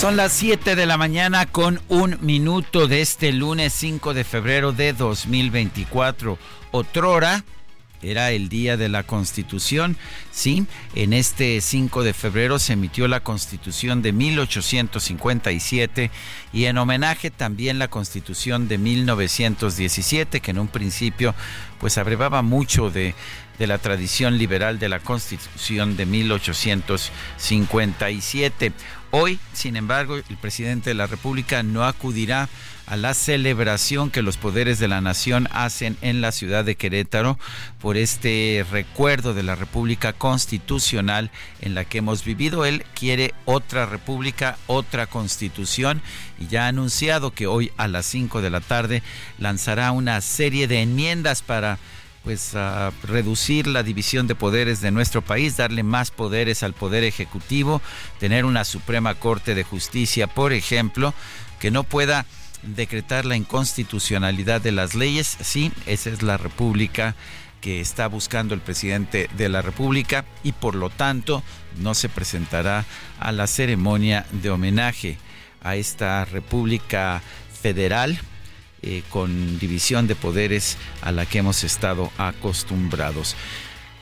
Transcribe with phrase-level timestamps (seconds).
[0.00, 4.70] Son las 7 de la mañana con un minuto de este lunes 5 de febrero
[4.70, 6.38] de 2024.
[6.70, 7.42] Otrora
[8.02, 9.96] era el día de la Constitución.
[10.30, 16.10] Sí, en este 5 de febrero se emitió la Constitución de 1857
[16.52, 21.34] y en homenaje también la Constitución de 1917, que en un principio
[21.78, 23.14] pues abrevaba mucho de
[23.58, 28.72] de la tradición liberal de la Constitución de 1857.
[29.10, 32.48] Hoy, sin embargo, el presidente de la República no acudirá
[32.88, 37.38] a la celebración que los poderes de la nación hacen en la ciudad de Querétaro
[37.80, 42.64] por este recuerdo de la República Constitucional en la que hemos vivido.
[42.64, 46.00] Él quiere otra república, otra constitución
[46.38, 49.02] y ya ha anunciado que hoy a las 5 de la tarde
[49.38, 51.78] lanzará una serie de enmiendas para
[52.24, 57.04] pues a reducir la división de poderes de nuestro país, darle más poderes al poder
[57.04, 57.82] ejecutivo,
[58.18, 61.14] tener una Suprema Corte de Justicia, por ejemplo,
[61.58, 62.26] que no pueda
[62.62, 65.36] decretar la inconstitucionalidad de las leyes.
[65.40, 67.14] Sí, esa es la república
[67.60, 71.42] que está buscando el presidente de la República y por lo tanto
[71.78, 72.84] no se presentará
[73.18, 75.18] a la ceremonia de homenaje
[75.62, 77.20] a esta República
[77.60, 78.18] Federal
[78.82, 83.34] eh, con división de poderes a la que hemos estado acostumbrados.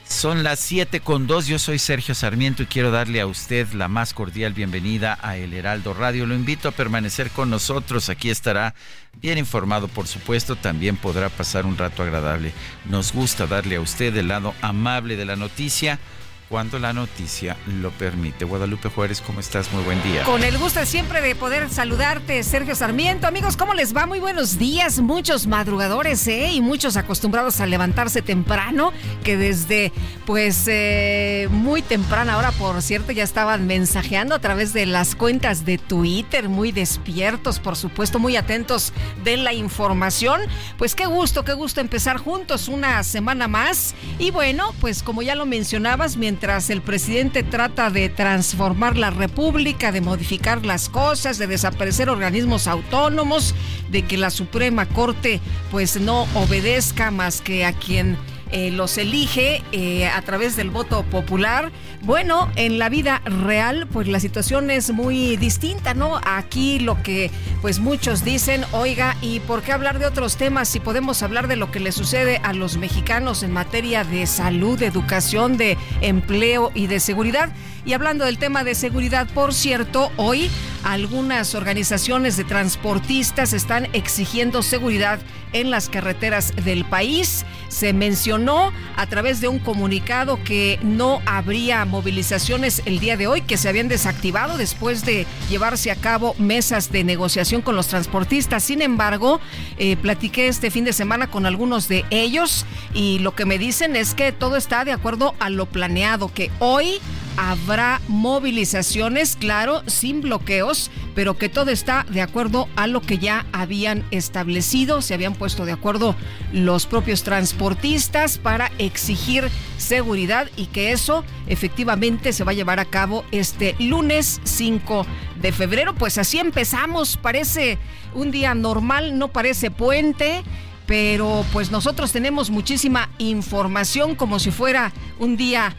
[0.08, 3.88] Son las 7 con 2, yo soy Sergio Sarmiento y quiero darle a usted la
[3.88, 6.26] más cordial bienvenida a El Heraldo Radio.
[6.26, 8.74] Lo invito a permanecer con nosotros, aquí estará
[9.20, 12.52] bien informado por supuesto, también podrá pasar un rato agradable.
[12.84, 15.98] Nos gusta darle a usted el lado amable de la noticia
[16.48, 18.44] cuando la noticia lo permite.
[18.44, 19.72] Guadalupe Juárez, ¿cómo estás?
[19.72, 20.22] Muy buen día.
[20.22, 23.26] Con el gusto siempre de poder saludarte, Sergio Sarmiento.
[23.26, 24.06] Amigos, ¿cómo les va?
[24.06, 25.00] Muy buenos días.
[25.00, 26.52] Muchos madrugadores, ¿eh?
[26.52, 28.92] Y muchos acostumbrados a levantarse temprano,
[29.24, 29.92] que desde,
[30.24, 35.64] pues, eh, muy temprana hora, por cierto, ya estaban mensajeando a través de las cuentas
[35.64, 38.92] de Twitter, muy despiertos, por supuesto, muy atentos
[39.24, 40.40] de la información.
[40.78, 43.94] Pues qué gusto, qué gusto empezar juntos una semana más.
[44.20, 49.08] Y bueno, pues como ya lo mencionabas, mientras mientras el presidente trata de transformar la
[49.08, 53.54] República, de modificar las cosas, de desaparecer organismos autónomos,
[53.90, 58.18] de que la Suprema Corte pues no obedezca más que a quien
[58.52, 61.72] eh, los elige eh, a través del voto popular.
[62.02, 66.20] Bueno, en la vida real, pues la situación es muy distinta, ¿no?
[66.24, 67.30] Aquí lo que
[67.62, 71.56] pues muchos dicen, oiga, ¿y por qué hablar de otros temas si podemos hablar de
[71.56, 76.70] lo que le sucede a los mexicanos en materia de salud, de educación, de empleo
[76.74, 77.50] y de seguridad?
[77.84, 80.50] Y hablando del tema de seguridad, por cierto, hoy
[80.82, 85.20] algunas organizaciones de transportistas están exigiendo seguridad
[85.52, 87.44] en las carreteras del país.
[87.68, 93.42] Se mencionó a través de un comunicado que no habría movilizaciones el día de hoy,
[93.42, 98.64] que se habían desactivado después de llevarse a cabo mesas de negociación con los transportistas.
[98.64, 99.40] Sin embargo,
[99.78, 103.96] eh, platiqué este fin de semana con algunos de ellos y lo que me dicen
[103.96, 107.00] es que todo está de acuerdo a lo planeado, que hoy
[107.36, 113.46] habrá movilizaciones, claro, sin bloqueos, pero que todo está de acuerdo a lo que ya
[113.52, 116.14] habían establecido, se habían puesto de acuerdo
[116.52, 119.48] los propios transportistas para exigir
[119.78, 125.06] seguridad y que eso efectivamente se va a llevar a cabo este lunes 5
[125.40, 125.94] de febrero.
[125.94, 127.78] Pues así empezamos, parece
[128.14, 130.42] un día normal, no parece puente
[130.86, 135.74] pero pues nosotros tenemos muchísima información como si fuera un día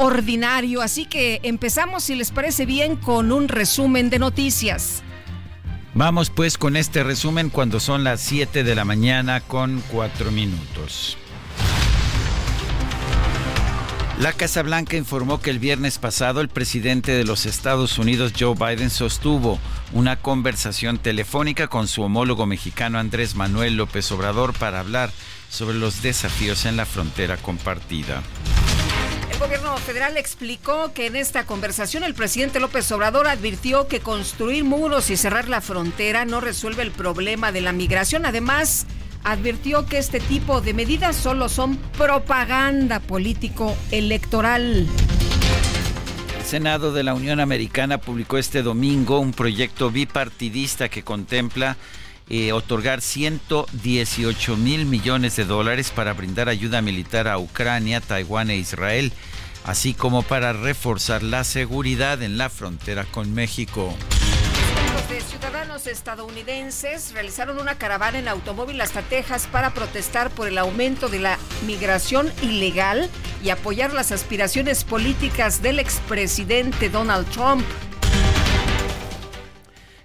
[0.00, 0.82] ordinario.
[0.82, 5.02] Así que empezamos, si les parece bien, con un resumen de noticias.
[5.94, 11.16] Vamos pues con este resumen cuando son las 7 de la mañana con 4 minutos.
[14.20, 18.54] La Casa Blanca informó que el viernes pasado el presidente de los Estados Unidos, Joe
[18.54, 19.58] Biden, sostuvo
[19.92, 25.10] una conversación telefónica con su homólogo mexicano Andrés Manuel López Obrador para hablar
[25.48, 28.22] sobre los desafíos en la frontera compartida.
[29.30, 34.64] El gobierno federal explicó que en esta conversación el presidente López Obrador advirtió que construir
[34.64, 38.26] muros y cerrar la frontera no resuelve el problema de la migración.
[38.26, 38.86] Además,
[39.24, 44.86] advirtió que este tipo de medidas solo son propaganda político electoral.
[46.38, 51.76] El Senado de la Unión Americana publicó este domingo un proyecto bipartidista que contempla
[52.30, 58.56] eh, otorgar 118 mil millones de dólares para brindar ayuda militar a Ucrania, Taiwán e
[58.56, 59.12] Israel,
[59.64, 63.92] así como para reforzar la seguridad en la frontera con México.
[65.08, 71.08] de ciudadanos estadounidenses realizaron una caravana en automóvil hasta Texas para protestar por el aumento
[71.08, 71.36] de la
[71.66, 73.10] migración ilegal
[73.42, 77.64] y apoyar las aspiraciones políticas del expresidente Donald Trump.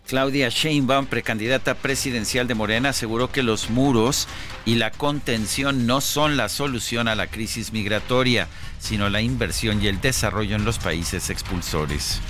[0.07, 4.27] Claudia Sheinbaum, precandidata presidencial de Morena, aseguró que los muros
[4.63, 8.47] y la contención no son la solución a la crisis migratoria,
[8.77, 12.21] sino la inversión y el desarrollo en los países expulsores.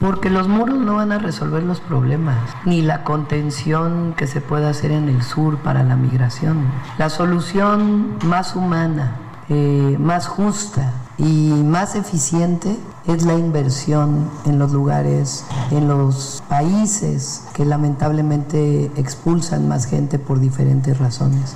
[0.00, 4.70] Porque los muros no van a resolver los problemas, ni la contención que se pueda
[4.70, 6.66] hacer en el sur para la migración.
[6.98, 9.16] La solución más humana,
[9.50, 12.76] eh, más justa y más eficiente
[13.06, 20.40] es la inversión en los lugares, en los países que lamentablemente expulsan más gente por
[20.40, 21.54] diferentes razones.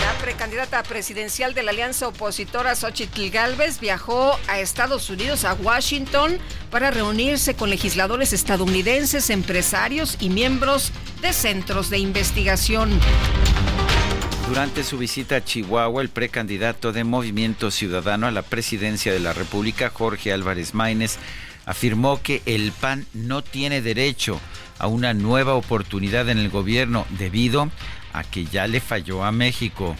[0.00, 6.38] La precandidata presidencial de la alianza opositora Xochitl Galvez viajó a Estados Unidos, a Washington,
[6.70, 10.92] para reunirse con legisladores estadounidenses, empresarios y miembros
[11.22, 12.90] de centros de investigación.
[14.48, 19.32] Durante su visita a Chihuahua, el precandidato de Movimiento Ciudadano a la presidencia de la
[19.32, 21.18] República, Jorge Álvarez Maínez,
[21.64, 24.40] afirmó que el PAN no tiene derecho
[24.78, 27.70] a una nueva oportunidad en el gobierno debido
[28.12, 29.96] a que ya le falló a México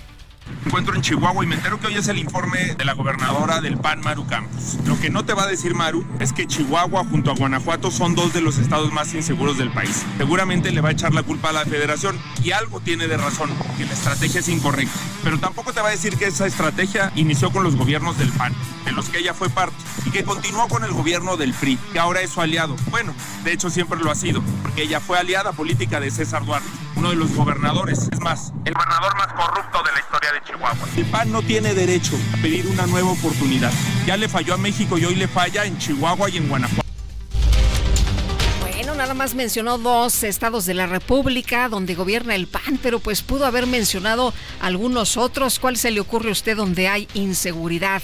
[0.67, 3.79] encuentro en Chihuahua y me entero que hoy es el informe de la gobernadora del
[3.79, 4.79] PAN, Maru Campos.
[4.85, 8.15] Lo que no te va a decir Maru es que Chihuahua junto a Guanajuato son
[8.15, 10.05] dos de los estados más inseguros del país.
[10.19, 13.51] Seguramente le va a echar la culpa a la federación y algo tiene de razón,
[13.77, 14.99] que la estrategia es incorrecta.
[15.23, 18.55] Pero tampoco te va a decir que esa estrategia inició con los gobiernos del PAN,
[18.85, 21.99] de los que ella fue parte, y que continuó con el gobierno del PRI, que
[21.99, 22.77] ahora es su aliado.
[22.91, 23.15] Bueno,
[23.45, 27.11] de hecho siempre lo ha sido, porque ella fue aliada política de César Duarte, uno
[27.11, 30.89] de los gobernadores, es más, el gobernador más corrupto de la historia de Chihuahua.
[30.97, 33.71] El PAN no tiene derecho a pedir una nueva oportunidad.
[34.07, 36.89] Ya le falló a México y hoy le falla en Chihuahua y en Guanajuato.
[38.61, 43.23] Bueno, nada más mencionó dos estados de la República donde gobierna el PAN, pero pues
[43.23, 45.59] pudo haber mencionado algunos otros.
[45.59, 48.03] ¿Cuál se le ocurre a usted donde hay inseguridad?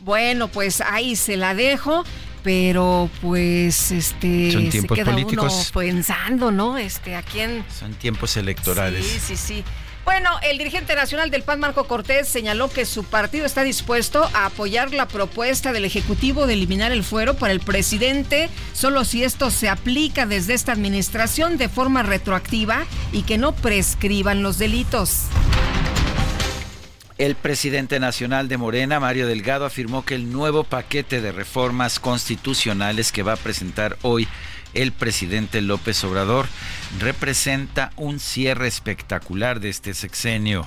[0.00, 2.04] Bueno, pues ahí se la dejo
[2.44, 6.78] pero pues este son tiempos se queda políticos uno pensando, ¿no?
[6.78, 9.04] Este a quién son tiempos electorales.
[9.04, 9.64] Sí, sí, sí.
[10.04, 14.44] Bueno, el dirigente nacional del PAN, Marco Cortés, señaló que su partido está dispuesto a
[14.44, 19.50] apoyar la propuesta del Ejecutivo de eliminar el fuero para el presidente, solo si esto
[19.50, 25.22] se aplica desde esta administración de forma retroactiva y que no prescriban los delitos.
[27.16, 33.12] El presidente nacional de Morena, Mario Delgado, afirmó que el nuevo paquete de reformas constitucionales
[33.12, 34.26] que va a presentar hoy
[34.74, 36.46] el presidente López Obrador
[36.98, 40.66] representa un cierre espectacular de este sexenio.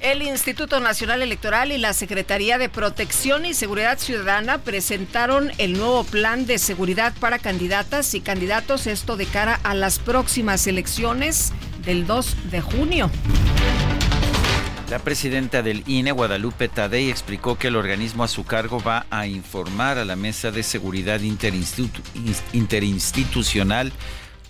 [0.00, 6.04] El Instituto Nacional Electoral y la Secretaría de Protección y Seguridad Ciudadana presentaron el nuevo
[6.04, 11.54] plan de seguridad para candidatas y candidatos, esto de cara a las próximas elecciones
[11.86, 13.10] del 2 de junio.
[14.90, 19.26] La presidenta del INE, Guadalupe Tadei, explicó que el organismo a su cargo va a
[19.26, 21.20] informar a la Mesa de Seguridad
[22.52, 23.92] Interinstitucional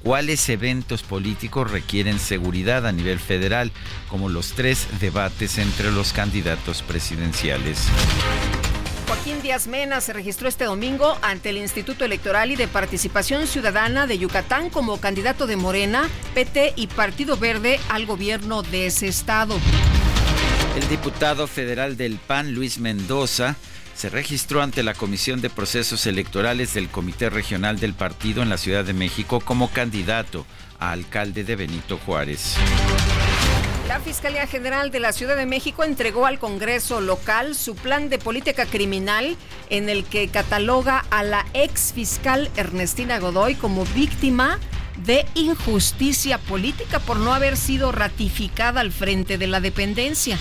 [0.02, 3.72] cuáles eventos políticos requieren seguridad a nivel federal,
[4.10, 7.88] como los tres debates entre los candidatos presidenciales.
[9.08, 14.06] Joaquín Díaz Mena se registró este domingo ante el Instituto Electoral y de Participación Ciudadana
[14.06, 19.58] de Yucatán como candidato de Morena, PT y Partido Verde al gobierno de ese estado.
[20.76, 23.56] El diputado federal del PAN, Luis Mendoza,
[23.94, 28.58] se registró ante la Comisión de Procesos Electorales del Comité Regional del Partido en la
[28.58, 30.44] Ciudad de México como candidato
[30.78, 32.56] a alcalde de Benito Juárez.
[33.88, 38.18] La Fiscalía General de la Ciudad de México entregó al Congreso local su plan de
[38.18, 39.36] política criminal
[39.70, 44.58] en el que cataloga a la ex fiscal Ernestina Godoy como víctima
[45.04, 50.38] de injusticia política por no haber sido ratificada al frente de la dependencia.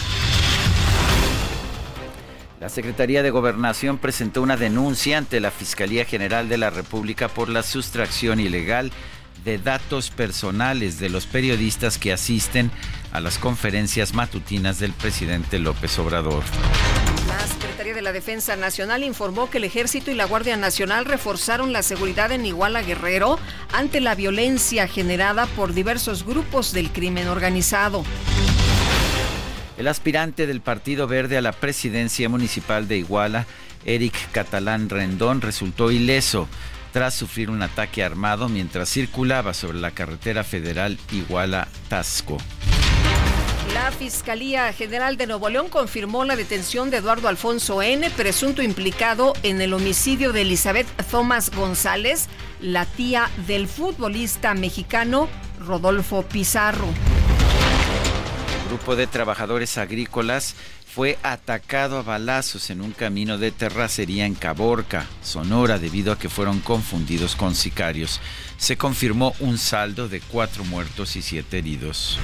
[2.59, 7.49] La Secretaría de Gobernación presentó una denuncia ante la Fiscalía General de la República por
[7.49, 8.91] la sustracción ilegal
[9.43, 12.71] de datos personales de los periodistas que asisten
[13.11, 16.43] a las conferencias matutinas del presidente López Obrador.
[17.27, 21.73] La Secretaría de la Defensa Nacional informó que el Ejército y la Guardia Nacional reforzaron
[21.73, 23.39] la seguridad en Iguala Guerrero
[23.73, 28.03] ante la violencia generada por diversos grupos del crimen organizado.
[29.77, 33.45] El aspirante del Partido Verde a la presidencia municipal de Iguala,
[33.83, 36.47] Eric Catalán Rendón, resultó ileso
[36.93, 42.37] tras sufrir un ataque armado mientras circulaba sobre la carretera federal Iguala-Tasco.
[43.75, 49.33] La Fiscalía General de Nuevo León confirmó la detención de Eduardo Alfonso N., presunto implicado
[49.43, 52.29] en el homicidio de Elizabeth Thomas González,
[52.61, 55.27] la tía del futbolista mexicano
[55.59, 56.87] Rodolfo Pizarro.
[58.61, 60.55] El grupo de trabajadores agrícolas
[60.87, 66.29] fue atacado a balazos en un camino de terracería en Caborca, Sonora, debido a que
[66.29, 68.21] fueron confundidos con sicarios.
[68.55, 72.17] Se confirmó un saldo de cuatro muertos y siete heridos.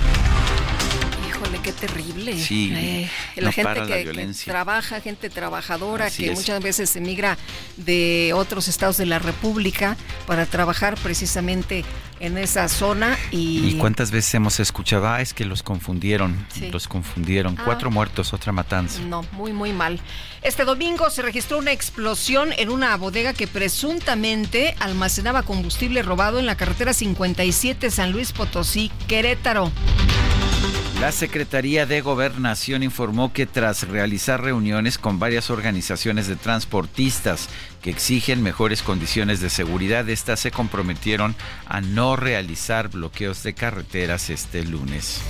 [1.41, 2.37] Híjole, qué terrible.
[2.39, 6.37] Sí, Eh, no la gente la que, trabaja, gente trabajadora, Así que es.
[6.37, 7.37] muchas veces emigra
[7.77, 11.83] de otros estados de la República para trabajar precisamente
[12.19, 15.07] en esa zona y, ¿Y cuántas veces hemos escuchado?
[15.09, 16.69] Ah, es que los confundieron, Sí.
[16.69, 17.55] los confundieron.
[17.57, 17.63] Ah.
[17.65, 18.99] Cuatro muertos, otra matanza.
[19.01, 19.99] No, muy, muy mal.
[20.43, 26.45] Este domingo se registró una explosión en una bodega que presuntamente almacenaba combustible robado en
[26.45, 29.71] la carretera 57 San Luis Potosí, Querétaro.
[31.01, 37.49] La Secretaría de Gobernación informó que tras realizar reuniones con varias organizaciones de transportistas
[37.81, 44.29] que exigen mejores condiciones de seguridad, estas se comprometieron a no realizar bloqueos de carreteras
[44.29, 45.21] este lunes.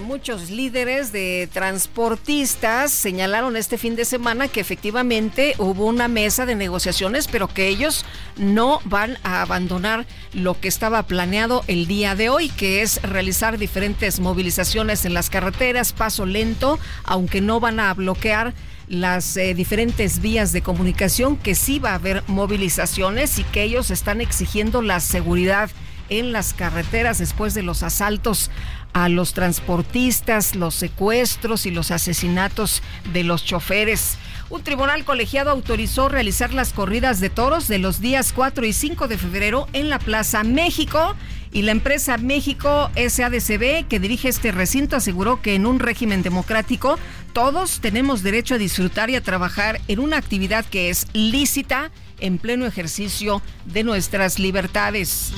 [0.00, 6.54] Muchos líderes de transportistas señalaron este fin de semana que efectivamente hubo una mesa de
[6.54, 8.04] negociaciones, pero que ellos
[8.36, 13.58] no van a abandonar lo que estaba planeado el día de hoy, que es realizar
[13.58, 18.54] diferentes movilizaciones en las carreteras, paso lento, aunque no van a bloquear
[18.88, 23.90] las eh, diferentes vías de comunicación, que sí va a haber movilizaciones y que ellos
[23.90, 25.70] están exigiendo la seguridad
[26.08, 28.50] en las carreteras después de los asaltos
[28.92, 34.18] a los transportistas, los secuestros y los asesinatos de los choferes.
[34.50, 39.06] Un tribunal colegiado autorizó realizar las corridas de toros de los días 4 y 5
[39.06, 41.14] de febrero en la Plaza México
[41.52, 46.98] y la empresa México SADCB que dirige este recinto aseguró que en un régimen democrático
[47.32, 51.90] todos tenemos derecho a disfrutar y a trabajar en una actividad que es lícita
[52.20, 55.32] en pleno ejercicio de nuestras libertades.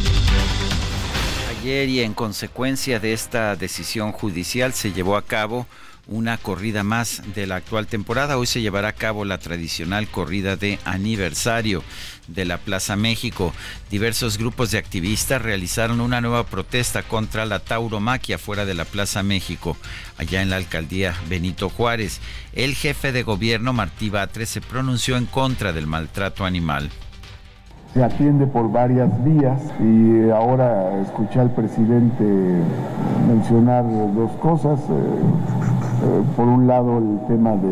[1.61, 5.67] Ayer y en consecuencia de esta decisión judicial se llevó a cabo
[6.07, 8.38] una corrida más de la actual temporada.
[8.38, 11.85] Hoy se llevará a cabo la tradicional corrida de aniversario
[12.29, 13.52] de la Plaza México.
[13.90, 19.23] Diversos grupos de activistas realizaron una nueva protesta contra la tauromaquia fuera de la Plaza
[19.23, 19.76] México,
[20.17, 22.21] allá en la alcaldía Benito Juárez.
[22.55, 26.90] El jefe de gobierno, Martí Batres, se pronunció en contra del maltrato animal.
[27.92, 32.25] Se atiende por varias vías y ahora escuché al presidente
[33.28, 34.78] mencionar dos cosas.
[34.80, 34.92] eh,
[36.02, 37.68] eh, por un lado el tema de,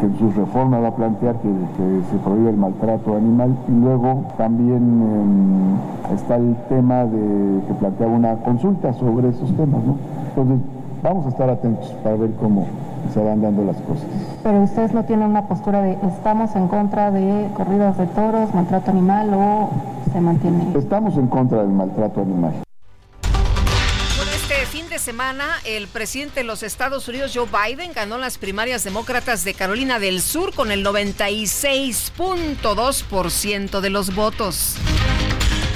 [0.00, 1.48] que en sus reformas va a plantear que,
[2.10, 8.12] se prohíbe el maltrato animal y luego también eh, está el tema de que planteaba
[8.12, 9.82] una consulta sobre esos temas.
[9.84, 9.96] ¿no?
[10.28, 10.60] Entonces
[11.02, 12.66] vamos a estar atentos para ver cómo
[13.12, 14.06] se van dando las cosas.
[14.42, 18.90] Pero ustedes no tienen una postura de estamos en contra de corridas de toros, maltrato
[18.90, 19.68] animal o
[20.12, 20.78] se mantiene.
[20.78, 22.62] Estamos en contra del maltrato animal.
[24.16, 28.38] Bueno, este fin de semana, el presidente de los Estados Unidos, Joe Biden, ganó las
[28.38, 34.76] primarias demócratas de Carolina del Sur con el 96.2% de los votos.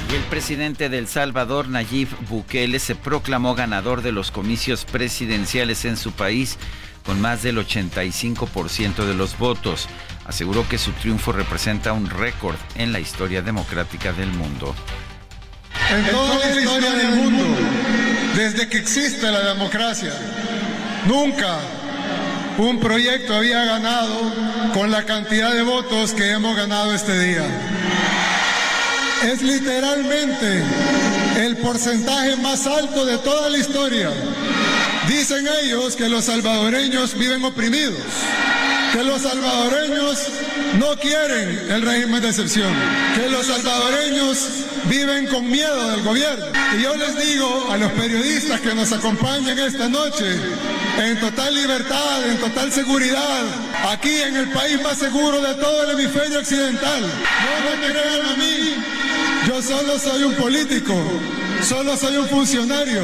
[0.09, 5.83] Y el presidente de El Salvador, Nayib Bukele, se proclamó ganador de los comicios presidenciales
[5.83, 6.57] en su país
[7.05, 9.87] con más del 85% de los votos.
[10.25, 14.73] Aseguró que su triunfo representa un récord en la historia democrática del mundo.
[15.89, 17.43] En toda la historia del mundo,
[18.35, 20.13] desde que existe la democracia,
[21.05, 21.59] nunca
[22.57, 24.33] un proyecto había ganado
[24.73, 27.45] con la cantidad de votos que hemos ganado este día.
[29.23, 30.63] Es literalmente
[31.37, 34.11] el porcentaje más alto de toda la historia.
[35.07, 37.97] Dicen ellos que los salvadoreños viven oprimidos,
[38.93, 40.19] que los salvadoreños
[40.79, 42.73] no quieren el régimen de excepción,
[43.15, 44.37] que los salvadoreños
[44.85, 46.45] viven con miedo del gobierno.
[46.77, 50.25] Y yo les digo a los periodistas que nos acompañan esta noche,
[50.99, 53.43] en total libertad, en total seguridad,
[53.89, 57.01] aquí en el país más seguro de todo el hemisferio occidental.
[57.01, 58.75] No me crean a mí,
[59.47, 60.93] yo solo soy un político,
[61.61, 63.01] solo soy un funcionario.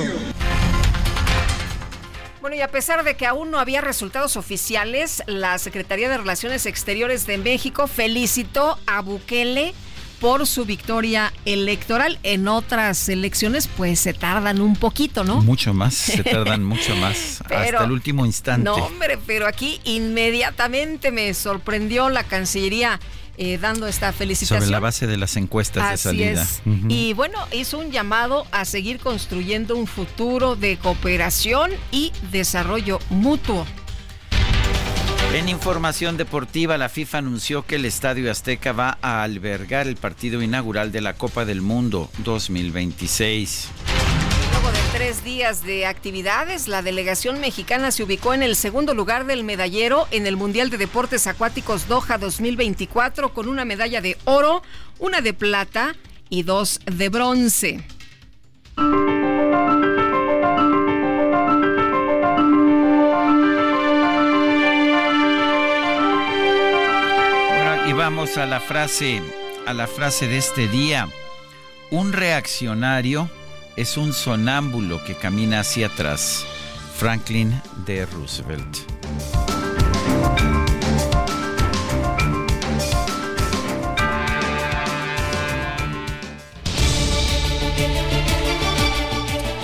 [2.42, 6.66] Bueno, y a pesar de que aún no había resultados oficiales, la Secretaría de Relaciones
[6.66, 9.74] Exteriores de México felicitó a Bukele
[10.20, 12.20] por su victoria electoral.
[12.24, 15.42] En otras elecciones, pues se tardan un poquito, ¿no?
[15.42, 18.66] Mucho más, se tardan mucho más, hasta el último instante.
[18.66, 23.00] No, hombre, pero aquí inmediatamente me sorprendió la Cancillería
[23.38, 24.62] eh, dando esta felicitación.
[24.62, 26.48] Sobre la base de las encuestas de salida.
[26.88, 33.66] Y bueno, hizo un llamado a seguir construyendo un futuro de cooperación y desarrollo mutuo.
[35.34, 40.44] En información deportiva, la FIFA anunció que el Estadio Azteca va a albergar el partido
[40.44, 44.03] inaugural de la Copa del Mundo 2026 de
[44.94, 50.08] tres días de actividades, la delegación mexicana se ubicó en el segundo lugar del medallero
[50.12, 54.62] en el Mundial de Deportes Acuáticos Doha 2024 con una medalla de oro,
[55.00, 55.96] una de plata
[56.30, 57.84] y dos de bronce.
[67.86, 69.22] y vamos a la frase,
[69.66, 71.10] a la frase de este día.
[71.90, 73.30] Un reaccionario
[73.76, 76.46] es un sonámbulo que camina hacia atrás.
[76.96, 78.06] Franklin D.
[78.06, 78.78] Roosevelt.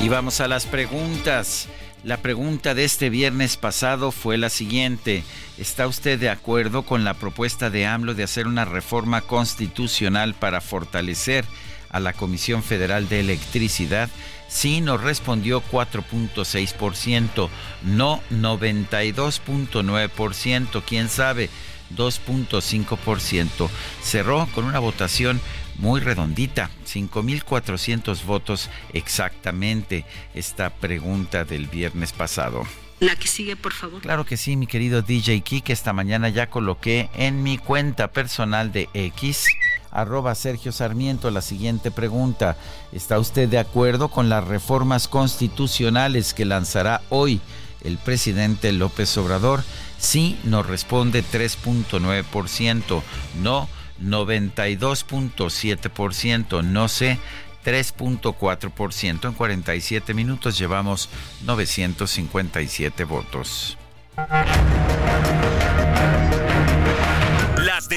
[0.02, 1.68] Y vamos a las preguntas.
[2.04, 5.24] La pregunta de este viernes pasado fue la siguiente.
[5.58, 10.62] ¿Está usted de acuerdo con la propuesta de AMLO de hacer una reforma constitucional para
[10.62, 11.46] fortalecer
[11.90, 14.10] a la Comisión Federal de Electricidad,
[14.48, 17.50] sí nos respondió 4.6%,
[17.84, 21.50] no 92.9%, quién sabe,
[21.96, 23.70] 2.5%.
[24.02, 25.40] Cerró con una votación
[25.78, 32.64] muy redondita, 5.400 votos exactamente esta pregunta del viernes pasado.
[33.00, 34.02] La que sigue, por favor.
[34.02, 35.70] Claro que sí, mi querido DJ Kik.
[35.70, 39.48] Esta mañana ya coloqué en mi cuenta personal de X
[39.92, 42.56] arroba Sergio Sarmiento la siguiente pregunta.
[42.92, 47.42] ¿Está usted de acuerdo con las reformas constitucionales que lanzará hoy
[47.84, 49.64] el presidente López Obrador?
[49.98, 53.02] Sí, nos responde 3.9%,
[53.42, 53.70] no
[54.02, 57.20] 92.7%, no sé
[57.66, 59.28] 3.4%.
[59.28, 61.10] En 47 minutos llevamos
[61.46, 63.78] 957 votos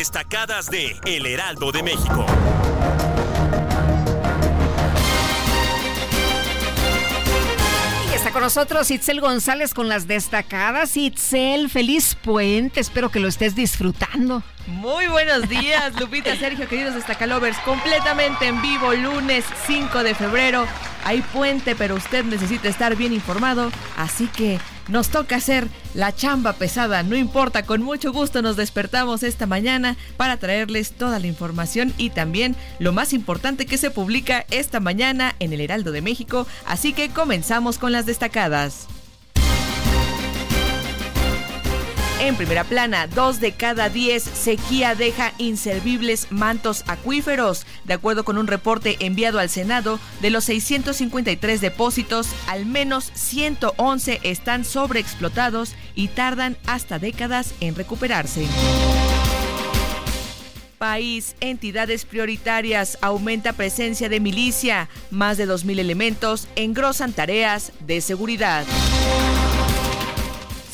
[0.03, 2.27] destacadas de El Heraldo de México.
[8.11, 10.97] Y está con nosotros Itzel González con las destacadas.
[10.97, 14.43] Itzel, feliz puente, espero que lo estés disfrutando.
[14.67, 20.67] Muy buenos días, Lupita, Sergio, queridos destacalovers, completamente en vivo, lunes 5 de febrero.
[21.05, 24.59] Hay puente, pero usted necesita estar bien informado, así que
[24.89, 29.97] nos toca hacer la chamba pesada, no importa, con mucho gusto nos despertamos esta mañana
[30.17, 35.35] para traerles toda la información y también lo más importante que se publica esta mañana
[35.39, 38.89] en el Heraldo de México, así que comenzamos con las destacadas.
[42.21, 47.67] En primera plana, dos de cada diez sequía deja inservibles mantos acuíferos.
[47.85, 54.21] De acuerdo con un reporte enviado al Senado, de los 653 depósitos, al menos 111
[54.23, 58.47] están sobreexplotados y tardan hasta décadas en recuperarse
[60.83, 68.65] país, entidades prioritarias, aumenta presencia de milicia, más de 2.000 elementos engrosan tareas de seguridad.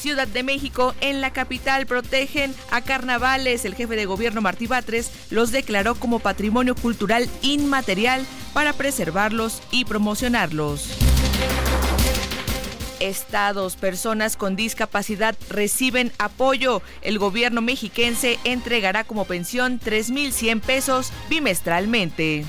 [0.09, 3.67] Ciudad de México, en la capital, protegen a carnavales.
[3.67, 9.85] El jefe de gobierno Martí Batres los declaró como patrimonio cultural inmaterial para preservarlos y
[9.85, 10.97] promocionarlos.
[13.01, 16.81] Estados, personas con discapacidad reciben apoyo.
[17.03, 22.47] El gobierno mexiquense entregará como pensión 3.100 pesos bimestralmente.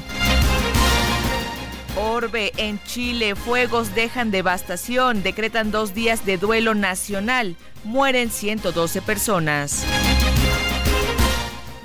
[1.95, 9.85] Orbe en Chile, fuegos dejan devastación, decretan dos días de duelo nacional, mueren 112 personas.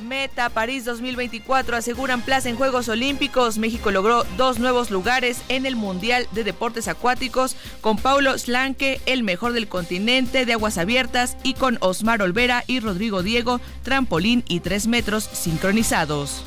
[0.05, 3.59] meta París 2024 aseguran plaza en Juegos Olímpicos.
[3.59, 9.23] México logró dos nuevos lugares en el Mundial de Deportes Acuáticos con Paulo Slanque, el
[9.23, 14.61] mejor del continente de aguas abiertas, y con Osmar Olvera y Rodrigo Diego, trampolín y
[14.61, 16.45] tres metros sincronizados.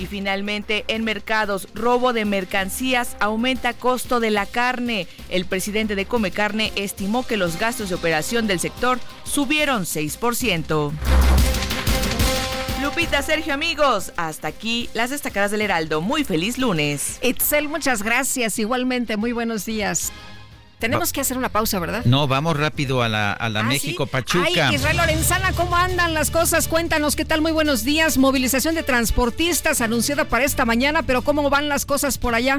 [0.00, 5.06] Y finalmente, en mercados, robo de mercancías aumenta costo de la carne.
[5.28, 10.92] El presidente de Come Carne estimó que los gastos de operación del sector subieron 6%.
[12.82, 16.00] Lupita, Sergio, amigos, hasta aquí las destacadas del Heraldo.
[16.00, 17.18] Muy feliz lunes.
[17.20, 18.58] Itzel, muchas gracias.
[18.58, 20.12] Igualmente, muy buenos días.
[20.80, 22.04] Tenemos que hacer una pausa, ¿verdad?
[22.06, 24.10] No, vamos rápido a la, a la ¿Ah, México sí?
[24.10, 24.68] Pachuca.
[24.68, 26.66] Ay, Israel Lorenzana, ¿cómo andan las cosas?
[26.68, 27.42] Cuéntanos, ¿qué tal?
[27.42, 28.18] Muy buenos días.
[28.18, 32.58] Movilización de transportistas anunciada para esta mañana, pero ¿cómo van las cosas por allá?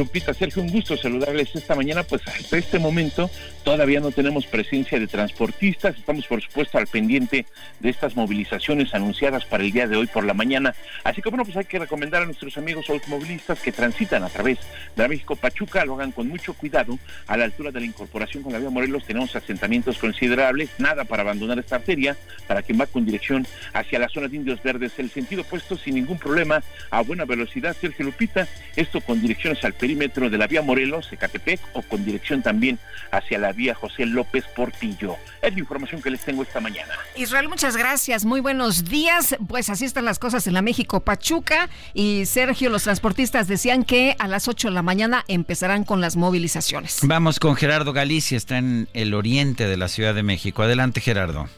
[0.00, 2.02] Lupita, Sergio, un gusto saludarles esta mañana.
[2.04, 3.30] Pues hasta este momento
[3.64, 5.94] todavía no tenemos presencia de transportistas.
[5.94, 7.44] Estamos, por supuesto, al pendiente
[7.80, 10.74] de estas movilizaciones anunciadas para el día de hoy por la mañana.
[11.04, 14.58] Así que, bueno, pues hay que recomendar a nuestros amigos automovilistas que transitan a través
[14.96, 16.98] de la México Pachuca, lo hagan con mucho cuidado.
[17.26, 21.24] A la altura de la incorporación con la vía Morelos tenemos asentamientos considerables, nada para
[21.24, 25.10] abandonar esta arteria, para quien va con dirección hacia la zona de Indios Verdes, el
[25.10, 30.30] sentido opuesto sin ningún problema, a buena velocidad, Sergio Lupita, esto con direcciones al perímetro
[30.30, 32.78] de la vía Morelos, Ecatepec, o con dirección también
[33.10, 35.16] hacia la vía José López Portillo.
[35.42, 36.94] Es la información que les tengo esta mañana.
[37.16, 38.24] Israel, muchas gracias.
[38.24, 39.34] Muy buenos días.
[39.48, 41.68] Pues así están las cosas en la México Pachuca.
[41.92, 46.14] Y Sergio, los transportistas decían que a las 8 de la mañana empezarán con las
[46.14, 47.00] movilizaciones.
[47.02, 50.62] Vamos con Gerardo Galicia, está en el oriente de la Ciudad de México.
[50.62, 51.48] Adelante, Gerardo.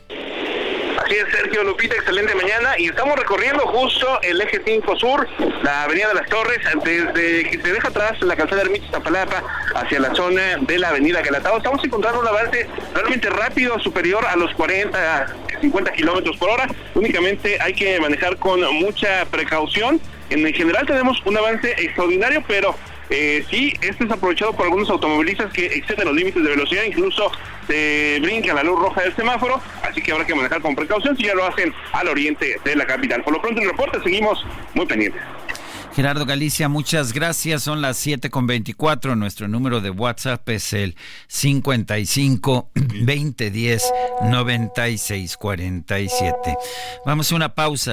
[1.31, 2.79] Sergio Lupita, excelente mañana.
[2.79, 5.29] Y estamos recorriendo justo el eje 5 sur,
[5.62, 9.42] la avenida de las Torres, desde que se deja atrás la calzada Ermita Iztapalapa
[9.75, 11.59] hacia la zona de la avenida Galatao.
[11.59, 15.27] Estamos encontrando un avance realmente rápido, superior a los 40,
[15.61, 16.66] 50 kilómetros por hora.
[16.94, 20.01] Únicamente hay que manejar con mucha precaución.
[20.31, 22.75] En general tenemos un avance extraordinario, pero
[23.14, 27.31] eh, sí, esto es aprovechado por algunos automovilistas que exceden los límites de velocidad, incluso
[27.66, 31.25] se brincan la luz roja del semáforo, así que habrá que manejar con precaución si
[31.25, 33.22] ya lo hacen al oriente de la capital.
[33.22, 34.42] Por lo pronto el reporte seguimos
[34.75, 35.20] muy pendientes.
[35.94, 37.64] Gerardo Galicia, muchas gracias.
[37.64, 39.14] Son las 7 con 24.
[39.14, 40.96] Nuestro número de WhatsApp es el
[41.29, 46.57] 55 2010 96 47.
[47.05, 47.92] Vamos a una pausa.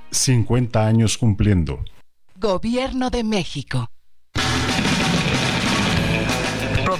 [0.11, 1.83] 50 años cumpliendo.
[2.35, 3.89] Gobierno de México.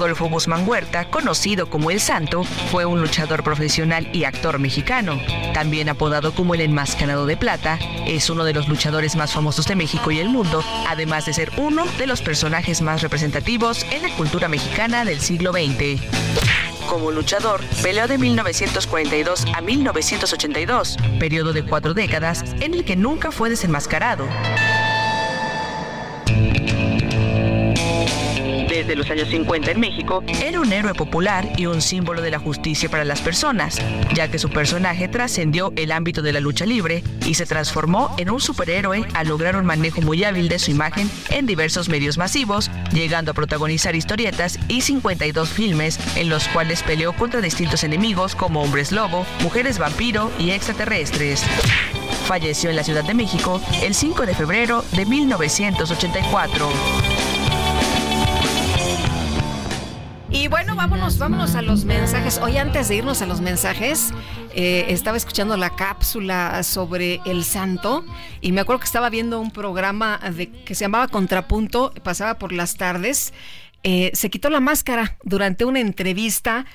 [0.02, 5.22] Rodolfo Guzmán Huerta, conocido como El Santo, fue un luchador profesional y actor mexicano.
[5.54, 9.76] También apodado como el Enmascarado de Plata, es uno de los luchadores más famosos de
[9.76, 14.10] México y el mundo, además de ser uno de los personajes más representativos en la
[14.16, 16.02] cultura mexicana del siglo XX.
[16.90, 23.32] Como luchador, peleó de 1942 a 1982, periodo de cuatro décadas en el que nunca
[23.32, 24.28] fue desenmascarado.
[28.82, 32.39] Desde los años 50 en México, era un héroe popular y un símbolo de la
[32.39, 33.80] justicia para las personas,
[34.15, 38.32] ya que su personaje trascendió el ámbito de la lucha libre y se transformó en
[38.32, 42.72] un superhéroe al lograr un manejo muy hábil de su imagen en diversos medios masivos,
[42.91, 48.63] llegando a protagonizar historietas y 52 filmes en los cuales peleó contra distintos enemigos como
[48.63, 51.44] hombres lobo, mujeres vampiro y extraterrestres.
[52.26, 57.21] Falleció en la Ciudad de México el 5 de febrero de 1984.
[60.34, 62.38] Y bueno, vámonos, vámonos a los mensajes.
[62.38, 64.13] Hoy antes de irnos a los mensajes,
[64.56, 68.06] eh, estaba escuchando la cápsula sobre el santo
[68.39, 72.54] y me acuerdo que estaba viendo un programa de, que se llamaba Contrapunto, pasaba por
[72.54, 73.34] las tardes.
[73.84, 76.65] eh, se quitó la máscara durante una entrevista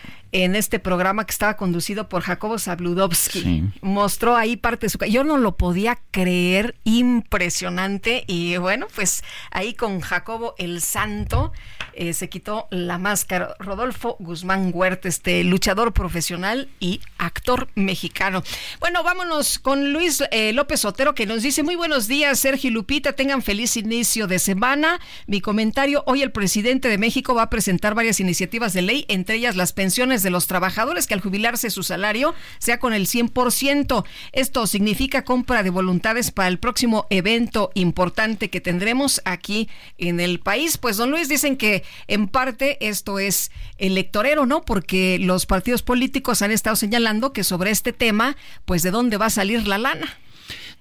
[0.45, 3.73] en este programa que estaba conducido por Jacobo Zabludovsky.
[3.81, 4.99] Mostró ahí parte de su...
[4.99, 8.25] Yo no lo podía creer, impresionante.
[8.27, 11.53] Y bueno, pues ahí con Jacobo el Santo
[11.95, 13.55] eh, se quitó la máscara.
[13.59, 18.43] Rodolfo Guzmán Huerta, este luchador profesional y actor mexicano.
[18.79, 22.75] Bueno, vámonos con Luis eh, López Otero que nos dice, muy buenos días, Sergio y
[22.75, 25.01] Lupita, tengan feliz inicio de semana.
[25.27, 29.37] Mi comentario, hoy el presidente de México va a presentar varias iniciativas de ley, entre
[29.37, 34.05] ellas las pensiones de los trabajadores que al jubilarse su salario sea con el 100%.
[34.33, 40.41] Esto significa compra de voluntades para el próximo evento importante que tendremos aquí en el
[40.41, 40.79] país.
[40.79, 44.63] Pues don Luis dicen que en parte esto es electorero, ¿no?
[44.63, 49.27] Porque los partidos políticos han estado señalando que sobre este tema, pues de dónde va
[49.27, 50.19] a salir la lana.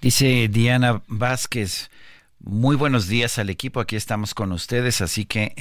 [0.01, 1.91] Dice Diana Vázquez,
[2.45, 5.55] muy buenos días al equipo, aquí estamos con ustedes, así que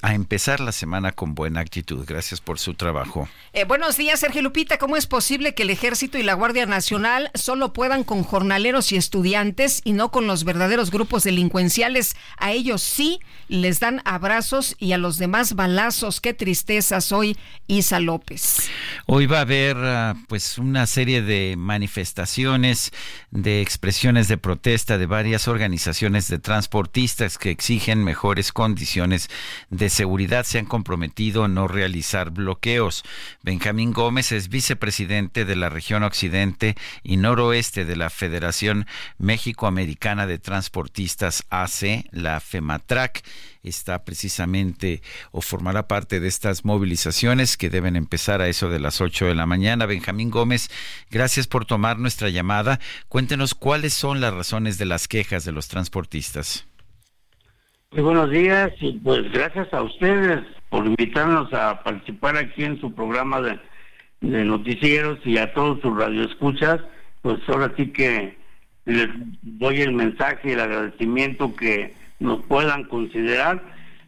[0.00, 2.02] a empezar la semana con buena actitud.
[2.06, 3.28] Gracias por su trabajo.
[3.52, 4.78] Eh, buenos días, Sergio Lupita.
[4.78, 8.96] ¿Cómo es posible que el Ejército y la Guardia Nacional solo puedan con jornaleros y
[8.96, 12.16] estudiantes y no con los verdaderos grupos delincuenciales?
[12.38, 16.22] A ellos sí les dan abrazos y a los demás balazos.
[16.22, 18.70] Qué tristeza soy, Isa López.
[19.04, 22.92] Hoy va a haber ah, pues una serie de manifestaciones,
[23.30, 29.28] de expresiones de protesta de varias organizaciones de transportistas que exigen mejores condiciones
[29.68, 33.04] de seguridad se han comprometido a no realizar bloqueos.
[33.42, 38.86] Benjamín Gómez es vicepresidente de la región occidente y noroeste de la Federación
[39.18, 43.22] México-Americana de Transportistas AC, la FEMATRAC
[43.62, 49.00] está precisamente o formará parte de estas movilizaciones que deben empezar a eso de las
[49.00, 49.86] 8 de la mañana.
[49.86, 50.70] Benjamín Gómez,
[51.10, 52.80] gracias por tomar nuestra llamada.
[53.08, 56.66] Cuéntenos cuáles son las razones de las quejas de los transportistas.
[57.92, 62.94] Muy buenos días y pues gracias a ustedes por invitarnos a participar aquí en su
[62.94, 63.58] programa de,
[64.20, 66.80] de noticieros y a todos sus radioescuchas.
[67.22, 68.38] Pues ahora sí que
[68.84, 69.08] les
[69.42, 73.62] doy el mensaje y el agradecimiento que nos puedan considerar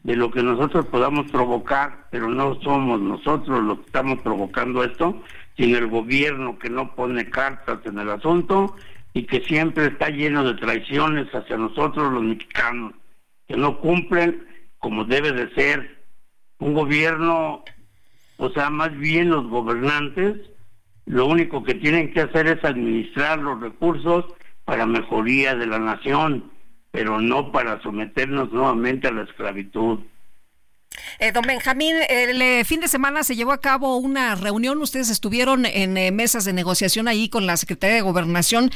[0.04, 5.22] de lo que nosotros podamos provocar, pero no somos nosotros los que estamos provocando esto,
[5.56, 8.76] sino el gobierno que no pone cartas en el asunto
[9.14, 12.94] y que siempre está lleno de traiciones hacia nosotros los mexicanos,
[13.46, 14.44] que no cumplen
[14.78, 16.02] como debe de ser.
[16.58, 17.64] Un gobierno,
[18.36, 20.38] o sea, más bien los gobernantes,
[21.06, 24.24] lo único que tienen que hacer es administrar los recursos
[24.64, 26.51] para mejoría de la nación
[26.92, 29.98] pero no para someternos nuevamente a la esclavitud.
[31.18, 34.80] Eh, don Benjamín, el eh, fin de semana se llevó a cabo una reunión.
[34.82, 38.70] Ustedes estuvieron en eh, mesas de negociación ahí con la Secretaría de Gobernación.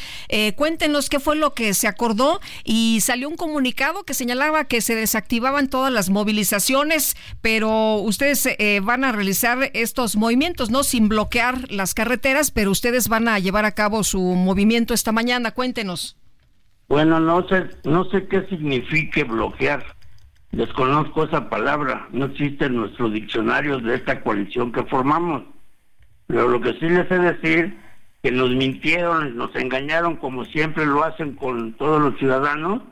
[0.57, 4.95] cuéntenos qué fue lo que se acordó y salió un comunicado que señalaba que se
[4.95, 8.49] desactivaban todas las movilizaciones, pero ustedes
[8.83, 10.85] van a realizar estos movimientos, ¿no?
[10.85, 15.53] Sin bloquear las carreteras, pero ustedes van a llevar a cabo su movimiento esta mañana.
[15.53, 16.17] Cuéntenos.
[16.89, 19.85] Bueno, no sé, no sé qué signifique bloquear.
[20.53, 22.09] Desconozco esa palabra.
[22.13, 25.43] No existe en nuestro diccionario de esta coalición que formamos.
[26.27, 27.77] Pero lo que sí les sé decir
[28.23, 32.83] que nos mintieron, nos engañaron como siempre lo hacen con todos los ciudadanos.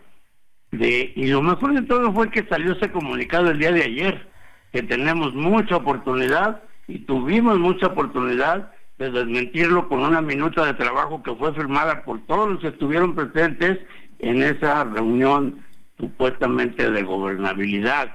[0.72, 4.28] De, y lo mejor de todo fue que salió ese comunicado el día de ayer,
[4.72, 11.22] que tenemos mucha oportunidad y tuvimos mucha oportunidad de desmentirlo con una minuta de trabajo
[11.22, 13.80] que fue firmada por todos los que estuvieron presentes
[14.20, 15.64] en esa reunión
[15.98, 18.14] supuestamente de gobernabilidad,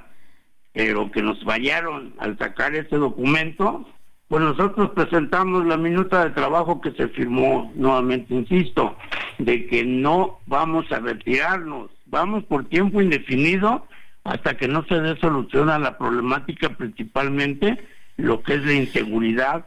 [0.74, 3.88] pero que nos fallaron al sacar ese documento,
[4.28, 8.96] pues nosotros presentamos la minuta de trabajo que se firmó, nuevamente insisto,
[9.38, 13.88] de que no vamos a retirarnos, vamos por tiempo indefinido
[14.24, 17.80] hasta que no se dé solución a la problemática principalmente
[18.18, 19.66] lo que es la inseguridad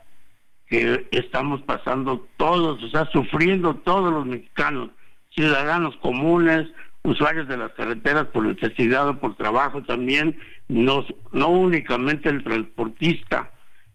[0.73, 4.89] que estamos pasando todos, o sea, sufriendo todos los mexicanos,
[5.29, 6.67] ciudadanos comunes,
[7.03, 13.51] usuarios de las carreteras por necesidad o por trabajo también, no, no únicamente el transportista,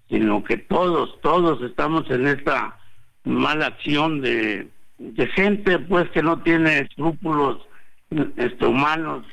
[0.07, 2.77] sino que todos, todos estamos en esta
[3.23, 4.67] mala acción de,
[5.33, 7.57] gente pues que no tiene escrúpulos
[8.35, 9.25] este, humanos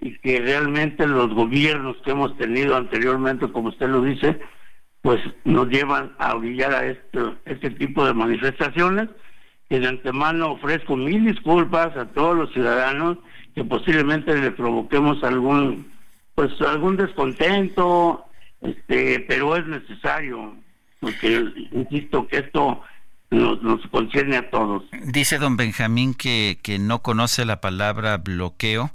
[0.00, 4.40] y que realmente los gobiernos que hemos tenido anteriormente, como usted lo dice,
[5.02, 9.08] pues nos llevan a orillar a este, tipo de manifestaciones.
[9.68, 13.18] Y de antemano ofrezco mil disculpas a todos los ciudadanos
[13.54, 15.90] que posiblemente le provoquemos algún
[16.34, 18.24] pues algún descontento
[18.60, 20.56] este pero es necesario
[20.98, 22.82] porque insisto que esto
[23.30, 24.82] nos, nos concierne a todos.
[25.04, 28.90] Dice don Benjamín que que no conoce la palabra bloqueo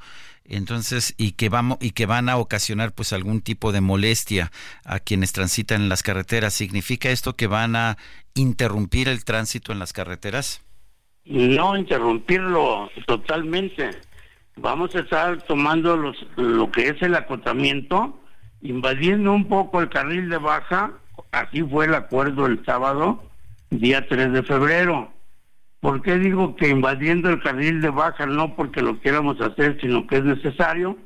[0.47, 4.51] Entonces, y que vamos y que van a ocasionar pues algún tipo de molestia
[4.83, 6.53] a quienes transitan en las carreteras.
[6.53, 7.97] ¿Significa esto que van a
[8.35, 10.61] interrumpir el tránsito en las carreteras?
[11.25, 13.89] No interrumpirlo totalmente.
[14.57, 18.19] Vamos a estar tomando los, lo que es el acotamiento,
[18.61, 20.93] invadiendo un poco el carril de baja.
[21.31, 23.23] Así fue el acuerdo el sábado,
[23.71, 25.14] día 3 de febrero
[25.85, 30.07] ¿Por qué digo que invadiendo el carril de baja no porque lo quieramos hacer, sino
[30.07, 30.97] que es necesario?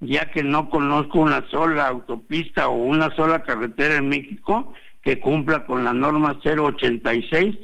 [0.00, 5.64] Ya que no conozco una sola autopista o una sola carretera en México que cumpla
[5.66, 7.56] con la norma 086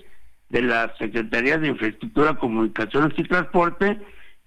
[0.50, 3.98] de la Secretaría de Infraestructura, Comunicaciones y Transporte,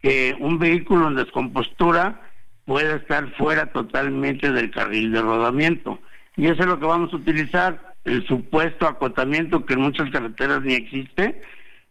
[0.02, 2.22] que un vehículo en descompostura
[2.64, 6.00] pueda estar fuera totalmente del carril de rodamiento.
[6.38, 10.62] Y eso es lo que vamos a utilizar, el supuesto acotamiento que en muchas carreteras
[10.62, 11.42] ni existe,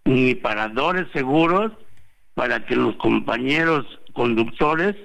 [0.05, 1.73] ni paradores seguros
[2.35, 4.97] para que los compañeros conductores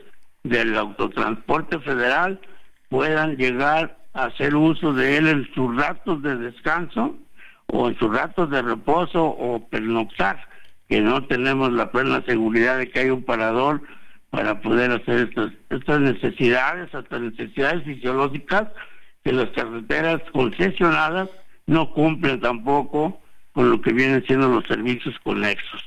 [0.43, 2.39] del autotransporte federal
[2.89, 7.15] puedan llegar a hacer uso de él en sus ratos de descanso
[7.67, 10.47] o en sus ratos de reposo o pernoctar,
[10.87, 13.81] que no tenemos la plena seguridad de que hay un parador
[14.29, 18.69] para poder hacer estas, estas necesidades, estas necesidades fisiológicas
[19.23, 21.29] que las carreteras concesionadas
[21.65, 23.19] no cumplen tampoco
[23.57, 25.83] con lo que vienen siendo los servicios conexos.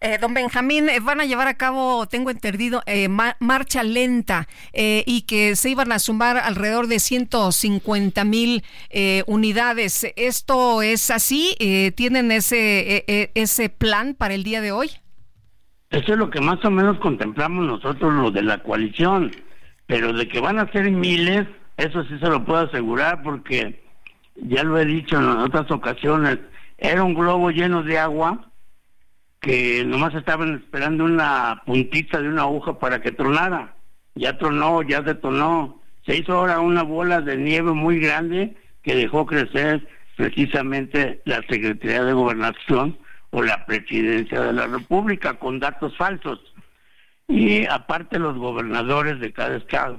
[0.00, 5.26] Eh, don Benjamín, eh, van a llevar a cabo, tengo entendido, eh, marcha lenta y
[5.28, 8.64] que se iban a sumar alrededor de 150 mil
[9.26, 10.10] unidades.
[10.16, 11.54] ¿Esto es así?
[11.94, 14.88] ¿Tienen ese, ese plan para el día de hoy?
[15.90, 19.32] Eso es lo que más o menos contemplamos nosotros, lo de la coalición.
[19.86, 21.46] Pero de que van a ser miles,
[21.76, 23.84] eso sí se lo puedo asegurar porque
[24.36, 26.38] ya lo he dicho en otras ocasiones
[26.82, 28.50] era un globo lleno de agua
[29.40, 33.76] que nomás estaban esperando una puntita de una aguja para que tronara.
[34.16, 35.80] Ya tronó, ya detonó.
[36.04, 42.02] Se hizo ahora una bola de nieve muy grande que dejó crecer precisamente la Secretaría
[42.02, 42.98] de Gobernación
[43.30, 46.40] o la Presidencia de la República con datos falsos.
[47.28, 49.98] Y aparte los gobernadores de cada estado,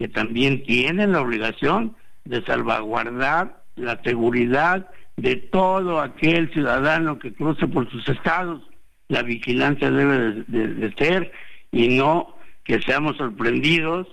[0.00, 7.66] que también tienen la obligación de salvaguardar la seguridad de todo aquel ciudadano que cruce
[7.66, 8.62] por sus estados.
[9.08, 11.30] La vigilancia debe de, ser
[11.70, 14.08] y no que seamos sorprendidos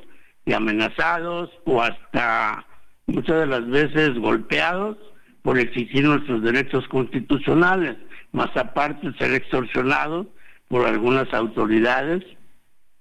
[0.45, 2.65] y amenazados o hasta
[3.07, 4.97] muchas de las veces golpeados
[5.41, 7.97] por exigir nuestros derechos constitucionales,
[8.31, 10.27] más aparte ser extorsionados
[10.67, 12.23] por algunas autoridades,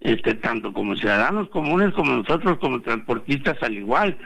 [0.01, 4.17] este tanto como ciudadanos comunes como nosotros como transportistas al igual,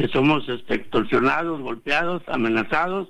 [0.00, 3.08] que somos este, extorsionados, golpeados, amenazados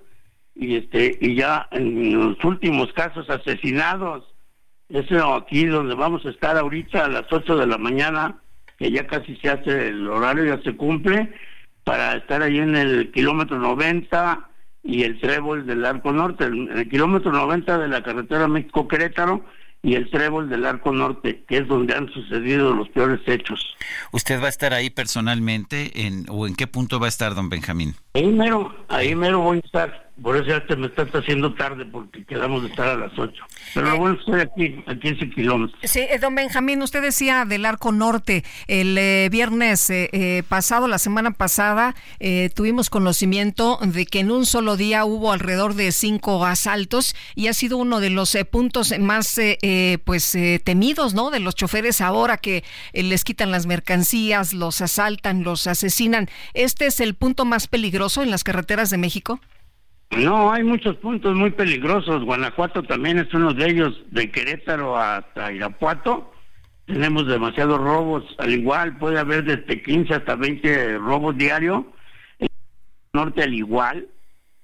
[0.57, 4.25] y este y ya en los últimos casos asesinados.
[4.89, 8.41] Eso aquí donde vamos a estar ahorita a las 8 de la mañana,
[8.77, 11.33] que ya casi se hace el horario, ya se cumple,
[11.85, 14.49] para estar ahí en el kilómetro 90
[14.83, 19.45] y el trébol del Arco Norte, en el kilómetro 90 de la carretera México-Querétaro,
[19.83, 23.77] y el trébol del Arco Norte, que es donde han sucedido los peores hechos.
[24.13, 27.49] ¿Usted va a estar ahí personalmente en, o en qué punto va a estar, don
[27.49, 27.95] Benjamín?
[28.15, 30.10] Ahí mero, ahí mero voy a estar.
[30.23, 33.33] Por eso ya te me está haciendo tarde porque quedamos de estar a las 8.
[33.73, 35.81] Pero bueno, estoy aquí, a 15 kilómetros.
[35.83, 38.45] Sí, eh, don Benjamín, usted decía del Arco Norte.
[38.67, 41.95] El eh, viernes eh, pasado, la semana pasada,
[42.55, 47.55] tuvimos conocimiento de que en un solo día hubo alrededor de cinco asaltos y ha
[47.55, 49.41] sido uno de los puntos más
[50.05, 51.31] pues temidos, ¿no?
[51.31, 56.29] De los choferes ahora que les quitan las mercancías, los asaltan, los asesinan.
[56.53, 59.41] ¿Este es el punto más peligroso en las carreteras de México?
[60.11, 62.25] No, hay muchos puntos muy peligrosos.
[62.25, 66.33] Guanajuato también es uno de ellos, de Querétaro hasta Irapuato.
[66.87, 71.85] Tenemos demasiados robos, al igual puede haber desde 15 hasta 20 robos diarios.
[72.41, 74.09] En el norte al igual,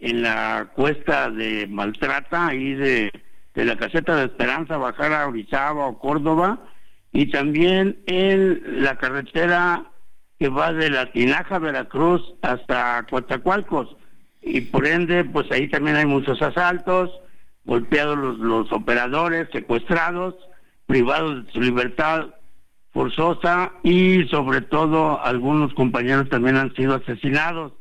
[0.01, 3.13] en la cuesta de Maltrata, ahí de,
[3.55, 6.59] de la caseta de Esperanza, bajar a Orizaba o Córdoba,
[7.13, 9.85] y también en la carretera
[10.41, 13.97] que va de la Tinaja, Veracruz, hasta Coatzacoalcos
[14.47, 17.11] y por ende, pues ahí también hay muchos asaltos,
[17.65, 20.37] golpeados los, los operadores, secuestrados,
[20.87, 22.27] privados de su libertad
[22.93, 27.73] forzosa y sobre todo algunos compañeros también han sido asesinados.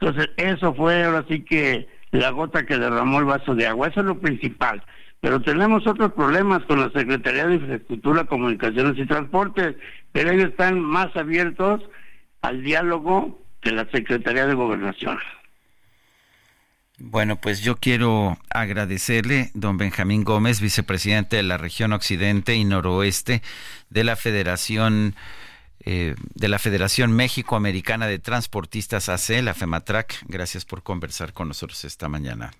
[0.00, 4.00] Entonces, eso fue ahora sí que la gota que derramó el vaso de agua, eso
[4.00, 4.82] es lo principal.
[5.20, 9.76] Pero tenemos otros problemas con la Secretaría de Infraestructura, Comunicaciones y Transportes,
[10.10, 11.82] pero ellos están más abiertos
[12.42, 15.18] al diálogo que la Secretaría de Gobernación.
[17.02, 23.40] Bueno, pues yo quiero agradecerle, don Benjamín Gómez, vicepresidente de la región occidente y noroeste
[23.88, 25.14] de la Federación
[25.82, 30.24] eh, de la Federación México Americana de Transportistas AC, la FEMATRAC.
[30.28, 32.50] Gracias por conversar con nosotros esta mañana.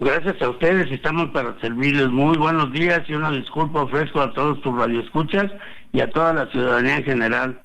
[0.00, 2.08] Gracias a ustedes, estamos para servirles.
[2.08, 5.52] Muy buenos días y una disculpa ofrezco a todos tus radioescuchas
[5.92, 7.60] y a toda la ciudadanía en general.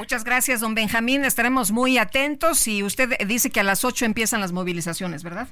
[0.00, 1.26] Muchas gracias, don Benjamín.
[1.26, 5.48] Estaremos muy atentos y usted dice que a las 8 empiezan las movilizaciones, ¿verdad?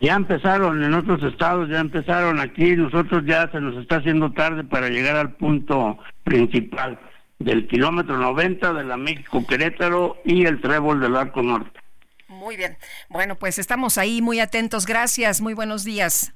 [0.00, 2.76] Ya empezaron en otros estados, ya empezaron aquí.
[2.76, 6.96] Nosotros ya se nos está haciendo tarde para llegar al punto principal
[7.40, 11.80] del kilómetro 90 de la México Querétaro y el trébol del Arco Norte.
[12.28, 12.78] Muy bien.
[13.08, 14.86] Bueno, pues estamos ahí muy atentos.
[14.86, 15.40] Gracias.
[15.40, 16.32] Muy buenos días.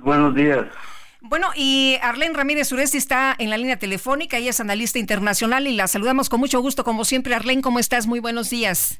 [0.00, 0.66] Buenos días.
[1.22, 5.74] Bueno, y Arlene Ramírez Suresti está en la línea telefónica, ella es analista internacional y
[5.74, 7.34] la saludamos con mucho gusto, como siempre.
[7.34, 8.06] Arlene, ¿cómo estás?
[8.06, 8.98] Muy buenos días.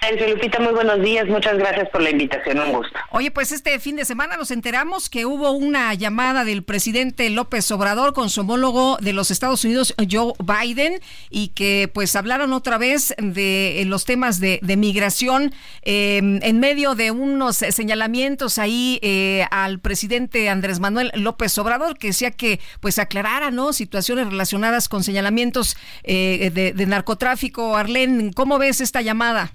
[0.00, 1.26] Sergio Lupita, muy buenos días.
[1.26, 2.60] Muchas gracias por la invitación.
[2.60, 2.98] Un gusto.
[3.10, 7.70] Oye, pues este fin de semana nos enteramos que hubo una llamada del presidente López
[7.70, 12.78] Obrador con su homólogo de los Estados Unidos, Joe Biden, y que pues hablaron otra
[12.78, 19.80] vez de los temas de, migración em, en medio de unos señalamientos ahí eh, al
[19.80, 23.72] presidente Andrés Manuel López Obrador, que decía que pues aclarara, ¿no?
[23.72, 27.76] Situaciones relacionadas con señalamientos eh, de, de narcotráfico.
[27.76, 29.52] Arlene, ¿cómo ves esta llamada?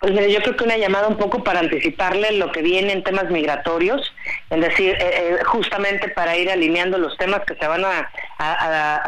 [0.00, 3.04] Pues mire, yo creo que una llamada un poco para anticiparle lo que viene en
[3.04, 4.14] temas migratorios,
[4.48, 8.10] es decir, eh, eh, justamente para ir alineando los temas que se van a,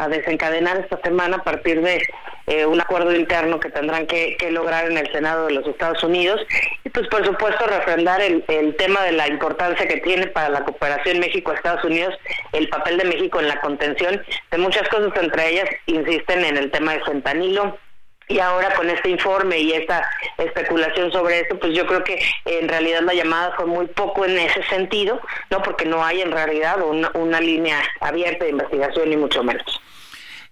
[0.09, 2.05] desencadenar esta semana a partir de
[2.45, 6.39] eh, un acuerdo interno que tendrán que, lograr en el Senado de los Estados Unidos.
[6.83, 10.63] Y pues por supuesto refrendar el, el tema de la importancia que tiene para la
[10.63, 12.13] cooperación México-Estados Unidos
[12.51, 14.21] el papel de México en la contención
[14.51, 17.79] de muchas cosas, entre ellas insisten en el tema de fentanilo,
[18.27, 20.07] y ahora con este informe y esta
[20.37, 24.37] especulación sobre esto, pues yo creo que en realidad la llamada fue muy poco en
[24.37, 25.19] ese sentido,
[25.49, 29.81] no porque no hay en realidad una, línea abierta de investigación ni mucho menos.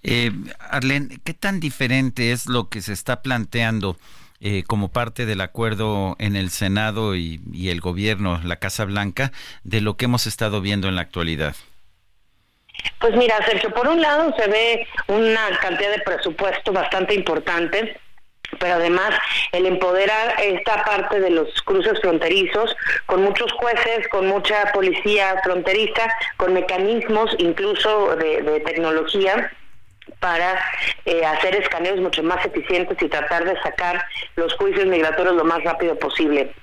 [0.03, 3.97] Eh, Arlene, ¿qué tan diferente es lo que se está planteando
[4.41, 9.32] eh, como parte del acuerdo en el Senado y el gobierno, la Casa Blanca,
[9.63, 11.55] de lo que hemos estado viendo en la actualidad?
[12.99, 17.99] Pues mira, Sergio, por un lado se ve una cantidad de presupuesto bastante importante
[18.59, 19.11] pero además
[19.51, 26.09] el empoderar esta parte de los cruces fronterizos con muchos jueces, con mucha policía fronteriza,
[26.38, 29.51] con mecanismos incluso de, tecnología
[30.19, 30.59] para
[31.05, 34.03] eh, hacer escaneos mucho más eficientes y tratar de sacar
[34.36, 36.53] los juicios migratorios lo más rápido posible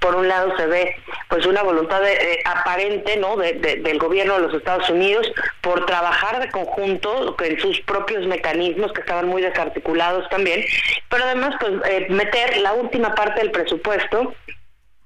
[0.00, 0.96] por un lado se ve
[1.28, 5.30] pues una voluntad eh, aparente no del gobierno de los Estados Unidos
[5.60, 10.64] por trabajar de conjunto en sus propios mecanismos que estaban muy desarticulados también
[11.08, 14.34] pero además pues eh, meter la última parte del presupuesto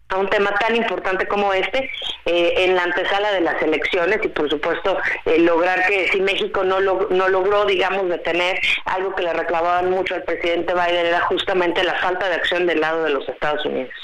[0.09, 1.88] a un tema tan importante como este
[2.26, 4.99] eh, en la antesala de las elecciones y por supuesto
[5.38, 10.24] lograr que si México no, no logró digamos detener algo que le reclamaban mucho al
[10.24, 13.95] presidente Biden era justamente la falta de acción del lado de los Estados Unidos.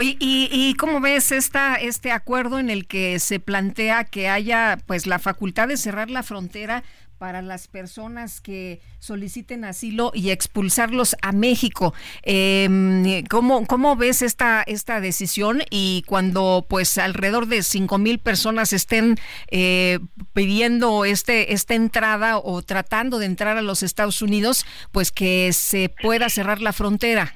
[0.00, 5.06] ¿Y, ¿y, cómo ves esta, este acuerdo en el que se plantea que haya pues
[5.06, 6.82] la facultad de cerrar la frontera
[7.18, 11.94] para las personas que soliciten asilo y expulsarlos a México.
[12.22, 15.62] Eh, ¿cómo, ¿Cómo ves esta, esta decisión?
[15.70, 19.16] Y cuando pues alrededor de cinco mil personas estén
[19.50, 20.00] eh,
[20.32, 25.88] pidiendo este, esta entrada o tratando de entrar a los Estados Unidos, pues que se
[25.88, 27.34] pueda cerrar la frontera.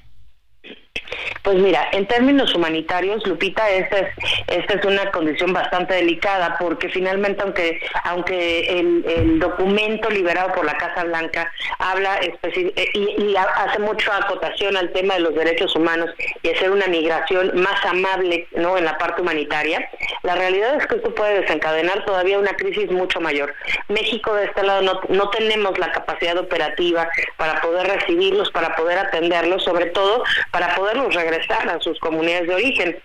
[1.43, 7.81] Pues mira, en términos humanitarios, Lupita, esta es, una condición bastante delicada porque finalmente, aunque,
[8.05, 14.91] aunque el, documento liberado por la Casa Blanca habla eh, y, hace mucho acotación al
[14.93, 16.11] tema de los derechos humanos
[16.43, 18.77] y hacer una migración más amable ¿no?
[18.79, 19.89] en la parte humanitaria,
[20.23, 23.55] la realidad es que esto puede desencadenar todavía una crisis mucho mayor.
[23.89, 28.99] México de este lado no, no tenemos la capacidad operativa para poder recibirlos, para poder
[28.99, 33.03] atenderlos, sobre todo para regresar a sus comunidades de origen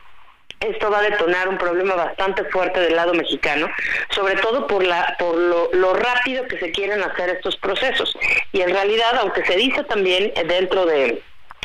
[0.63, 3.67] esto va a detonar un problema bastante fuerte del lado mexicano,
[4.09, 8.15] sobre todo por la por lo, rápido que se quieren hacer estos procesos.
[8.51, 11.21] Y en realidad, aunque se dice también dentro de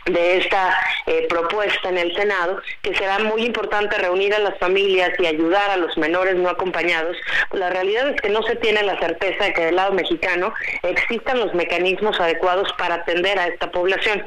[0.06, 0.74] de esta
[1.06, 5.70] eh, propuesta en el Senado, que será muy importante reunir a las familias y ayudar
[5.70, 7.14] a los menores no acompañados,
[7.52, 11.40] la realidad es que no se tiene la certeza de que del lado mexicano existan
[11.40, 14.26] los mecanismos adecuados para atender a esta población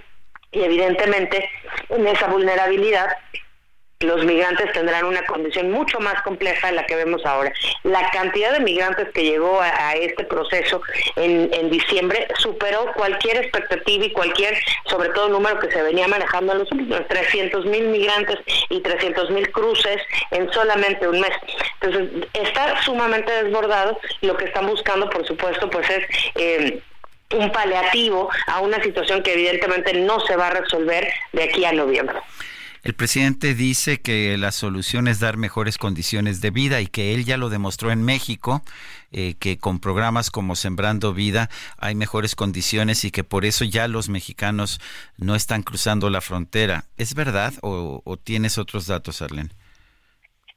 [0.52, 1.50] y evidentemente
[1.90, 3.18] en esa vulnerabilidad
[4.06, 7.54] los migrantes tendrán una condición mucho más compleja de la que vemos ahora.
[7.84, 10.82] La cantidad de migrantes que llegó a, este proceso
[11.16, 16.54] en, en, diciembre superó cualquier expectativa y cualquier, sobre todo, número que se venía manejando
[16.54, 18.40] en los últimos 300 mil migrantes
[18.70, 21.32] y 300 mil cruces en solamente un mes.
[21.82, 24.00] Entonces, está sumamente desbordado.
[24.22, 26.06] Lo que están buscando, por supuesto, pues es...
[26.36, 26.82] Eh,
[27.34, 31.72] un paliativo a una situación que evidentemente no se va a resolver de aquí a
[31.72, 32.18] noviembre.
[32.84, 37.26] El presidente dice que la solución es dar mejores condiciones de vida y que él
[37.26, 38.64] ya lo demostró en México,
[39.12, 43.88] eh, que con programas como Sembrando Vida hay mejores condiciones y que por eso ya
[43.88, 44.82] los mexicanos
[45.18, 46.86] no están cruzando la frontera.
[46.98, 49.52] ¿Es verdad o, tienes otros datos, Arlene?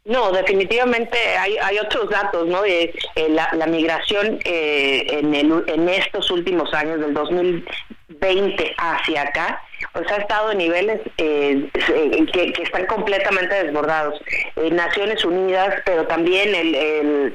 [0.05, 2.63] No, definitivamente hay, otros datos, ¿no?
[2.65, 2.93] Eh,
[3.29, 10.53] la, migración eh, en, en estos últimos años, del 2020 hacia acá, pues ha estado
[10.53, 11.69] en niveles eh,
[12.33, 14.21] que, están completamente desbordados.
[14.57, 17.35] Eh, Naciones Unidas, pero también el,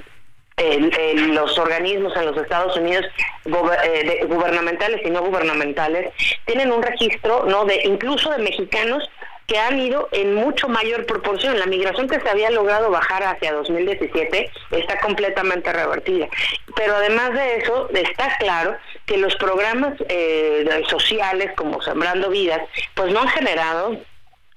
[1.33, 3.05] los organismos en los Estados Unidos
[3.45, 6.11] eh, gubernamentales y no gubernamentales
[6.45, 9.09] tienen un registro no de incluso de mexicanos
[9.49, 11.57] que han ido en mucho mayor proporción.
[11.57, 16.29] La migración que se había logrado bajar hacia 2017 está completamente revertida.
[16.75, 18.77] Pero además de eso, está claro
[19.07, 22.61] que los programas eh, sociales como Sembrando Vidas,
[22.93, 23.97] pues no han generado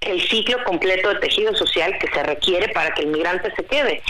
[0.03, 4.03] el ciclo completo de tejido social que se requiere para que el migrante se quede.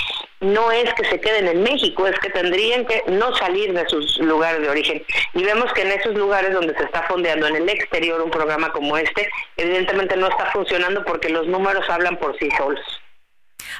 [0.42, 4.18] No es que se queden en México, es que tendrían que no salir de sus
[4.18, 5.02] lugares de origen.
[5.34, 8.72] Y vemos que en esos lugares donde se está fondeando en el exterior un programa
[8.72, 12.80] como este, evidentemente no está funcionando porque los números hablan por sí solos.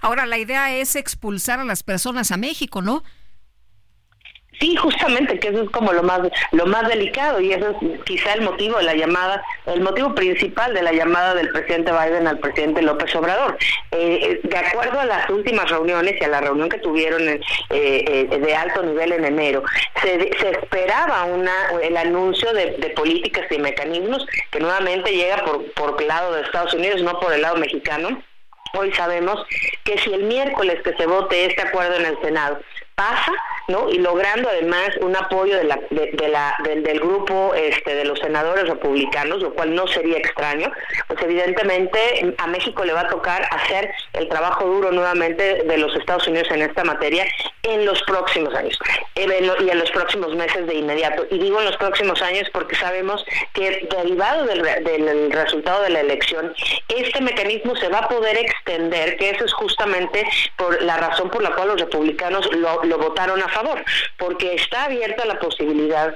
[0.01, 3.03] Ahora, la idea es expulsar a las personas a México, ¿no?
[4.63, 6.21] Sí, justamente, que eso es como lo más
[6.53, 10.73] lo más delicado y eso es quizá el motivo de la llamada, el motivo principal
[10.73, 13.59] de la llamada del presidente Biden al presidente López Obrador.
[13.91, 17.23] Eh, eh, de acuerdo a las últimas reuniones y a la reunión que tuvieron
[17.71, 19.65] eh, de alto nivel en enero,
[20.01, 21.53] se, esperaba una
[21.83, 26.73] el anuncio de, políticas y mecanismos que nuevamente llega por por el lado de Estados
[26.75, 28.23] Unidos, no por el lado mexicano.
[28.75, 29.45] Hoy sabemos
[29.83, 32.61] que si el miércoles que se vote este acuerdo en el Senado
[32.95, 33.33] pasa,
[33.69, 33.89] ¿no?
[33.89, 38.69] Y logrando además un apoyo de la, de, la, del, grupo este, de los senadores
[38.69, 40.73] republicanos, lo cual no sería extraño,
[41.09, 45.95] pues evidentemente a México le va a tocar hacer el trabajo duro nuevamente de los
[45.97, 47.27] Estados Unidos en esta materia
[47.63, 48.79] en los próximos años
[49.15, 51.27] y en los próximos meses de inmediato.
[51.31, 56.01] Y digo en los próximos años porque sabemos que derivado del, del resultado de la
[56.01, 56.55] elección,
[56.89, 60.25] este mecanismo se va a poder extender, que eso es justamente
[60.57, 63.62] por la razón por la cual los republicanos lo, votaron a favor,
[64.19, 66.15] porque está abierta la posibilidad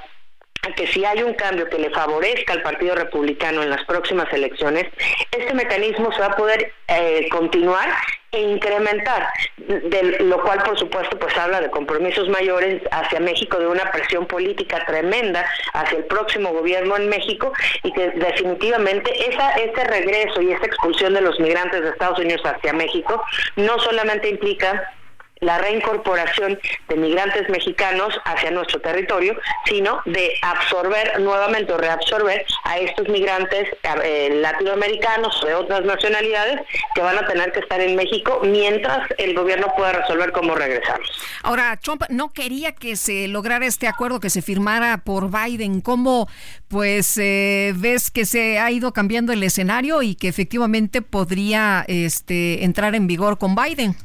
[0.75, 4.87] que si hay un cambio que le favorezca al Partido Republicano en las próximas elecciones,
[5.31, 7.89] este mecanismo se va a poder eh, continuar
[8.33, 13.69] e incrementar, de lo cual por supuesto pues habla de compromisos mayores hacia México, de
[13.69, 19.85] una presión política tremenda hacia el próximo gobierno en México y que definitivamente esa, ese
[19.85, 23.25] regreso y esa expulsión de los migrantes de Estados Unidos hacia México
[23.57, 24.93] no solamente implica
[25.41, 26.59] la reincorporación
[26.89, 33.69] de migrantes mexicanos hacia nuestro territorio, sino de absorber nuevamente o reabsorber a estos migrantes
[34.05, 36.61] eh, latinoamericanos o de otras nacionalidades
[36.95, 41.11] que van a tener que estar en México mientras el gobierno pueda resolver cómo regresarlos.
[41.43, 45.81] Ahora, Trump no quería que se lograra este acuerdo que se firmara por Biden.
[45.81, 46.29] ¿Cómo
[46.69, 52.65] pues eh, ves que se ha ido cambiando el escenario y que efectivamente podría este,
[52.65, 53.97] entrar en vigor con Biden?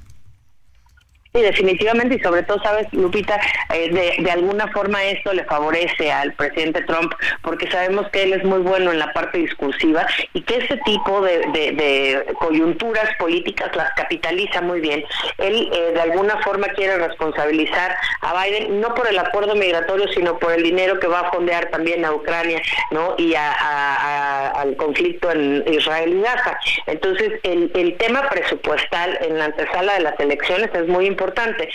[1.34, 3.39] Sí, definitivamente, y sobre todo, sabes, Lupita,
[3.73, 8.43] eh, de, alguna forma esto le favorece al presidente Trump, porque sabemos que él es
[8.43, 13.93] muy bueno en la parte discursiva y que ese tipo de, de, coyunturas políticas las
[13.93, 15.05] capitaliza muy bien.
[15.38, 20.38] Él eh, de alguna forma quiere responsabilizar a Biden, no por el acuerdo migratorio, sino
[20.38, 22.61] por el dinero que va a fondear también a Ucrania
[22.91, 23.15] ¿no?
[23.17, 26.59] y a, al conflicto en Israel y Gaza.
[26.88, 31.69] Entonces, el, el tema presupuestal en la antesala de las elecciones es muy importante importante,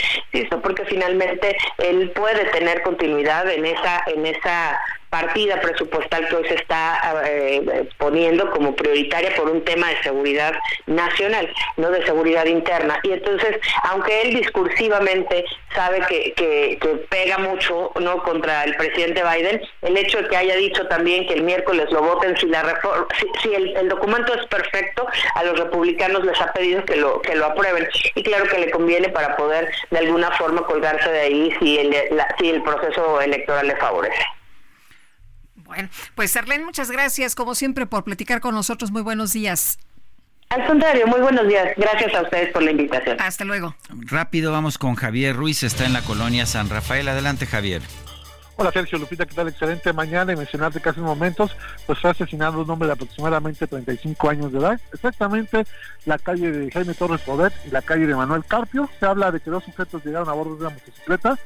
[0.62, 4.78] porque finalmente él puede tener continuidad en esa en esa
[5.10, 10.54] partida presupuestal que hoy se está eh, poniendo como prioritaria por un tema de seguridad
[10.86, 12.98] nacional, no de seguridad interna.
[13.02, 15.44] Y entonces, aunque él discursivamente
[15.74, 16.78] sabe que, que,
[17.10, 21.34] pega mucho no contra el presidente Biden, el hecho de que haya dicho también que
[21.34, 23.06] el miércoles lo voten si la reforma,
[23.42, 27.46] si, el, documento es perfecto, a los republicanos les ha pedido que lo que lo
[27.46, 31.78] aprueben y claro que le conviene para poder de alguna forma colgarse de ahí si
[31.78, 31.94] el,
[32.38, 34.35] si el proceso electoral le favorece.
[35.66, 38.90] Bueno, pues Arlene, muchas gracias como siempre por platicar con nosotros.
[38.90, 39.78] Muy buenos días.
[40.48, 41.68] Al contrario, muy buenos días.
[41.76, 43.20] Gracias a ustedes por la invitación.
[43.20, 43.74] Hasta luego.
[43.88, 47.08] Rápido vamos con Javier Ruiz, está en la colonia San Rafael.
[47.08, 47.82] Adelante, Javier.
[48.58, 49.48] Hola Sergio Lupita, ¿qué tal?
[49.48, 51.54] Excelente mañana y mencionarte que hace momentos
[51.86, 55.66] pues fue asesinado un hombre de aproximadamente 35 años de edad, exactamente
[56.06, 58.88] la calle de Jaime Torres Poder y la calle de Manuel Carpio.
[58.98, 61.38] Se habla de que dos sujetos llegaron a bordo de una motocicleta,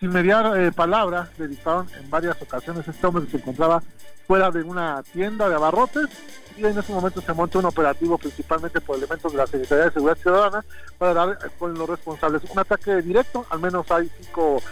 [0.00, 2.86] sin mediar eh, palabra, le dispararon en varias ocasiones.
[2.86, 3.82] Este hombre se encontraba
[4.26, 6.08] fuera de una tienda de abarrotes
[6.56, 9.90] y en ese momento se monta un operativo principalmente por elementos de la Secretaría de
[9.92, 10.64] Seguridad Ciudadana
[10.98, 14.62] para dar con los responsables un ataque directo, al menos hay cinco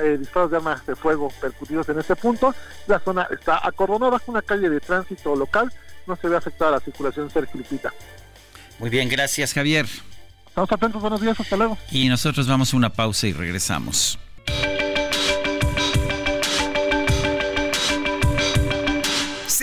[0.00, 2.54] eh, disparos de armas de fuego percutidos en este punto.
[2.86, 5.72] La zona está acordonada, una calle de tránsito local,
[6.06, 7.60] no se ve afectada la circulación Sergio
[8.78, 9.86] Muy bien, gracias Javier.
[10.46, 11.76] Estamos atentos, buenos días, hasta luego.
[11.90, 14.18] Y nosotros vamos a una pausa y regresamos.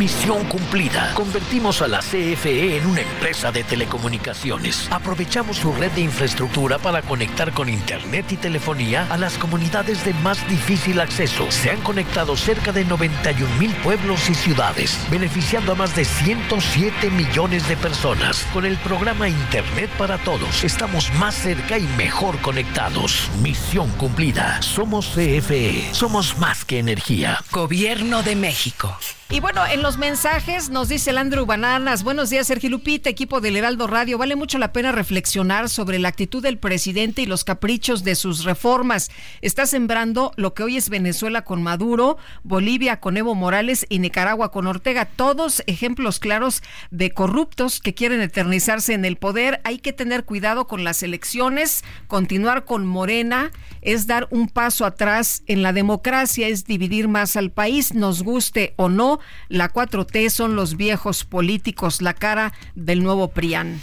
[0.00, 1.12] Misión cumplida.
[1.12, 4.88] Convertimos a la CFE en una empresa de telecomunicaciones.
[4.90, 10.14] Aprovechamos su red de infraestructura para conectar con Internet y telefonía a las comunidades de
[10.14, 11.50] más difícil acceso.
[11.50, 17.10] Se han conectado cerca de 91 mil pueblos y ciudades, beneficiando a más de 107
[17.10, 18.46] millones de personas.
[18.54, 23.28] Con el programa Internet para Todos, estamos más cerca y mejor conectados.
[23.42, 24.62] Misión cumplida.
[24.62, 25.92] Somos CFE.
[25.92, 27.44] Somos más que energía.
[27.50, 28.96] Gobierno de México.
[29.32, 33.40] Y bueno, en los mensajes nos dice el Andrew Bananas, buenos días Sergio Lupita, equipo
[33.40, 37.44] del Heraldo Radio, vale mucho la pena reflexionar sobre la actitud del presidente y los
[37.44, 39.08] caprichos de sus reformas.
[39.40, 44.50] Está sembrando lo que hoy es Venezuela con Maduro, Bolivia con Evo Morales y Nicaragua
[44.50, 46.60] con Ortega, todos ejemplos claros
[46.90, 49.60] de corruptos que quieren eternizarse en el poder.
[49.62, 53.52] Hay que tener cuidado con las elecciones, continuar con Morena
[53.82, 58.74] es dar un paso atrás en la democracia, es dividir más al país, nos guste
[58.76, 63.80] o no la 4T son los viejos políticos, la cara del nuevo PRIAN.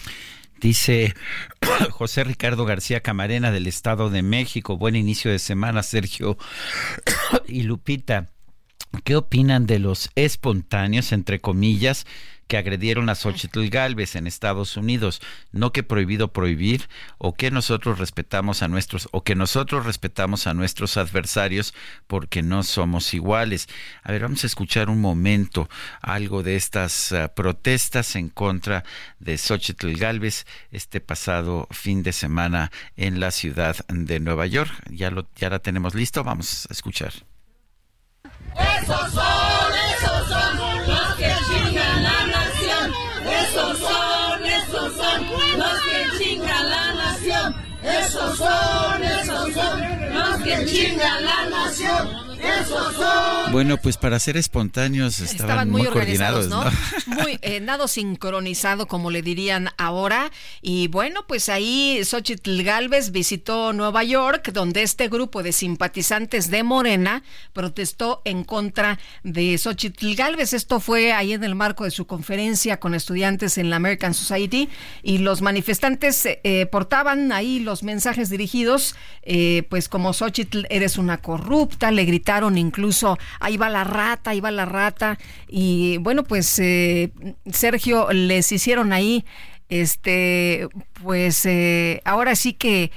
[0.59, 1.13] Dice
[1.91, 4.77] José Ricardo García Camarena del Estado de México.
[4.77, 6.37] Buen inicio de semana, Sergio
[7.47, 8.29] y Lupita.
[9.03, 12.05] ¿Qué opinan de los espontáneos, entre comillas,
[12.47, 15.21] que agredieron a Xochitl Galvez en Estados Unidos,
[15.51, 16.87] no que prohibido prohibir
[17.17, 21.73] o que nosotros respetamos a nuestros o que nosotros respetamos a nuestros adversarios
[22.07, 23.67] porque no somos iguales.
[24.03, 25.69] A ver, vamos a escuchar un momento
[26.01, 28.83] algo de estas uh, protestas en contra
[29.19, 34.71] de Xochitl Galvez este pasado fin de semana en la ciudad de Nueva York.
[34.89, 37.13] Ya lo ya la tenemos listo, vamos a escuchar.
[38.81, 40.66] Esos son, esos son
[48.37, 49.81] son, esos son
[50.13, 52.36] los que chingan la nación.
[53.51, 56.63] Bueno, pues para ser espontáneos estaban, muy, coordinados, ¿no?
[57.07, 60.31] Muy eh, nado sincronizado, como le dirían ahora.
[60.61, 66.63] Y bueno, pues ahí Xochitl Galvez visitó Nueva York, donde este grupo de simpatizantes de
[66.63, 67.23] Morena
[67.53, 70.53] protestó en contra de Xochitl Galvez.
[70.53, 74.69] Esto fue ahí en el marco de su conferencia con estudiantes en la American Society.
[75.01, 81.17] Y los manifestantes eh, portaban ahí los mensajes dirigidos, eh, pues como Xochitl, eres una
[81.17, 82.26] corrupta, le gritaron
[82.57, 85.17] incluso, ahí va la rata, ahí va la rata.
[85.47, 87.11] Y bueno, pues eh,
[87.51, 89.25] Sergio, les hicieron ahí,
[89.69, 90.67] este,
[91.01, 92.91] pues eh, ahora sí que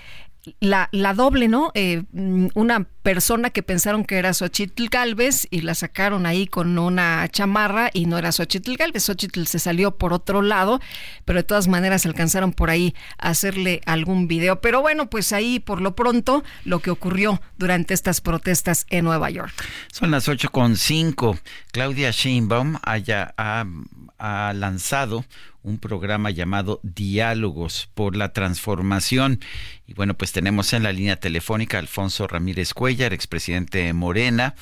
[0.60, 1.70] la, la doble, ¿no?
[1.74, 6.78] Eh, mm, una persona que pensaron que era Xochitl Galvez y la sacaron ahí con
[6.78, 9.04] una chamarra y no era Xochitl Galvez.
[9.04, 10.80] Xochitl se salió por otro lado,
[11.24, 14.60] pero de todas maneras alcanzaron por ahí a hacerle algún video.
[14.60, 19.30] Pero bueno, pues ahí por lo pronto lo que ocurrió durante estas protestas en Nueva
[19.30, 19.52] York.
[19.92, 21.38] Son las ocho con cinco.
[21.72, 23.64] Claudia Sheinbaum haya, ha,
[24.18, 25.24] ha lanzado
[25.62, 29.40] un programa llamado Diálogos por la Transformación.
[29.86, 34.54] Y bueno, pues tenemos en la línea telefónica a Alfonso Ramírez Cuellar, expresidente de Morena,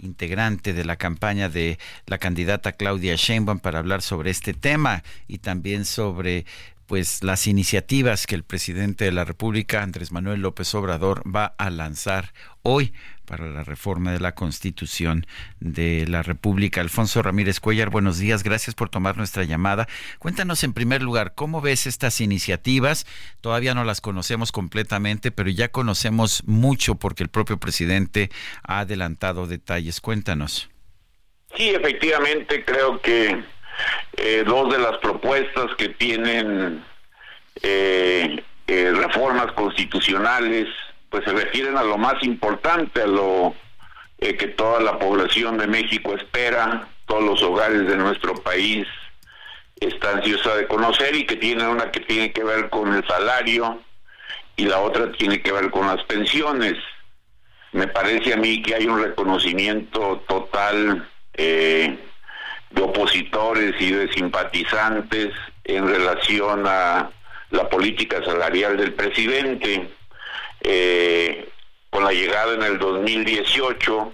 [0.00, 5.38] integrante de la campaña de la candidata Claudia Sheinbaum para hablar sobre este tema y
[5.38, 6.46] también sobre
[6.86, 11.68] pues las iniciativas que el presidente de la República, Andrés Manuel López Obrador, va a
[11.68, 12.32] lanzar
[12.62, 12.92] hoy
[13.26, 15.26] para la reforma de la Constitución
[15.60, 16.80] de la República.
[16.80, 19.86] Alfonso Ramírez Cuellar, buenos días, gracias por tomar nuestra llamada.
[20.18, 23.06] Cuéntanos en primer lugar, ¿cómo ves estas iniciativas?
[23.40, 28.30] Todavía no las conocemos completamente, pero ya conocemos mucho porque el propio presidente
[28.62, 30.00] ha adelantado detalles.
[30.00, 30.70] Cuéntanos.
[31.56, 33.42] Sí, efectivamente, creo que
[34.16, 36.84] eh, dos de las propuestas que tienen
[37.62, 40.68] eh, eh, reformas constitucionales
[41.16, 43.54] pues se refieren a lo más importante, a lo
[44.18, 48.86] eh, que toda la población de México espera, todos los hogares de nuestro país
[49.80, 53.80] están ansiosa de conocer y que tiene una que tiene que ver con el salario
[54.56, 56.74] y la otra tiene que ver con las pensiones.
[57.72, 61.98] Me parece a mí que hay un reconocimiento total eh,
[62.72, 65.32] de opositores y de simpatizantes
[65.64, 67.08] en relación a
[67.52, 69.88] la política salarial del presidente.
[70.68, 71.48] Eh,
[71.90, 74.12] con la llegada en el 2018,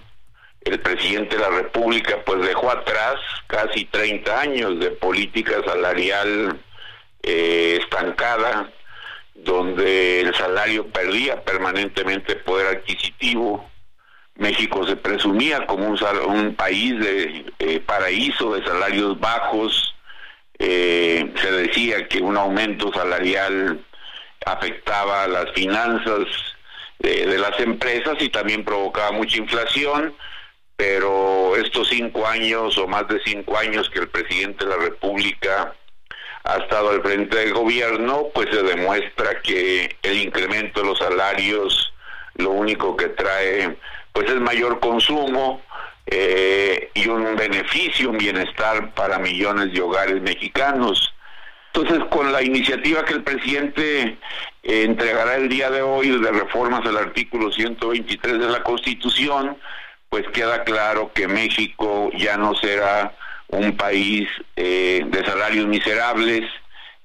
[0.65, 3.15] el presidente de la República pues dejó atrás
[3.47, 6.59] casi 30 años de política salarial
[7.23, 8.71] eh, estancada,
[9.33, 13.67] donde el salario perdía permanentemente poder adquisitivo.
[14.35, 19.95] México se presumía como un, país de eh, paraíso de salarios bajos.
[20.59, 23.83] Se decía que un aumento salarial
[24.45, 26.25] afectaba las finanzas
[26.99, 30.15] de, las empresas y también provocaba mucha inflación,
[30.75, 35.75] pero estos cinco años o más de cinco años que el presidente de la República
[36.45, 41.93] ha estado al frente del gobierno, pues se demuestra que el incremento de los salarios
[42.35, 43.77] lo único que trae
[44.11, 45.61] pues es mayor consumo
[46.05, 51.13] eh, y un beneficio, un bienestar para millones de hogares mexicanos.
[51.75, 54.17] Entonces, con la iniciativa que el presidente
[54.61, 59.57] eh, entregará el día de hoy de reformas al artículo 123 de la Constitución,
[60.07, 63.15] pues queda claro que México ya no será
[63.47, 66.47] un país eh, de salarios miserables,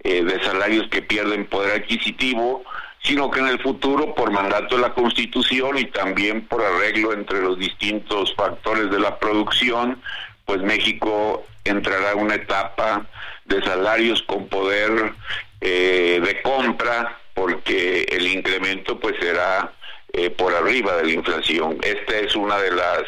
[0.00, 2.62] eh, de salarios que pierden poder adquisitivo,
[3.02, 7.40] sino que en el futuro, por mandato de la Constitución y también por arreglo entre
[7.40, 10.02] los distintos factores de la producción,
[10.44, 13.06] pues México entrará en una etapa
[13.44, 15.12] de salarios con poder
[15.60, 19.72] eh, de compra porque el incremento pues será
[20.12, 21.78] eh, por arriba de la inflación.
[21.82, 23.02] Esta es una de las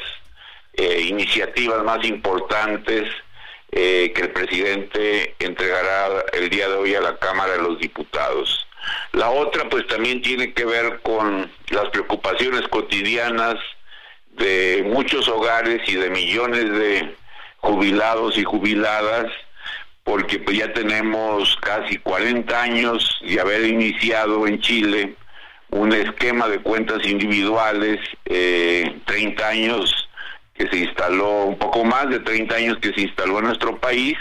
[0.74, 3.08] eh, iniciativas más importantes
[3.72, 8.66] que el presidente entregará el día de hoy a la Cámara de los Diputados.
[9.12, 13.54] La otra pues también tiene que ver con las preocupaciones cotidianas
[14.32, 17.14] de muchos hogares y de millones de
[17.60, 19.26] jubilados y jubiladas
[20.04, 25.14] porque pues ya tenemos casi 40 años de haber iniciado en Chile
[25.70, 30.08] un esquema de cuentas individuales, eh, 30 años
[30.54, 34.18] que se instaló, un poco más de 30 años que se instaló en nuestro país,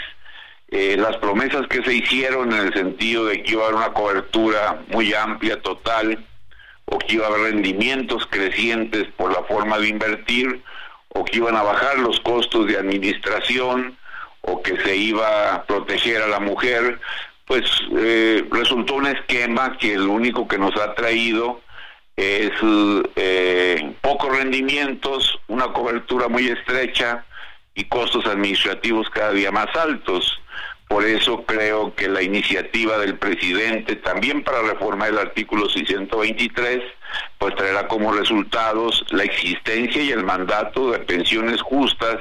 [0.68, 3.92] eh, las promesas que se hicieron en el sentido de que iba a haber una
[3.92, 6.24] cobertura muy amplia, total,
[6.84, 10.62] o que iba a haber rendimientos crecientes por la forma de invertir,
[11.14, 13.96] o que iban a bajar los costos de administración,
[14.42, 16.98] o que se iba a proteger a la mujer,
[17.46, 17.64] pues
[17.96, 21.60] eh, resultó un esquema que lo único que nos ha traído
[22.16, 22.52] es
[23.16, 27.24] eh, pocos rendimientos, una cobertura muy estrecha
[27.74, 30.40] y costos administrativos cada día más altos.
[30.90, 36.82] Por eso creo que la iniciativa del presidente también para reformar el artículo 623
[37.38, 42.16] pues traerá como resultados la existencia y el mandato de pensiones justas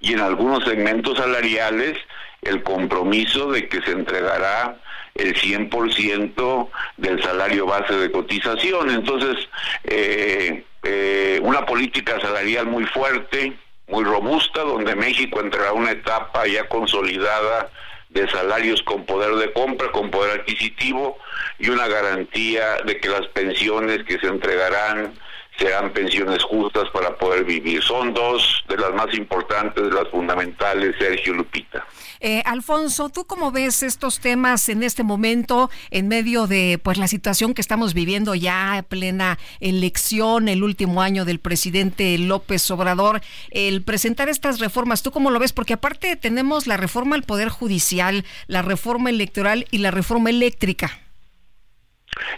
[0.00, 1.98] y en algunos segmentos salariales
[2.42, 4.76] el compromiso de que se entregará
[5.16, 6.68] el 100%
[6.98, 8.90] del salario base de cotización.
[8.90, 9.48] Entonces,
[9.82, 13.54] eh, eh, una política salarial muy fuerte,
[13.88, 17.72] muy robusta, donde México entrará a una etapa ya consolidada
[18.10, 21.18] de salarios con poder de compra, con poder adquisitivo
[21.58, 25.14] y una garantía de que las pensiones que se entregarán
[25.58, 27.82] sean pensiones justas para poder vivir.
[27.82, 31.84] Son dos de las más importantes, de las fundamentales, Sergio Lupita.
[32.20, 37.08] Eh, Alfonso, ¿tú cómo ves estos temas en este momento, en medio de pues la
[37.08, 43.82] situación que estamos viviendo ya, plena elección, el último año del presidente López Obrador, el
[43.82, 45.52] presentar estas reformas, ¿tú cómo lo ves?
[45.52, 51.07] Porque aparte tenemos la reforma al Poder Judicial, la reforma electoral y la reforma eléctrica.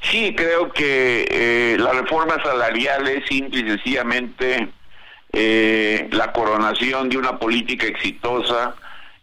[0.02, 4.68] Sí, creo que eh, la reforma salarial es simple y sencillamente
[5.32, 8.74] eh, la coronación de una política exitosa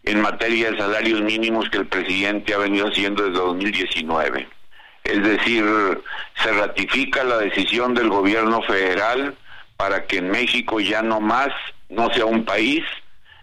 [0.04, 4.48] en materia de salarios mínimos que el presidente ha venido haciendo desde 2019.
[5.04, 5.64] Es decir,
[6.42, 9.34] se ratifica la decisión del gobierno federal
[9.76, 11.48] para que en México ya no más
[11.88, 12.84] no sea un país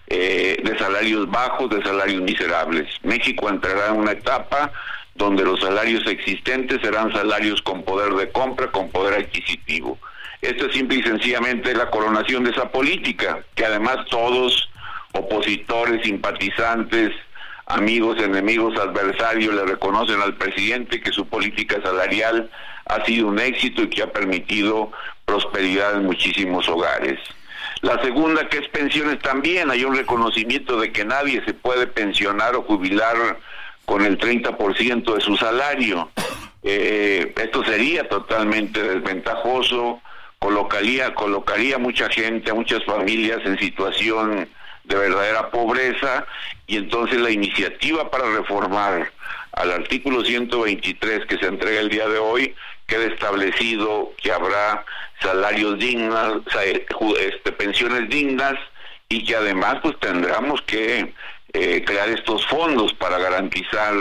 [0.07, 2.87] eh, de salarios bajos, de salarios miserables.
[3.03, 4.71] México entrará en una etapa
[5.15, 9.97] donde los salarios existentes serán salarios con poder de compra, con poder adquisitivo.
[10.41, 14.69] Esto es simple y sencillamente la coronación de esa política, que además todos,
[15.13, 17.13] opositores, simpatizantes,
[17.65, 22.49] amigos, enemigos, adversarios, le reconocen al presidente que su política salarial
[22.85, 24.91] ha sido un éxito y que ha permitido
[25.25, 27.19] prosperidad en muchísimos hogares.
[27.81, 32.55] La segunda, que es pensiones también, hay un reconocimiento de que nadie se puede pensionar
[32.55, 33.39] o jubilar
[33.85, 36.09] con el 30% de su salario.
[36.63, 40.01] Eh, esto sería totalmente desventajoso,
[40.39, 44.49] colocaría, colocaría mucha gente, a muchas familias en situación
[44.83, 46.25] de verdadera pobreza
[46.67, 49.11] y entonces la iniciativa para reformar
[49.53, 52.55] al artículo 123 que se entrega el día de hoy
[52.87, 54.85] queda establecido que habrá
[55.21, 56.41] salarios dignos,
[57.19, 58.55] este, pensiones dignas
[59.09, 61.13] y que además pues tendremos que
[61.55, 63.93] eh, crear estos fondos para garantizar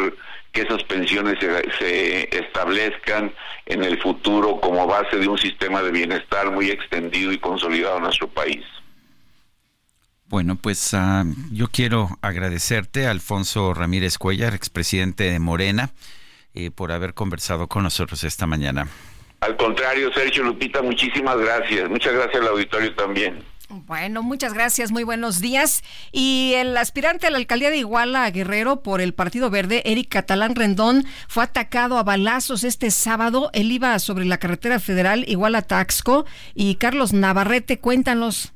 [0.53, 3.33] que esas pensiones se, se, establezcan
[3.67, 8.05] en el futuro como base de un sistema de bienestar muy extendido y consolidado en
[8.05, 8.65] nuestro país.
[10.27, 15.91] Bueno, pues uh, yo quiero agradecerte, Alfonso Ramírez Cuellar, expresidente de Morena,
[16.55, 18.89] eh, por haber conversado con nosotros esta mañana.
[19.41, 21.89] Al contrario, Sergio Lupita, muchísimas gracias.
[21.89, 23.45] Muchas gracias al auditorio también.
[23.71, 25.83] Bueno, muchas gracias, muy buenos días.
[26.13, 30.55] Y el aspirante a la alcaldía de Iguala, Guerrero, por el Partido Verde, Eric Catalán
[30.55, 33.51] Rendón, fue atacado a balazos este sábado.
[33.55, 36.27] Él iba sobre la carretera federal Iguala-Taxco.
[36.55, 38.53] Y Carlos Navarrete, cuéntanos.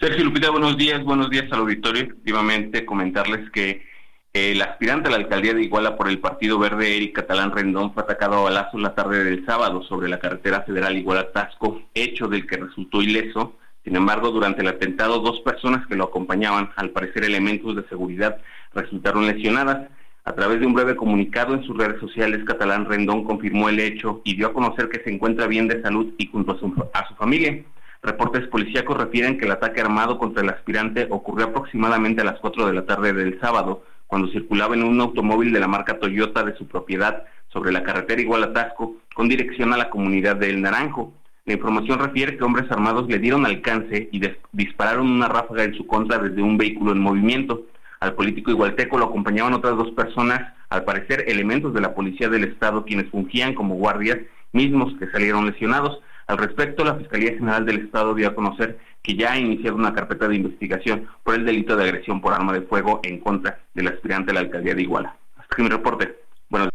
[0.00, 2.04] Sergio Lupita, buenos días, buenos días al auditorio.
[2.04, 3.91] Efectivamente, comentarles que
[4.34, 8.02] el aspirante a la alcaldía de Iguala por el Partido Verde, Eric Catalán Rendón, fue
[8.02, 12.56] atacado a balazos la tarde del sábado sobre la carretera federal Iguala-Tasco, hecho del que
[12.56, 13.58] resultó ileso.
[13.84, 18.38] Sin embargo, durante el atentado, dos personas que lo acompañaban, al parecer elementos de seguridad,
[18.72, 19.90] resultaron lesionadas.
[20.24, 24.22] A través de un breve comunicado en sus redes sociales, Catalán Rendón confirmó el hecho
[24.24, 27.06] y dio a conocer que se encuentra bien de salud y junto a su, a
[27.06, 27.64] su familia.
[28.00, 32.66] Reportes policíacos refieren que el ataque armado contra el aspirante ocurrió aproximadamente a las 4
[32.66, 36.54] de la tarde del sábado, cuando circulaba en un automóvil de la marca Toyota de
[36.58, 41.14] su propiedad sobre la carretera Iguala-Tasco con dirección a la comunidad de El Naranjo.
[41.46, 44.20] La información refiere que hombres armados le dieron alcance y
[44.52, 47.62] dispararon una ráfaga en su contra desde un vehículo en movimiento.
[48.00, 52.44] Al político igualteco lo acompañaban otras dos personas, al parecer elementos de la policía del
[52.44, 54.18] estado quienes fungían como guardias,
[54.52, 56.02] mismos que salieron lesionados.
[56.32, 59.92] Al respecto, la Fiscalía General del Estado dio a conocer que ya ha iniciado una
[59.92, 63.88] carpeta de investigación por el delito de agresión por arma de fuego en contra del
[63.88, 65.14] aspirante a la alcaldía de Iguala.
[65.36, 66.16] Hasta aquí mi reporte.
[66.48, 66.70] Buenos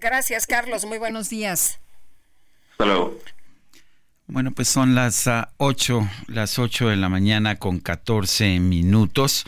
[0.00, 0.84] Gracias, Carlos.
[0.84, 1.80] Muy buenos días.
[2.70, 3.18] Hasta luego.
[4.28, 9.46] Bueno, pues son las 8, ah, las 8 de la mañana con 14 minutos.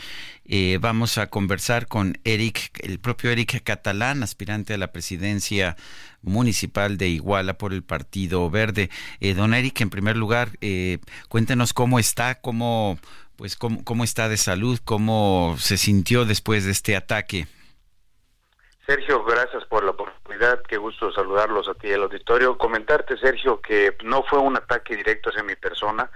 [0.51, 5.77] Eh, vamos a conversar con Eric, el propio Eric Catalán, aspirante a la presidencia
[6.21, 8.89] municipal de Iguala por el Partido Verde.
[9.19, 12.99] Eh, don Eric, en primer lugar, eh, cuéntenos cómo está, cómo,
[13.35, 17.47] pues, cómo, cómo está de salud, cómo se sintió después de este ataque.
[18.89, 22.57] Sergio, gracias por la oportunidad, qué gusto saludarlos a ti y al auditorio.
[22.57, 26.09] Comentarte, Sergio, que no fue un ataque directo hacia mi persona,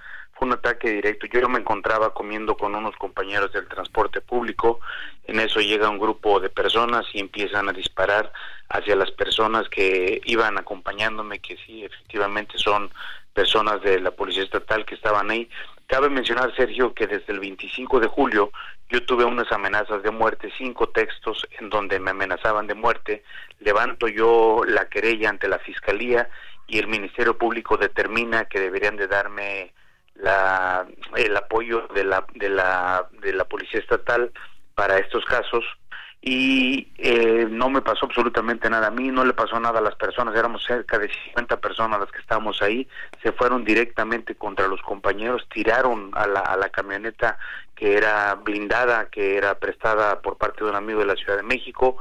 [0.44, 1.26] un ataque directo.
[1.26, 4.80] Yo me encontraba comiendo con unos compañeros del transporte público,
[5.26, 8.32] en eso llega un grupo de personas y empiezan a disparar
[8.70, 12.92] hacia las personas que iban acompañándome, que sí, efectivamente son
[13.34, 15.50] personas de la Policía Estatal que estaban ahí.
[15.88, 18.52] Cabe mencionar, Sergio, que desde el 25 de julio
[18.90, 23.24] yo tuve unas amenazas de muerte, cinco textos en donde me amenazaban de muerte.
[23.60, 26.30] Levanto yo la querella ante la Fiscalía
[26.68, 29.74] y el Ministerio Público determina que deberían de darme
[30.16, 30.86] la,
[31.16, 34.32] el apoyo de la, de, la, de la Policía Estatal
[34.76, 35.64] para estos casos.
[36.26, 39.96] Y eh, no me pasó absolutamente nada a mí, no le pasó nada a las
[39.96, 42.88] personas, éramos cerca de 50 personas las que estábamos ahí,
[43.22, 47.38] se fueron directamente contra los compañeros, tiraron a la, a la camioneta
[47.76, 51.44] que era blindada, que era prestada por parte de un amigo de la Ciudad de
[51.44, 51.98] México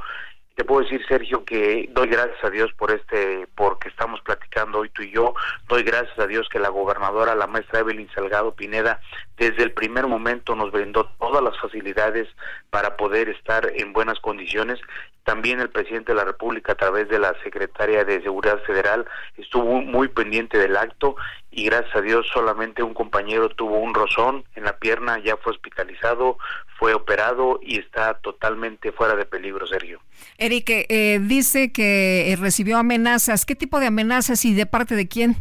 [0.55, 4.89] te puedo decir, Sergio, que doy gracias a Dios por este, porque estamos platicando hoy
[4.89, 5.33] tú y yo.
[5.67, 8.99] Doy gracias a Dios que la gobernadora, la maestra Evelyn Salgado Pineda,
[9.37, 12.27] desde el primer momento nos brindó todas las facilidades
[12.69, 14.79] para poder estar en buenas condiciones.
[15.23, 19.05] También el presidente de la República, a través de la secretaria de Seguridad Federal,
[19.37, 21.15] estuvo muy pendiente del acto
[21.51, 25.53] y gracias a Dios solamente un compañero tuvo un rozón en la pierna, ya fue
[25.53, 26.37] hospitalizado,
[26.77, 30.01] fue operado y está totalmente fuera de peligro, Sergio.
[30.37, 33.45] Eric, eh, dice que eh, recibió amenazas.
[33.45, 35.37] ¿Qué tipo de amenazas y de parte de quién?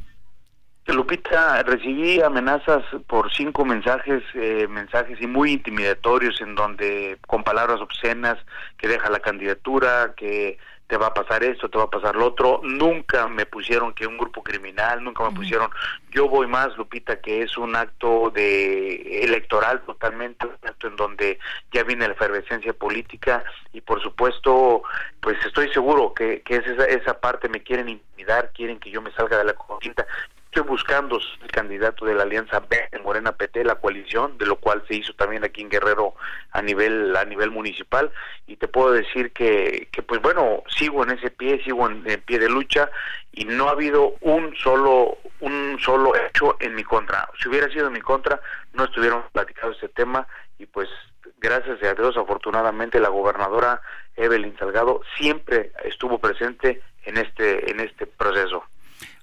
[0.86, 7.80] Lupita, recibí amenazas por cinco mensajes, eh, mensajes y muy intimidatorios en donde con palabras
[7.80, 8.36] obscenas
[8.78, 10.58] que deja la candidatura, que
[10.88, 12.60] te va a pasar esto, te va a pasar lo otro.
[12.64, 15.70] Nunca me pusieron que un grupo criminal, nunca me pusieron.
[16.10, 21.38] Yo voy más, Lupita, que es un acto de electoral totalmente, un acto en donde
[21.72, 24.82] ya viene la efervescencia política y por supuesto,
[25.20, 29.12] pues estoy seguro que, que esa, esa parte me quieren intimidar, quieren que yo me
[29.12, 30.04] salga de la contienda
[30.52, 34.56] estoy buscando el candidato de la Alianza B en Morena PT, la coalición, de lo
[34.56, 36.14] cual se hizo también aquí en Guerrero
[36.50, 38.12] a nivel a nivel municipal
[38.46, 42.38] y te puedo decir que, que pues bueno, sigo en ese pie, sigo en, pie
[42.38, 42.90] de lucha
[43.32, 47.30] y no ha habido un solo un solo hecho en mi contra.
[47.40, 48.38] Si hubiera sido en mi contra,
[48.74, 50.26] no estuviéramos platicando este tema
[50.58, 50.90] y pues
[51.38, 53.80] gracias a Dios afortunadamente la gobernadora
[54.16, 58.64] Evelyn Salgado siempre estuvo presente en este en este proceso.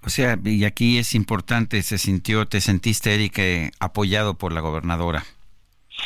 [0.01, 4.61] O sea, y aquí es importante, se sintió, te sentiste, Eric, eh, apoyado por la
[4.61, 5.25] gobernadora.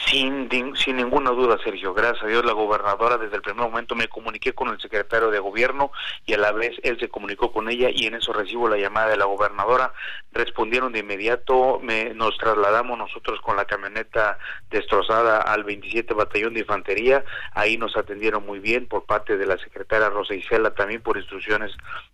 [0.08, 1.94] Sin, sin ninguna duda, Sergio.
[1.94, 5.39] Gracias a Dios, la gobernadora desde el primer momento me comuniqué con el secretario de
[5.39, 5.91] gobierno
[6.26, 9.10] y a la vez él se comunicó con ella y en eso recibo la llamada
[9.10, 9.94] de la gobernadora.
[10.32, 14.38] Respondieron de inmediato, me, nos trasladamos nosotros con la camioneta
[14.72, 17.24] destrozada al 27 Batallón de Infantería.
[17.54, 21.72] Ahí nos atendieron muy bien por parte de la secretaria Rosa Isela, también por instrucciones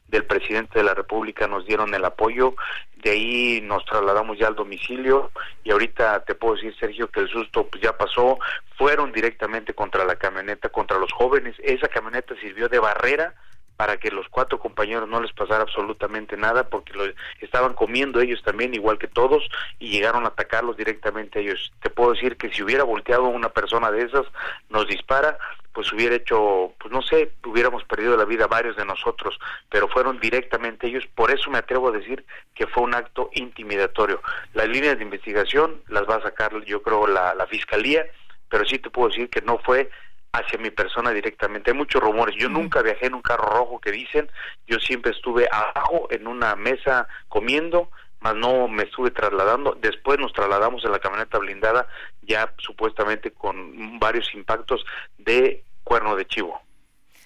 [0.09, 2.55] del presidente de la República nos dieron el apoyo,
[3.03, 5.31] de ahí nos trasladamos ya al domicilio
[5.63, 8.39] y ahorita te puedo decir, Sergio, que el susto pues, ya pasó,
[8.77, 13.35] fueron directamente contra la camioneta, contra los jóvenes, esa camioneta sirvió de barrera
[13.79, 17.05] para que los cuatro compañeros no les pasara absolutamente nada porque lo
[17.39, 19.41] estaban comiendo ellos también igual que todos
[19.79, 21.71] y llegaron a atacarlos directamente ellos.
[21.81, 24.25] Te puedo decir que si hubiera volteado una persona de esas
[24.67, 25.37] nos dispara,
[25.73, 29.39] pues hubiera hecho, pues no sé, hubiéramos perdido la vida varios de nosotros,
[29.69, 34.21] pero fueron directamente ellos, por eso me atrevo a decir que fue un acto intimidatorio.
[34.53, 38.05] Las líneas de investigación las va a sacar yo creo la, la fiscalía,
[38.49, 39.89] pero sí te puedo decir que no fue
[40.31, 41.71] hacia mi persona directamente.
[41.71, 42.35] Hay muchos rumores.
[42.37, 44.29] Yo nunca viajé en un carro rojo que dicen.
[44.67, 47.89] Yo siempre estuve abajo en una mesa comiendo,
[48.21, 49.77] más no me estuve trasladando.
[49.81, 51.87] Después nos trasladamos en la camioneta blindada,
[52.21, 54.85] ya supuestamente con varios impactos
[55.17, 56.61] de cuerno de chivo.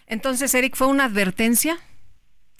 [0.08, 1.78] Entonces, Eric, ¿fue una advertencia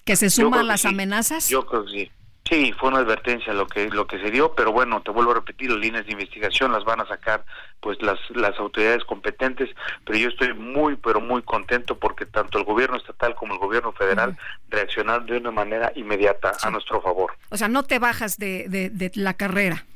[0.04, 1.48] que se suma a las amenazas?
[1.48, 2.12] Yo creo que sí.
[2.48, 5.36] Sí, fue una advertencia lo que lo que se dio, pero bueno, te vuelvo a
[5.36, 7.42] repetir, las líneas de investigación las van a sacar
[7.80, 9.70] pues las las autoridades competentes,
[10.04, 13.92] pero yo estoy muy pero muy contento porque tanto el gobierno estatal como el gobierno
[13.92, 14.36] federal
[14.68, 17.32] reaccionaron de una manera inmediata a nuestro favor.
[17.48, 19.86] O sea, no te bajas de, de, de la carrera.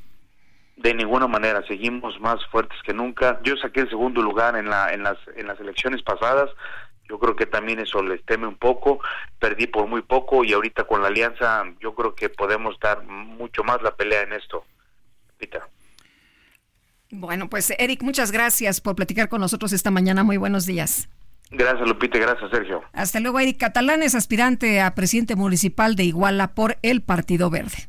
[0.75, 3.39] De ninguna manera, seguimos más fuertes que nunca.
[3.43, 6.49] Yo saqué el segundo lugar en la en las en las elecciones pasadas,
[7.09, 8.99] yo creo que también eso les teme un poco,
[9.39, 13.63] perdí por muy poco y ahorita con la alianza yo creo que podemos dar mucho
[13.63, 14.63] más la pelea en esto.
[15.37, 15.67] Pita.
[17.11, 20.23] Bueno, pues Eric, muchas gracias por platicar con nosotros esta mañana.
[20.23, 21.09] Muy buenos días.
[21.49, 22.19] Gracias, Lupita.
[22.19, 22.83] Gracias, Sergio.
[22.93, 27.87] Hasta luego, Eric Catalán es aspirante a presidente municipal de Iguala por el Partido Verde.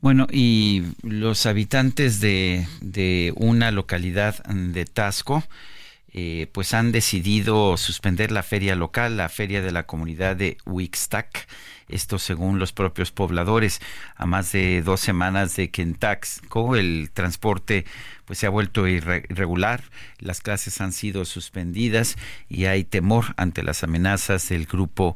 [0.00, 5.42] Bueno, y los habitantes de, de una localidad de Tasco,
[6.12, 11.46] eh, pues han decidido suspender la feria local, la feria de la comunidad de Wixtac.
[11.88, 13.80] Esto según los propios pobladores,
[14.16, 17.84] a más de dos semanas de que en Taxco el transporte
[18.24, 19.84] pues se ha vuelto irregular,
[20.18, 22.16] las clases han sido suspendidas
[22.48, 25.14] y hay temor ante las amenazas del grupo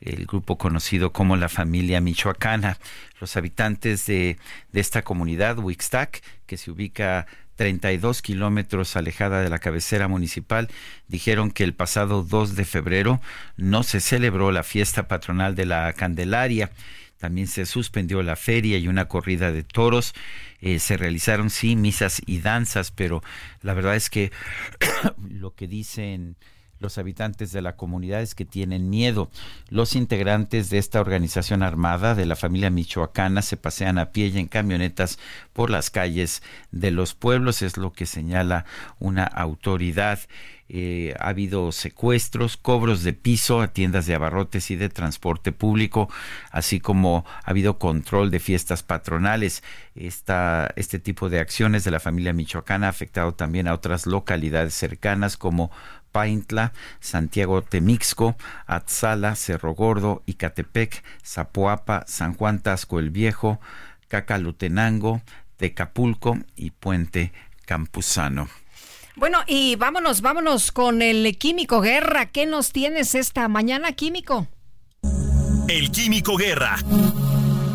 [0.00, 2.78] el grupo conocido como la familia michoacana.
[3.20, 4.36] Los habitantes de,
[4.70, 7.26] de esta comunidad, Wixtac, que se ubica
[7.56, 10.68] 32 kilómetros alejada de la cabecera municipal,
[11.08, 13.20] dijeron que el pasado 2 de febrero
[13.56, 16.70] no se celebró la fiesta patronal de la Candelaria.
[17.18, 20.14] También se suspendió la feria y una corrida de toros.
[20.60, 23.22] Eh, se realizaron, sí, misas y danzas, pero
[23.62, 24.32] la verdad es que
[25.28, 26.36] lo que dicen
[26.84, 29.30] los habitantes de la comunidad es que tienen miedo.
[29.70, 34.38] Los integrantes de esta organización armada de la familia michoacana se pasean a pie y
[34.38, 35.18] en camionetas
[35.54, 38.66] por las calles de los pueblos, es lo que señala
[38.98, 40.20] una autoridad.
[40.68, 46.08] Eh, ha habido secuestros, cobros de piso a tiendas de abarrotes y de transporte público,
[46.50, 49.62] así como ha habido control de fiestas patronales.
[49.94, 54.74] Esta, este tipo de acciones de la familia michoacana ha afectado también a otras localidades
[54.74, 55.70] cercanas como
[56.14, 58.36] Paintla, Santiago Temixco,
[58.68, 63.60] Atzala, Cerro Gordo, Icatepec, Zapoapa, San Juan Tasco el Viejo,
[64.06, 65.22] Cacalutenango,
[65.56, 67.32] Tecapulco y Puente
[67.66, 68.48] Campuzano.
[69.16, 72.26] Bueno, y vámonos, vámonos con el Químico Guerra.
[72.26, 74.46] ¿Qué nos tienes esta mañana, Químico?
[75.66, 76.76] El Químico Guerra.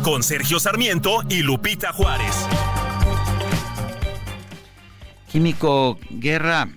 [0.02, 2.46] Con Sergio Sarmiento y Lupita Juárez.
[5.30, 6.68] Químico Guerra.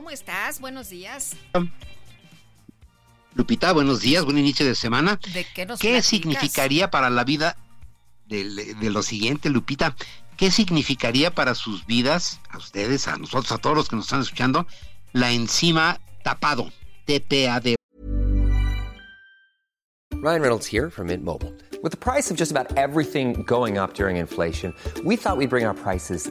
[0.00, 0.60] ¿Cómo estás?
[0.60, 1.36] Buenos días.
[3.34, 5.20] Lupita, buenos días, buen inicio de semana.
[5.34, 6.06] ¿De qué nos ¿Qué platicas?
[6.06, 7.58] significaría para la vida
[8.26, 8.44] de,
[8.76, 9.94] de lo siguiente, Lupita?
[10.38, 14.22] ¿Qué significaría para sus vidas, a ustedes, a nosotros, a todos los que nos están
[14.22, 14.66] escuchando,
[15.12, 16.72] la enzima tapado,
[17.04, 17.74] TPAD?
[20.22, 21.52] Ryan Reynolds here from Mint Mobile.
[21.82, 24.74] With the price of just about everything going up during inflation,
[25.04, 26.30] we thought we'd bring our prices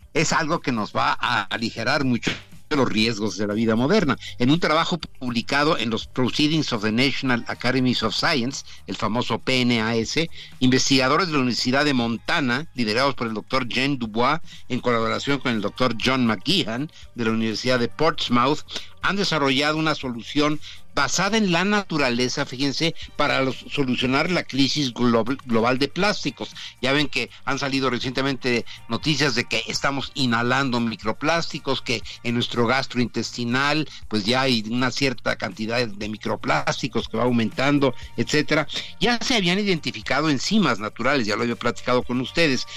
[0.13, 2.31] es algo que nos va a aligerar mucho
[2.75, 4.17] los riesgos de la vida moderna.
[4.39, 9.39] En un trabajo publicado en los Proceedings of the National Academies of Science, el famoso
[9.39, 10.19] PNAS,
[10.59, 14.39] investigadores de la Universidad de Montana, liderados por el doctor Jean Dubois,
[14.69, 18.59] en colaboración con el doctor John McGeehan de la Universidad de Portsmouth,
[19.01, 20.59] han desarrollado una solución
[20.93, 26.53] basada en la naturaleza, fíjense, para solucionar la crisis glo- global de plásticos.
[26.81, 32.67] Ya ven que han salido recientemente noticias de que estamos inhalando microplásticos, que en nuestro
[32.67, 38.67] gastrointestinal pues ya hay una cierta cantidad de microplásticos que va aumentando, etcétera.
[38.99, 42.67] Ya se habían identificado enzimas naturales, ya lo había platicado con ustedes,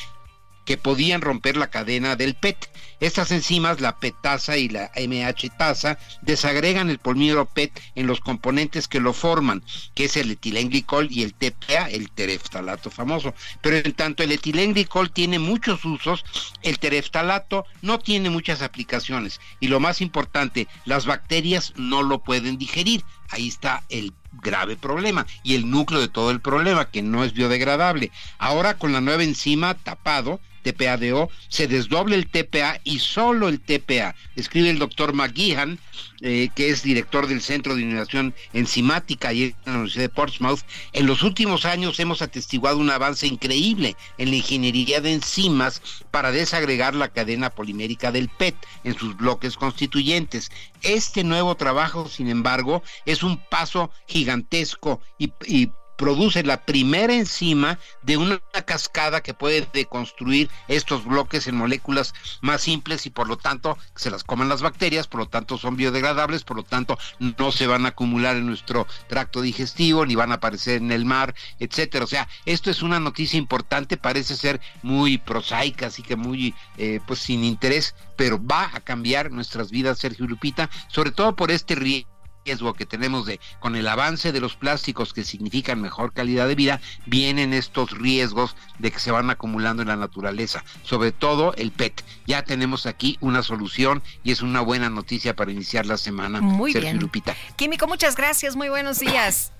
[0.64, 2.70] que podían romper la cadena del PET.
[3.00, 9.00] Estas enzimas, la petasa y la MH-tasa, desagregan el polímero PET en los componentes que
[9.00, 9.62] lo forman,
[9.94, 13.34] que es el etilenglicol y el TPA, el tereftalato famoso.
[13.60, 16.24] Pero en tanto el etilenglicol tiene muchos usos,
[16.62, 19.40] el tereftalato no tiene muchas aplicaciones.
[19.60, 23.04] Y lo más importante, las bacterias no lo pueden digerir.
[23.30, 24.12] Ahí está el
[24.42, 28.10] grave problema y el núcleo de todo el problema, que no es biodegradable.
[28.38, 34.16] Ahora con la nueva enzima tapado, TPADO, se desdoble el TPA y solo el TPA.
[34.34, 35.78] Escribe el doctor McGeehan,
[36.22, 40.60] eh, que es director del Centro de Innovación Enzimática y en la Universidad de Portsmouth.
[40.92, 46.32] En los últimos años hemos atestiguado un avance increíble en la ingeniería de enzimas para
[46.32, 50.50] desagregar la cadena polimérica del PET en sus bloques constituyentes.
[50.82, 57.78] Este nuevo trabajo, sin embargo, es un paso gigantesco y, y produce la primera enzima
[58.02, 63.36] de una cascada que puede deconstruir estos bloques en moléculas más simples y por lo
[63.36, 67.52] tanto se las coman las bacterias, por lo tanto son biodegradables, por lo tanto no
[67.52, 71.34] se van a acumular en nuestro tracto digestivo ni van a aparecer en el mar,
[71.58, 72.04] etcétera.
[72.04, 77.00] O sea, esto es una noticia importante, parece ser muy prosaica, así que muy eh,
[77.06, 81.74] pues sin interés, pero va a cambiar nuestras vidas, Sergio Lupita, sobre todo por este
[81.74, 82.13] riesgo
[82.44, 86.54] riesgo que tenemos de con el avance de los plásticos que significan mejor calidad de
[86.54, 91.72] vida, vienen estos riesgos de que se van acumulando en la naturaleza, sobre todo el
[91.72, 92.04] PET.
[92.26, 96.40] Ya tenemos aquí una solución y es una buena noticia para iniciar la semana.
[96.40, 97.00] Muy Sergio bien.
[97.00, 97.34] Lupita.
[97.56, 98.56] Químico, muchas gracias.
[98.56, 99.53] Muy buenos días.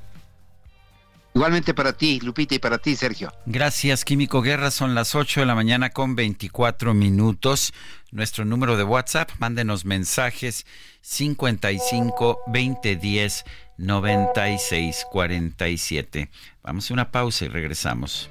[1.35, 3.33] Igualmente para ti, Lupita, y para ti, Sergio.
[3.45, 4.71] Gracias, Químico Guerra.
[4.71, 7.75] Son las 8 de la mañana con 24 minutos.
[8.13, 10.65] Nuestro número de WhatsApp, mándenos mensajes
[11.01, 13.45] 55 2010
[13.79, 16.31] 96 47.
[16.63, 18.31] Vamos a una pausa y regresamos.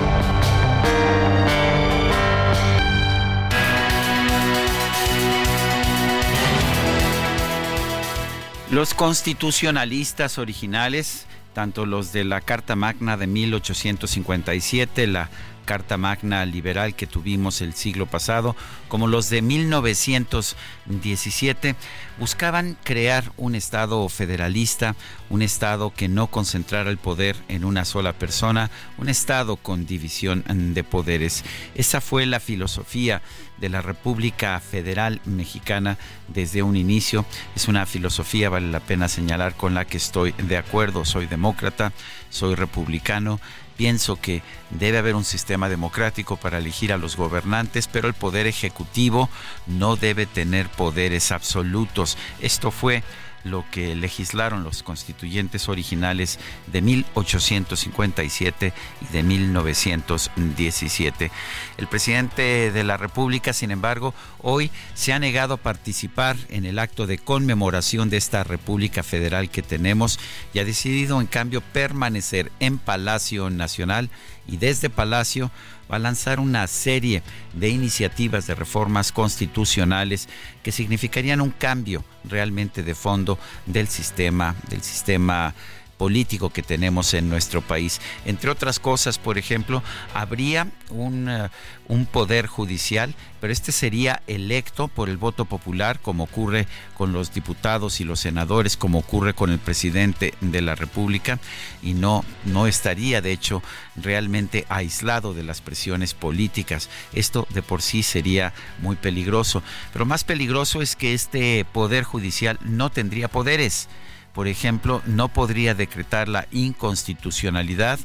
[8.71, 15.29] Los constitucionalistas originales, tanto los de la Carta Magna de 1857, la
[15.65, 18.55] Carta Magna liberal que tuvimos el siglo pasado,
[18.87, 21.75] como los de 1917,
[22.19, 24.95] buscaban crear un Estado federalista,
[25.29, 30.43] un Estado que no concentrara el poder en una sola persona, un Estado con división
[30.73, 31.43] de poderes.
[31.75, 33.21] Esa fue la filosofía
[33.57, 35.97] de la República Federal Mexicana
[36.27, 37.25] desde un inicio.
[37.55, 41.05] Es una filosofía, vale la pena señalar, con la que estoy de acuerdo.
[41.05, 41.93] Soy demócrata,
[42.29, 43.39] soy republicano
[43.77, 48.47] Pienso que debe haber un sistema democrático para elegir a los gobernantes, pero el poder
[48.47, 49.29] ejecutivo
[49.67, 52.17] no debe tener poderes absolutos.
[52.41, 53.03] Esto fue
[53.43, 61.31] lo que legislaron los constituyentes originales de 1857 y de 1917.
[61.77, 66.79] El presidente de la República, sin embargo, hoy se ha negado a participar en el
[66.79, 70.19] acto de conmemoración de esta República Federal que tenemos
[70.53, 74.09] y ha decidido en cambio permanecer en Palacio Nacional
[74.47, 75.51] y desde Palacio
[75.95, 77.21] a lanzar una serie
[77.53, 80.29] de iniciativas de reformas constitucionales
[80.63, 85.53] que significarían un cambio realmente de fondo del sistema, del sistema
[86.01, 88.01] político que tenemos en nuestro país.
[88.25, 89.83] Entre otras cosas, por ejemplo,
[90.15, 91.49] habría un, eh,
[91.89, 96.65] un, poder judicial, pero este sería electo por el voto popular, como ocurre
[96.97, 101.37] con los diputados y los senadores, como ocurre con el presidente de la República,
[101.83, 103.61] y no, no estaría, de hecho,
[103.95, 106.89] realmente aislado de las presiones políticas.
[107.13, 109.61] Esto de por sí sería muy peligroso.
[109.93, 113.87] Pero más peligroso es que este poder judicial no tendría poderes
[114.33, 117.99] por ejemplo, no podría decretar la inconstitucionalidad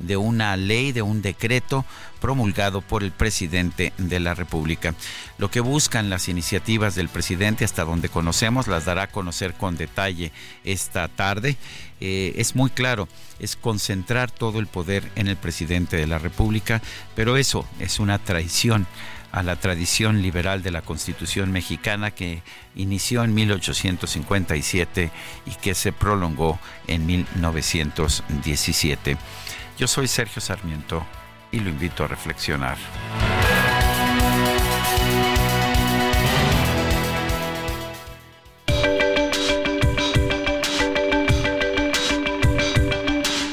[0.00, 1.84] de una ley, de un decreto
[2.20, 4.94] promulgado por el presidente de la República.
[5.38, 9.76] Lo que buscan las iniciativas del presidente, hasta donde conocemos, las dará a conocer con
[9.76, 10.32] detalle
[10.64, 11.56] esta tarde.
[12.00, 13.08] Eh, es muy claro,
[13.38, 16.80] es concentrar todo el poder en el presidente de la República,
[17.14, 18.86] pero eso es una traición
[19.32, 22.42] a la tradición liberal de la Constitución mexicana que
[22.74, 25.10] inició en 1857
[25.46, 29.16] y que se prolongó en 1917.
[29.78, 31.06] Yo soy Sergio Sarmiento
[31.52, 32.76] y lo invito a reflexionar.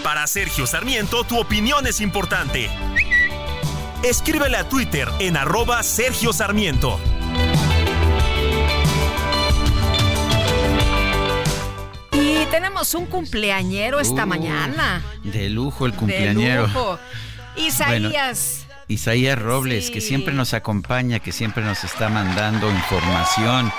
[0.04, 2.70] Para Sergio Sarmiento, tu opinión es importante
[4.03, 6.99] escríbele a Twitter en arroba Sergio Sarmiento.
[12.11, 15.02] Y tenemos un cumpleañero esta uh, mañana.
[15.24, 16.68] De lujo el cumpleañero.
[16.68, 16.99] De lujo.
[17.56, 18.65] Isaías.
[18.88, 23.72] Isaías Robles, que siempre nos acompaña, que siempre nos está mandando información,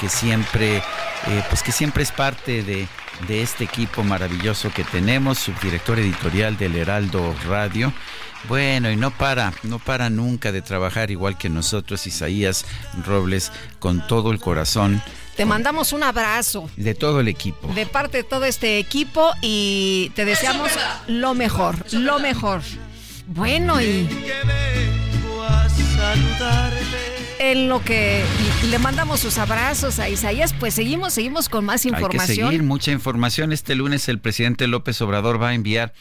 [0.00, 2.88] que siempre, eh, pues que siempre es parte de,
[3.28, 7.92] de este equipo maravilloso que tenemos, subdirector editorial del Heraldo Radio.
[8.48, 12.66] Bueno, y no para, no para nunca de trabajar igual que nosotros, Isaías
[13.06, 15.02] Robles, con todo el corazón.
[15.36, 16.70] Te mandamos un abrazo.
[16.76, 17.68] De todo el equipo.
[17.74, 20.70] De parte de todo este equipo y te deseamos
[21.08, 22.60] lo mejor, lo mejor.
[23.26, 24.08] Bueno, y
[27.38, 28.22] en lo que
[28.70, 32.20] le mandamos sus abrazos a Isaías, pues seguimos, seguimos con más información.
[32.20, 33.52] Hay que seguir mucha información.
[33.52, 35.94] Este lunes el presidente López Obrador va a enviar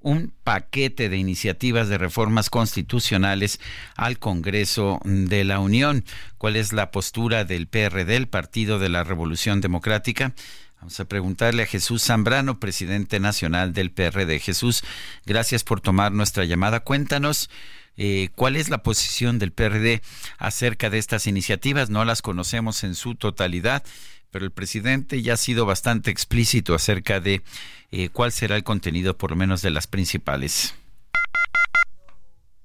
[0.00, 3.60] un paquete de iniciativas de reformas constitucionales
[3.96, 6.04] al Congreso de la Unión.
[6.38, 10.34] ¿Cuál es la postura del PRD, el Partido de la Revolución Democrática?
[10.80, 14.38] Vamos a preguntarle a Jesús Zambrano, presidente nacional del PRD.
[14.38, 14.84] Jesús,
[15.26, 16.80] gracias por tomar nuestra llamada.
[16.80, 17.50] Cuéntanos
[17.96, 20.02] eh, cuál es la posición del PRD
[20.38, 21.90] acerca de estas iniciativas.
[21.90, 23.82] No las conocemos en su totalidad,
[24.30, 27.42] pero el presidente ya ha sido bastante explícito acerca de
[27.90, 30.74] eh, cuál será el contenido, por lo menos de las principales.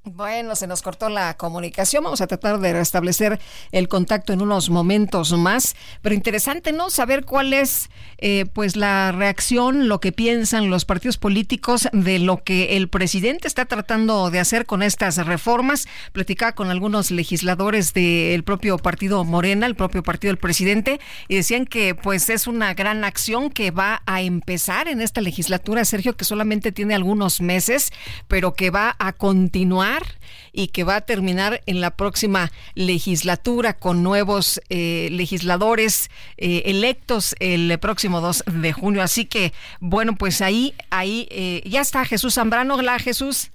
[0.05, 2.03] Bueno, se nos cortó la comunicación.
[2.03, 3.39] Vamos a tratar de restablecer
[3.71, 5.77] el contacto en unos momentos más.
[6.01, 6.89] Pero interesante, ¿no?
[6.89, 12.43] Saber cuál es, eh, pues, la reacción, lo que piensan los partidos políticos de lo
[12.43, 15.87] que el presidente está tratando de hacer con estas reformas.
[16.11, 20.99] Platicaba con algunos legisladores del propio partido Morena, el propio partido del presidente,
[21.29, 25.85] y decían que, pues, es una gran acción que va a empezar en esta legislatura,
[25.85, 27.93] Sergio, que solamente tiene algunos meses,
[28.27, 30.03] pero que va a continuar terminar
[30.51, 37.35] y que va a terminar en la próxima legislatura con nuevos eh, legisladores eh, electos
[37.39, 39.01] el próximo 2 de junio.
[39.01, 42.75] Así que, bueno, pues ahí, ahí eh, ya está Jesús Zambrano.
[42.75, 43.51] Hola, Jesús.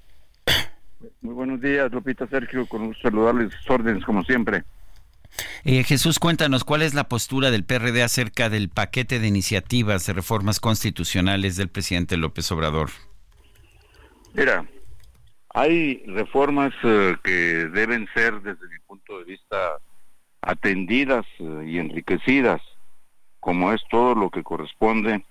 [1.21, 4.65] Muy buenos días, Lupita Sergio, con un saludarles sus órdenes como siempre.
[5.63, 10.59] Jesús, cuéntanos cuál es la postura del PRD acerca del paquete de iniciativas de reformas
[10.59, 12.91] constitucionales del presidente López Obrador.
[14.35, 14.67] Mira,
[15.59, 19.79] hay reformas eh, que deben ser, desde mi punto de vista,
[20.41, 22.61] atendidas eh, y enriquecidas,
[23.41, 25.25] como es todo lo que corresponde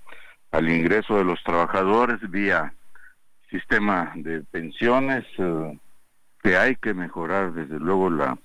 [0.51, 2.73] al ingreso de los trabajadores vía
[3.49, 5.79] sistema de pensiones, eh,
[6.43, 8.37] que hay que mejorar desde luego la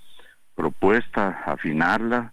[0.54, 2.32] propuesta, afinarla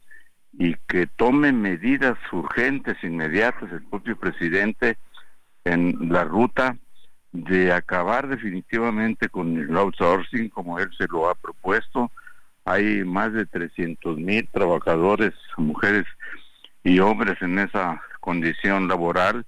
[0.53, 4.97] y que tome medidas urgentes, inmediatas, el propio presidente
[5.63, 6.77] en la ruta
[7.31, 12.11] de acabar definitivamente con el outsourcing como él se lo ha propuesto.
[12.65, 16.05] Hay más de 300 mil trabajadores, mujeres
[16.83, 19.45] y hombres en esa condición laboral,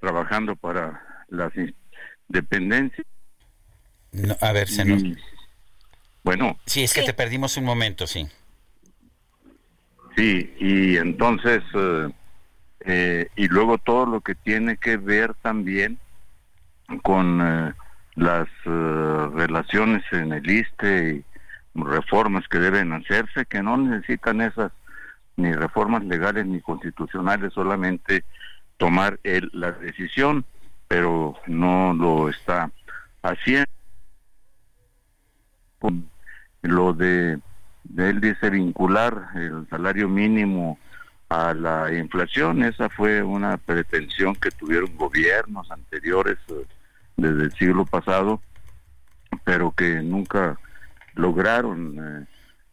[0.00, 1.52] trabajando para las
[2.28, 3.06] dependencias.
[4.40, 5.02] a ver, se nos...
[6.22, 6.58] Bueno.
[6.66, 8.26] Sí, es que te perdimos un momento, sí.
[10.16, 12.08] Sí, y entonces, eh,
[12.80, 15.98] eh, y luego todo lo que tiene que ver también
[17.02, 17.74] con eh,
[18.14, 21.24] las eh, relaciones en el ISTE y
[21.74, 24.72] reformas que deben hacerse, que no necesitan esas
[25.36, 28.24] ni reformas legales ni constitucionales, solamente
[28.76, 30.44] tomar el, la decisión,
[30.88, 32.70] pero no lo está
[33.22, 33.68] haciendo.
[36.62, 37.38] Lo de,
[37.84, 40.78] de él dice vincular el salario mínimo
[41.28, 46.66] a la inflación, esa fue una pretensión que tuvieron gobiernos anteriores eh,
[47.18, 48.40] desde el siglo pasado,
[49.44, 50.58] pero que nunca
[51.14, 52.26] lograron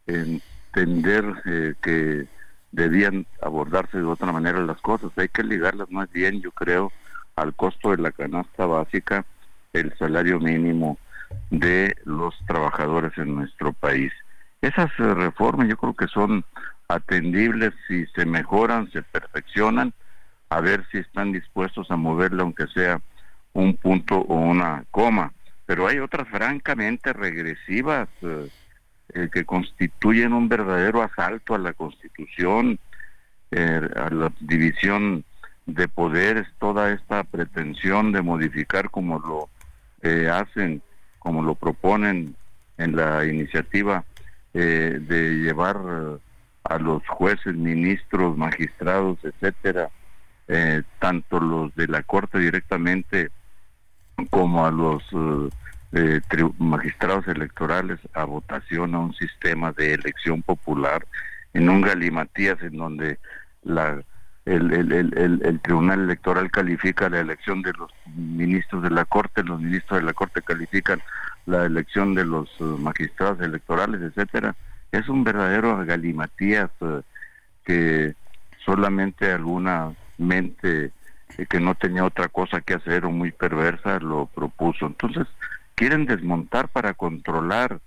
[0.06, 0.40] eh,
[0.76, 2.26] entender eh, que
[2.70, 5.10] debían abordarse de otra manera las cosas.
[5.16, 6.92] Hay que ligarlas más bien, yo creo,
[7.34, 9.26] al costo de la canasta básica,
[9.72, 10.96] el salario mínimo
[11.50, 14.12] de los trabajadores en nuestro país.
[14.62, 16.44] Esas eh, reformas yo creo que son
[16.88, 19.92] atendibles si se mejoran, se perfeccionan,
[20.50, 23.00] a ver si están dispuestos a moverla aunque sea
[23.56, 25.32] un punto o una coma,
[25.64, 28.48] pero hay otras francamente regresivas eh,
[29.14, 32.78] eh, que constituyen un verdadero asalto a la Constitución,
[33.50, 35.24] eh, a la división
[35.64, 39.48] de poderes, toda esta pretensión de modificar como lo
[40.32, 40.80] hacen,
[41.18, 42.36] como lo proponen
[42.78, 44.04] en la iniciativa
[44.52, 45.76] de llevar
[46.62, 49.90] a los jueces, ministros, magistrados, etcétera,
[51.00, 53.30] tanto los de la Corte directamente
[54.30, 55.50] como a los eh,
[55.92, 56.20] eh,
[56.58, 61.06] magistrados electorales a votación a un sistema de elección popular
[61.54, 63.18] en un galimatías en donde
[63.62, 64.02] la
[64.46, 70.06] el, Tribunal Electoral califica la elección de los ministros de la Corte, los ministros de
[70.06, 71.02] la Corte califican
[71.46, 74.54] la elección de los eh, magistrados electorales, etcétera.
[74.92, 76.70] Es un verdadero galimatías
[77.64, 78.14] que
[78.64, 80.92] solamente alguna mente
[81.48, 84.86] que no tenía otra cosa que hacer o muy perversa lo propuso.
[84.86, 85.26] Entonces,
[85.74, 87.80] quieren desmontar para controlar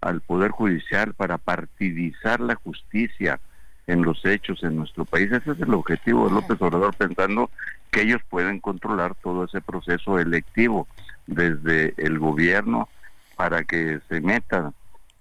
[0.00, 3.40] al Poder Judicial, para partidizar la justicia
[3.86, 5.30] en los hechos en nuestro país.
[5.30, 7.50] Ese es el objetivo de López Obrador, pensando
[7.90, 10.88] que ellos pueden controlar todo ese proceso electivo
[11.26, 12.88] desde el gobierno
[13.36, 14.72] para que se meta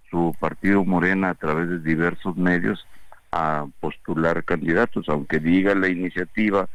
[0.10, 2.86] su partido Morena a través de diversos medios
[3.32, 6.70] a postular candidatos, aunque diga la iniciativa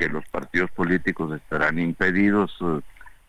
[0.00, 2.80] que los partidos políticos estarán impedidos eh,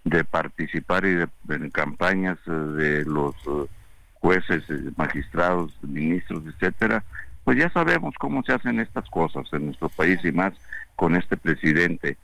[0.05, 3.65] de participar y de, en campañas eh, de los eh,
[4.13, 4.63] jueces,
[4.95, 7.03] magistrados, ministros, etcétera,
[7.43, 10.53] pues ya sabemos cómo se hacen estas cosas en nuestro país y más
[10.95, 12.17] con este presidente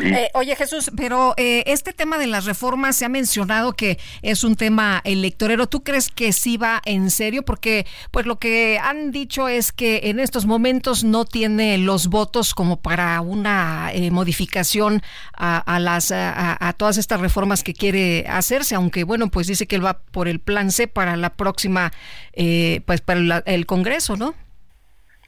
[0.00, 4.42] eh, oye Jesús, pero eh, este tema de las reformas se ha mencionado que es
[4.42, 5.66] un tema electorero.
[5.66, 7.42] ¿Tú crees que sí va en serio?
[7.42, 12.54] Porque pues lo que han dicho es que en estos momentos no tiene los votos
[12.54, 15.02] como para una eh, modificación
[15.34, 19.84] a, las a, todas estas reformas que quiere hacerse, aunque bueno pues dice que él
[19.84, 21.92] va por el plan C para la próxima
[22.86, 24.34] pues para el Congreso, ¿no?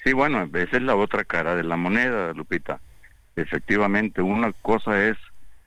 [0.04, 2.80] Sí, bueno, esa es la otra cara de la moneda, Lupita
[3.36, 5.16] efectivamente, una cosa es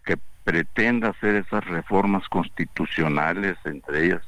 [0.06, 4.22] que pretenda hacer esas reformas constitucionales, entre ellas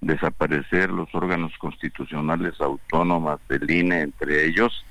[0.00, 4.84] desaparecer los órganos constitucionales autónomas del INE, entre ellos,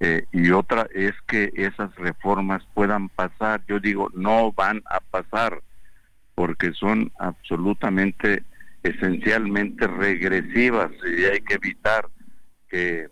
[0.00, 3.62] eh, y otra es que esas reformas puedan pasar.
[3.66, 5.62] Yo digo, no van a pasar
[6.34, 8.42] porque son absolutamente
[8.82, 12.08] esencialmente regresivas y hay que evitar
[12.68, 13.08] que...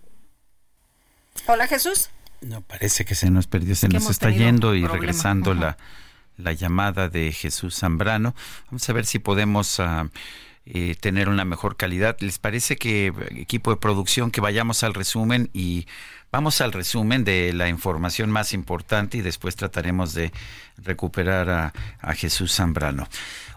[1.46, 2.10] Hola Jesús.
[2.42, 5.76] No, parece que se nos perdió, se nos está yendo y regresando la,
[6.36, 8.34] la llamada de Jesús Zambrano.
[8.66, 9.78] Vamos a ver si podemos...
[9.78, 10.08] Uh,
[10.64, 12.16] eh, tener una mejor calidad.
[12.20, 15.88] ¿Les parece que, equipo de producción, que vayamos al resumen y
[16.30, 20.30] vamos al resumen de la información más importante y después trataremos de
[20.76, 23.08] recuperar a, a Jesús Zambrano?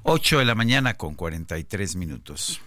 [0.01, 2.59] 8 de la mañana con 43 minutos.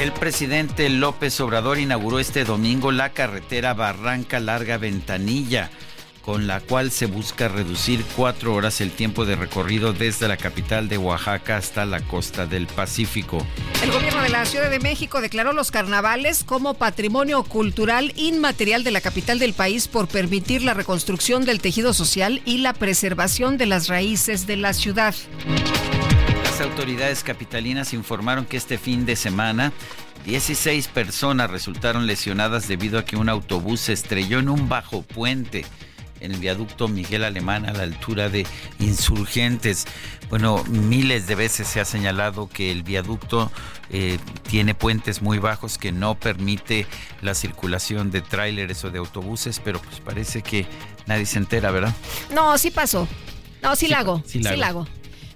[0.00, 5.70] El presidente López Obrador inauguró este domingo la carretera Barranca Larga Ventanilla
[6.22, 10.88] con la cual se busca reducir cuatro horas el tiempo de recorrido desde la capital
[10.88, 13.46] de Oaxaca hasta la costa del Pacífico.
[13.82, 18.92] El gobierno de la Ciudad de México declaró los carnavales como patrimonio cultural inmaterial de
[18.92, 23.66] la capital del país por permitir la reconstrucción del tejido social y la preservación de
[23.66, 25.14] las raíces de la ciudad.
[26.60, 29.72] Las autoridades capitalinas informaron que este fin de semana
[30.26, 35.64] 16 personas resultaron lesionadas debido a que un autobús se estrelló en un bajo puente
[36.20, 38.46] en el viaducto Miguel Alemán a la altura de
[38.78, 39.86] Insurgentes.
[40.28, 43.50] Bueno, miles de veces se ha señalado que el viaducto
[43.88, 46.86] eh, tiene puentes muy bajos que no permite
[47.22, 50.66] la circulación de tráileres o de autobuses, pero pues parece que
[51.06, 51.94] nadie se entera, ¿verdad?
[52.34, 53.08] No, sí pasó.
[53.62, 54.22] No, sí, la hago.
[54.26, 54.86] Sí, la hago.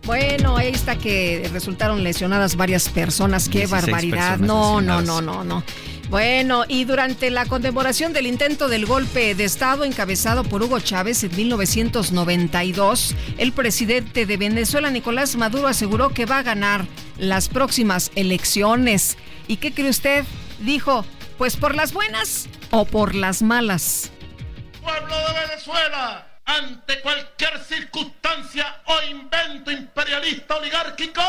[0.05, 3.49] Bueno, ahí está que resultaron lesionadas varias personas.
[3.49, 4.39] Qué barbaridad.
[4.39, 5.63] No, no, no, no, no.
[6.11, 11.25] Bueno, y durante la conmemoración del intento del golpe de Estado encabezado por Hugo Chávez
[11.25, 16.87] en 1992, el presidente de Venezuela, Nicolás Maduro, aseguró que va a ganar
[17.19, 19.17] las próximas elecciones.
[19.49, 20.25] ¿Y qué cree usted?
[20.61, 21.07] Dijo,
[21.39, 24.13] pues por las buenas o por las malas.
[24.83, 31.23] Pueblo de Venezuela ante cualquier circunstancia o invento imperialista oligárquico,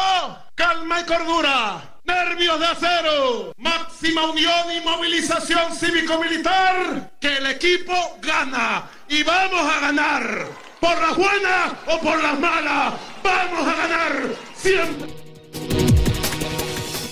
[0.55, 8.89] calma y cordura, nervios de acero, máxima unión y movilización cívico-militar, que el equipo gana
[9.07, 10.47] y vamos a ganar.
[10.79, 12.93] Por las buenas o por las malas,
[13.23, 15.07] vamos a ganar siempre.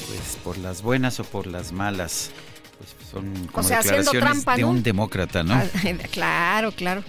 [0.07, 2.31] Pues por las buenas o por las malas.
[2.77, 5.55] Pues son como declaraciones de un demócrata, ¿no?
[5.55, 5.65] Ah,
[6.11, 7.03] claro, claro.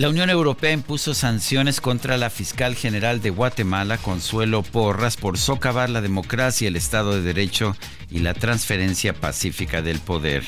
[0.00, 5.90] La Unión Europea impuso sanciones contra la fiscal general de Guatemala, Consuelo Porras, por socavar
[5.90, 7.76] la democracia, el Estado de Derecho
[8.10, 10.42] y la transferencia pacífica del poder.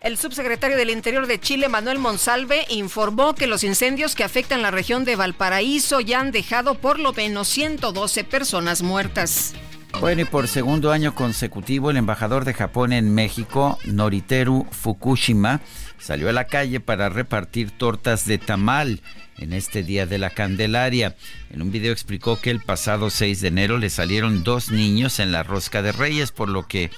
[0.00, 4.70] El subsecretario del Interior de Chile, Manuel Monsalve, informó que los incendios que afectan la
[4.70, 9.52] región de Valparaíso ya han dejado por lo menos 112 personas muertas.
[10.02, 15.60] Bueno, y por segundo año consecutivo, el embajador de Japón en México, Noriteru Fukushima,
[16.00, 19.00] salió a la calle para repartir tortas de tamal
[19.38, 21.14] en este día de la Candelaria.
[21.50, 25.30] En un video explicó que el pasado 6 de enero le salieron dos niños en
[25.30, 26.90] la rosca de Reyes, por lo que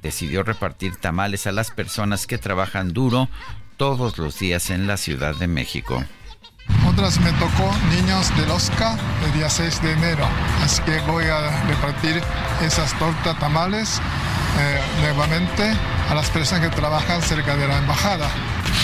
[0.00, 3.28] decidió repartir tamales a las personas que trabajan duro
[3.76, 6.02] todos los días en la Ciudad de México.
[6.88, 10.26] Otras me tocó niños del Oscar el día 6 de enero,
[10.64, 12.22] así que voy a repartir
[12.62, 14.00] esas tortas tamales
[14.58, 15.72] eh, nuevamente
[16.10, 18.28] a las personas que trabajan cerca de la embajada.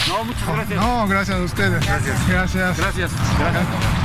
[0.09, 0.81] No, muchas gracias.
[0.81, 1.86] No, gracias a ustedes.
[1.86, 2.28] Gracias.
[2.28, 2.77] Gracias.
[2.77, 3.11] Gracias.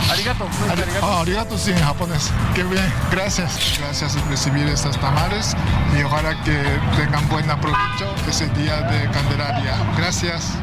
[0.10, 0.48] Arigato.
[0.72, 1.06] Arigato.
[1.06, 2.32] Oh, arigato sí, en japonés.
[2.56, 2.92] Qué bien.
[3.12, 3.78] Gracias.
[3.80, 5.56] Gracias por recibir estas tamales
[5.98, 6.64] y ojalá que
[6.96, 9.76] tengan buen provecho ese día de Candelaria.
[9.98, 10.54] Gracias.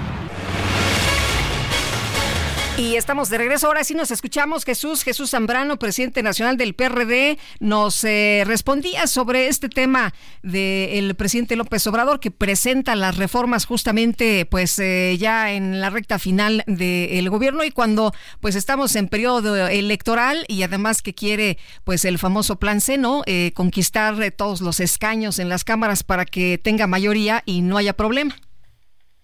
[2.78, 3.68] Y estamos de regreso.
[3.68, 4.66] Ahora sí nos escuchamos.
[4.66, 10.12] Jesús, Jesús Zambrano, presidente nacional del PRD, nos eh, respondía sobre este tema
[10.42, 16.18] del presidente López Obrador que presenta las reformas justamente pues eh, ya en la recta
[16.18, 22.04] final del gobierno y cuando pues estamos en periodo electoral y además que quiere pues
[22.04, 23.22] el famoso plan C, ¿no?
[23.24, 27.94] Eh, conquistar todos los escaños en las cámaras para que tenga mayoría y no haya
[27.94, 28.36] problema.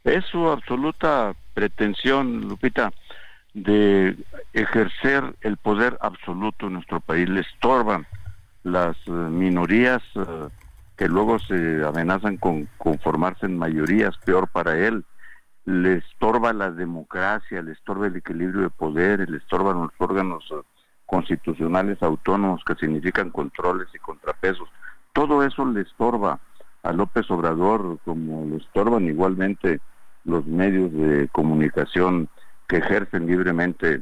[0.05, 2.91] Es su absoluta pretensión, Lupita
[3.55, 4.17] de
[4.53, 7.29] ejercer el poder absoluto en nuestro país.
[7.29, 8.07] Le estorban
[8.63, 10.49] las eh, minorías eh,
[10.97, 15.05] que luego se amenazan con conformarse en mayorías, peor para él.
[15.65, 20.55] Le estorba la democracia, le estorba el equilibrio de poder, le estorban los órganos eh,
[21.07, 24.69] constitucionales autónomos que significan controles y contrapesos.
[25.13, 26.41] Todo eso le estorba
[26.83, 29.81] a López Obrador, como le estorban igualmente
[30.25, 32.29] los medios de comunicación
[32.73, 34.01] que ejercen libremente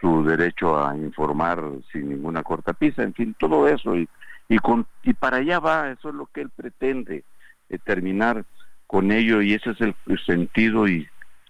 [0.00, 1.60] su derecho a informar
[1.90, 4.08] sin ninguna cortapisa, en fin, todo eso y
[4.48, 7.24] y, con, y para allá va, eso es lo que él pretende,
[7.68, 8.44] eh, terminar
[8.86, 9.94] con ello y ese es el,
[10.26, 11.08] sentido y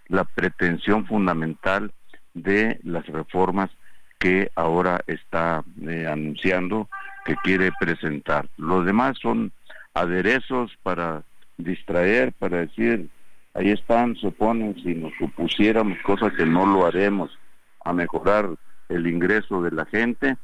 [0.08, 1.92] la pretensión fundamental
[2.34, 3.70] de las reformas
[4.18, 6.88] que ahora está eh, anunciando
[7.24, 8.48] que quiere presentar.
[8.56, 9.52] Los demás son
[9.92, 11.22] aderezos para
[11.56, 13.08] distraer, para decir,
[13.54, 14.32] ahí están, se
[14.82, 17.30] si nos supusiéramos cosas que no lo haremos,
[17.84, 18.50] a mejorar
[18.88, 20.36] el ingreso de la gente,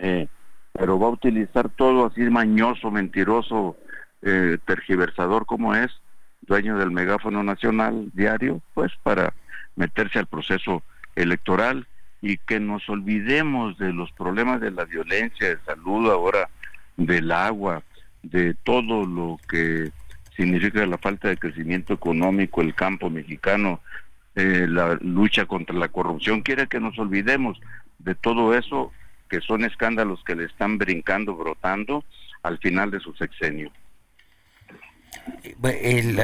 [0.00, 0.28] eh,
[0.72, 3.76] pero va a utilizar todo así mañoso, mentiroso,
[4.22, 5.90] eh, tergiversador como es,
[6.42, 9.34] dueño del megáfono nacional diario, pues para
[9.76, 10.82] meterse al proceso
[11.16, 11.86] electoral.
[12.22, 16.50] Y que nos olvidemos de los problemas de la violencia, de salud ahora,
[16.98, 17.82] del agua,
[18.22, 19.90] de todo lo que
[20.40, 23.80] significa la falta de crecimiento económico, el campo mexicano,
[24.34, 27.60] eh, la lucha contra la corrupción, quiere que nos olvidemos
[27.98, 28.90] de todo eso,
[29.28, 32.04] que son escándalos que le están brincando, brotando
[32.42, 33.70] al final de su sexenio.
[35.62, 36.18] El,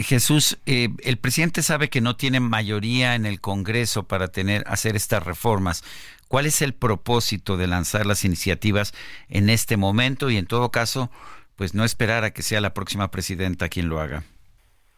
[0.00, 4.96] Jesús, eh, el presidente sabe que no tiene mayoría en el Congreso para tener hacer
[4.96, 5.84] estas reformas.
[6.26, 8.92] ¿Cuál es el propósito de lanzar las iniciativas
[9.28, 11.10] en este momento y en todo caso,
[11.62, 14.24] pues no esperar a que sea la próxima presidenta quien lo haga?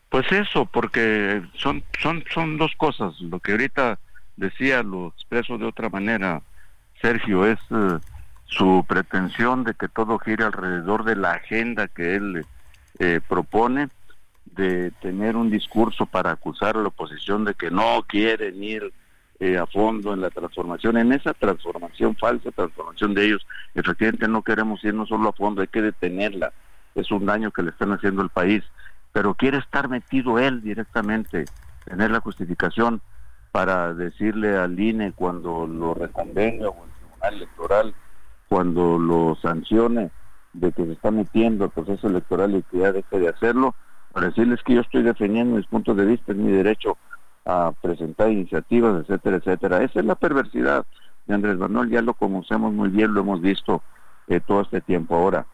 [0.09, 3.21] Pues eso, porque son son son dos cosas.
[3.21, 3.99] Lo que ahorita
[4.37, 6.41] decía lo expreso de otra manera,
[7.03, 7.99] Sergio, es eh,
[8.47, 12.47] su pretensión de que todo gire alrededor de la agenda que él
[12.99, 13.89] eh, propone
[14.47, 18.91] de tener un discurso para acusar a la oposición de que no quieren ir
[19.41, 24.43] eh, a fondo en la transformación, en esa transformación, falsa transformación de ellos, efectivamente no
[24.43, 26.53] queremos ir no solo a fondo, hay que detenerla,
[26.95, 28.63] es un daño que le están haciendo al país,
[29.13, 31.49] pero quiere estar metido él directamente,
[31.85, 33.01] tener la justificación
[33.51, 37.95] para decirle al INE cuando lo reconvenga o el Tribunal Electoral,
[38.49, 40.11] cuando lo sancione,
[40.53, 43.75] de que se está metiendo al proceso electoral y que ya deje de hacerlo,
[44.13, 46.97] para decirles que yo estoy defendiendo mis puntos de vista, es mi derecho
[47.45, 49.83] a presentar iniciativas, etcétera, etcétera.
[49.83, 50.87] Esa es la perversidad
[51.27, 53.83] de Andrés Manuel, ya lo conocemos muy bien, lo hemos visto
[54.29, 55.47] eh, todo este tiempo ahora.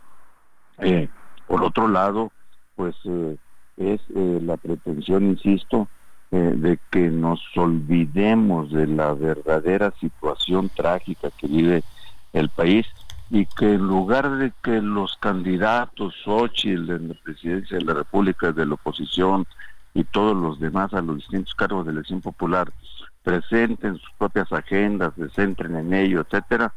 [0.79, 1.09] Eh,
[1.47, 2.33] por otro lado,
[2.77, 3.37] pues eh,
[3.77, 5.89] es la pretensión, insisto,
[6.31, 11.83] de que nos olvidemos de la verdadera situación trágica que vive
[12.33, 12.87] el país
[13.31, 18.53] y que en lugar de que los candidatos Xochitl en la presidencia de la República
[18.53, 19.47] de la oposición
[19.95, 22.73] y todos los demás a los distintos cargos de elección popular
[23.23, 26.73] presenten sus propias agendas, se centren en ello, etcétera,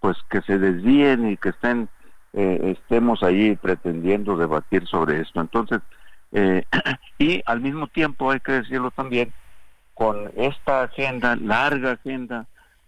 [0.00, 1.88] pues que se desvíen y que estén
[2.32, 5.40] eh, estemos ahí pretendiendo debatir sobre esto.
[5.40, 5.80] Entonces,
[6.32, 6.64] eh,
[7.18, 9.32] y al mismo tiempo hay que decirlo también,
[9.94, 12.46] con esta agenda, larga agenda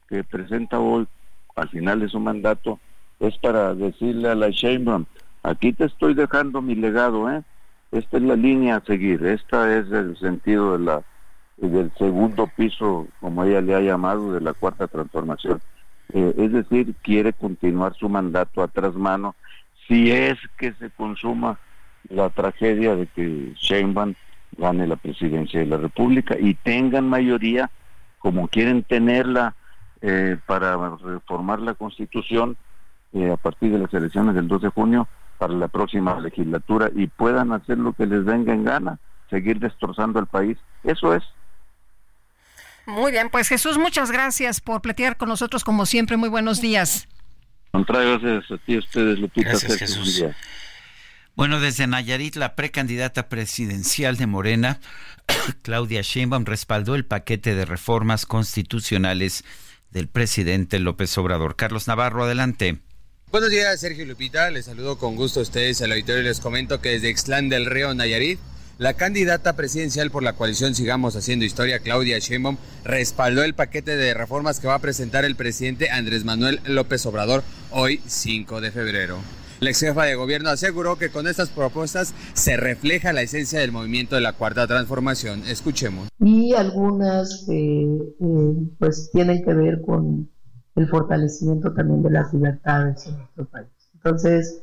[0.09, 1.09] que presenta hoy
[1.57, 2.79] al final de su mandato,
[3.19, 5.07] es para decirle a la Sheinbaum,
[5.43, 7.43] aquí te estoy dejando mi legado, ¿eh?
[7.91, 11.03] Esta es la línea a seguir, esta es el sentido de la
[11.57, 15.61] del segundo piso, como ella le ha llamado, de la cuarta transformación.
[16.13, 19.35] Eh, es decir, quiere continuar su mandato a tras mano
[19.87, 21.59] si es que se consuma
[22.09, 24.15] la tragedia de que Sheinbaum
[24.57, 27.71] gane la presidencia de la República y tengan mayoría
[28.19, 29.55] como quieren tenerla
[30.01, 32.57] eh, para reformar la Constitución
[33.13, 35.09] eh, a partir de las elecciones del 2 de junio
[35.39, 38.99] para la próxima legislatura y puedan hacer lo que les venga en gana,
[39.31, 40.59] seguir destrozando el país.
[40.85, 41.23] Eso es.
[42.87, 46.17] Muy bien, pues Jesús, muchas gracias por platicar con nosotros como siempre.
[46.17, 47.07] Muy buenos días.
[47.73, 49.51] gracias a ti, a ustedes, Lupita.
[49.51, 50.25] Gracias, Jesús.
[51.37, 54.81] Bueno, desde Nayarit, la precandidata presidencial de Morena,
[55.63, 59.45] Claudia Sheinbaum, respaldó el paquete de reformas constitucionales
[59.91, 61.57] del presidente López Obrador.
[61.57, 62.81] Carlos Navarro, adelante.
[63.31, 64.51] Buenos días, Sergio Lupita.
[64.51, 67.67] Les saludo con gusto a ustedes al auditorio y les comento que desde Ixtlán del
[67.67, 68.39] Río, Nayarit,
[68.79, 74.15] la candidata presidencial por la coalición Sigamos Haciendo Historia, Claudia Sheinbaum, respaldó el paquete de
[74.15, 79.19] reformas que va a presentar el presidente Andrés Manuel López Obrador hoy, 5 de febrero.
[79.61, 83.73] La ex jefa de gobierno aseguró que con estas propuestas se refleja la esencia del
[83.73, 85.43] movimiento de la Cuarta Transformación.
[85.47, 86.09] Escuchemos.
[86.19, 87.85] Y algunas eh,
[88.21, 90.31] eh, pues tienen que ver con
[90.79, 93.69] el fortalecimiento también de las libertades en nuestro país.
[93.95, 94.63] Entonces,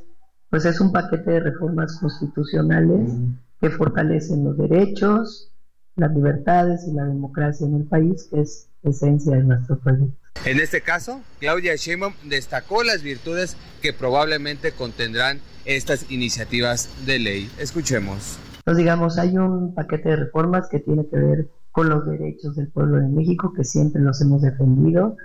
[0.49, 3.11] pues es un paquete de reformas constitucionales
[3.59, 5.51] que fortalecen los derechos,
[5.95, 10.17] las libertades y la democracia en el país, que es esencia de nuestro proyecto.
[10.45, 17.49] En este caso, Claudia Sheinbaum destacó las virtudes que probablemente contendrán estas iniciativas de ley.
[17.59, 18.37] Escuchemos.
[18.63, 22.69] Pues digamos, hay un paquete de reformas que tiene que ver con los derechos del
[22.69, 25.17] pueblo de México, que siempre los hemos defendido,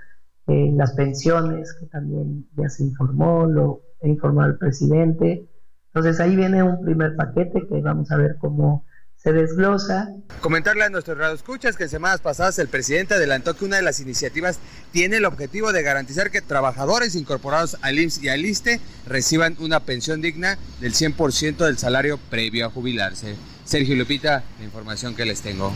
[0.50, 5.48] eh, las pensiones, que también ya se informó, lo ha informado el presidente.
[5.94, 10.08] Entonces ahí viene un primer paquete que vamos a ver cómo se desglosa.
[10.40, 14.58] Comentarle a nuestros radioescuchas que semanas pasadas el presidente adelantó que una de las iniciativas
[14.90, 19.78] tiene el objetivo de garantizar que trabajadores incorporados al IMSS y al ISTE reciban una
[19.78, 23.36] pensión digna del 100% del salario previo a jubilarse.
[23.64, 25.72] Sergio Lupita, la información que les tengo.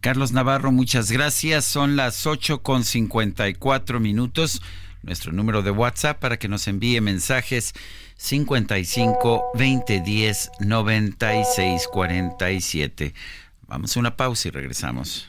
[0.00, 1.66] Carlos Navarro, muchas gracias.
[1.66, 4.62] Son las 8 con 54 minutos.
[5.02, 7.74] Nuestro número de WhatsApp para que nos envíe mensajes
[8.16, 13.14] 55 20 10 96 47.
[13.66, 15.28] Vamos a una pausa y regresamos.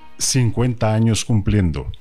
[0.21, 1.91] 50 años cumpliendo.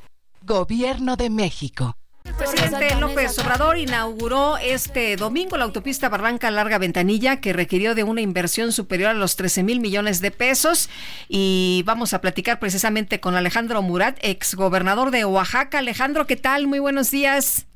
[0.43, 1.97] Gobierno de México.
[2.25, 8.05] El presidente López Obrador inauguró este domingo la autopista Barranca Larga Ventanilla que requirió de
[8.05, 10.91] una inversión superior a los 13 mil millones de pesos
[11.29, 15.79] y vamos a platicar precisamente con Alejandro Murat, exgobernador de Oaxaca.
[15.79, 16.67] Alejandro, ¿qué tal?
[16.67, 17.67] Muy buenos días.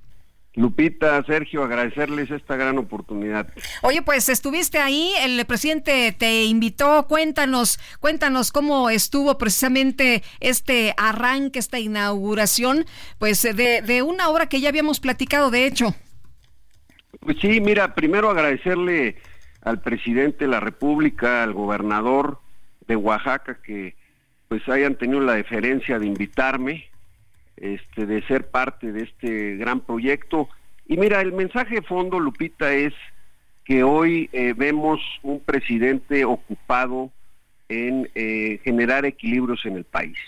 [0.57, 3.53] Lupita, Sergio, agradecerles esta gran oportunidad.
[3.83, 11.59] Oye, pues estuviste ahí, el presidente te invitó, cuéntanos, cuéntanos cómo estuvo precisamente este arranque,
[11.59, 12.87] esta inauguración,
[13.19, 15.95] pues de, de una obra que ya habíamos platicado, de hecho.
[17.21, 19.17] Pues sí, mira, primero agradecerle
[19.63, 22.41] al presidente de la República, al gobernador
[22.87, 23.97] de Oaxaca, que
[24.47, 26.91] pues hayan tenido la deferencia de invitarme
[27.57, 30.49] este, de ser parte de este gran proyecto.
[30.87, 32.95] Y mira, el mensaje de fondo, Lupita, es
[33.65, 37.11] que hoy eh, vemos un presidente ocupado
[37.69, 40.19] en eh, generar equilibrios en el país.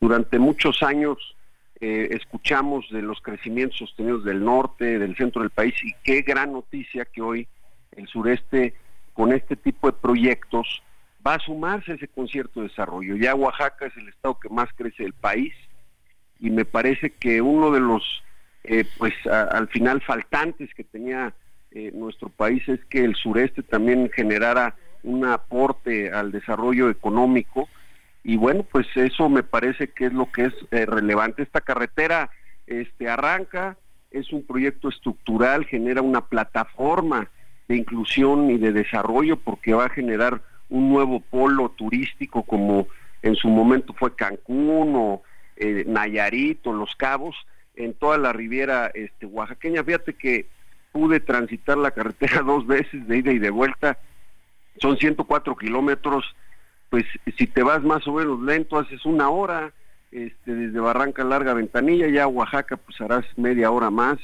[0.00, 1.36] Durante muchos años
[1.80, 6.52] eh, escuchamos de los crecimientos sostenidos del norte, del centro del país, y qué gran
[6.52, 7.46] noticia que hoy
[7.92, 8.74] el sureste,
[9.12, 10.82] con este tipo de proyectos,
[11.24, 13.16] va a sumarse a ese concierto de desarrollo.
[13.16, 15.52] Ya Oaxaca es el estado que más crece del país,
[16.40, 18.22] y me parece que uno de los
[18.64, 21.32] eh, pues al final faltantes que tenía
[21.70, 27.68] eh, nuestro país es que el sureste también generara un aporte al desarrollo económico.
[28.24, 31.42] Y bueno pues eso me parece que es lo que es eh, relevante.
[31.42, 32.30] Esta carretera
[32.66, 33.78] este arranca
[34.10, 37.30] es un proyecto estructural genera una plataforma
[37.68, 42.86] de inclusión y de desarrollo porque va a generar un nuevo polo turístico como
[43.22, 45.22] en su momento fue Cancún o
[45.58, 47.36] eh, Nayarit o Los Cabos,
[47.74, 49.84] en toda la riviera este, oaxaqueña.
[49.84, 50.46] Fíjate que
[50.92, 53.98] pude transitar la carretera dos veces de ida y de vuelta,
[54.80, 56.24] son 104 kilómetros,
[56.90, 57.04] pues
[57.36, 59.72] si te vas más o menos lento haces una hora,
[60.10, 64.18] este, desde Barranca Larga Ventanilla, ya a Oaxaca pues harás media hora más.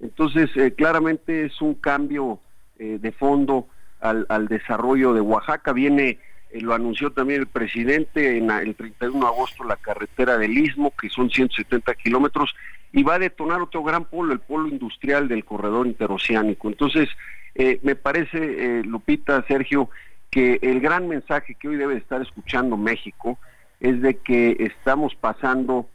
[0.00, 2.40] Entonces, eh, claramente es un cambio
[2.78, 3.68] eh, de fondo
[4.00, 5.72] al, al desarrollo de Oaxaca.
[5.72, 6.18] Viene
[6.52, 10.92] eh, lo anunció también el presidente en el 31 de agosto la carretera del Istmo,
[10.96, 12.54] que son 170 kilómetros,
[12.92, 16.68] y va a detonar otro gran polo, el polo industrial del corredor interoceánico.
[16.68, 17.08] Entonces,
[17.54, 19.88] eh, me parece, eh, Lupita, Sergio,
[20.30, 23.38] que el gran mensaje que hoy debe estar escuchando México
[23.80, 25.88] es de que estamos pasando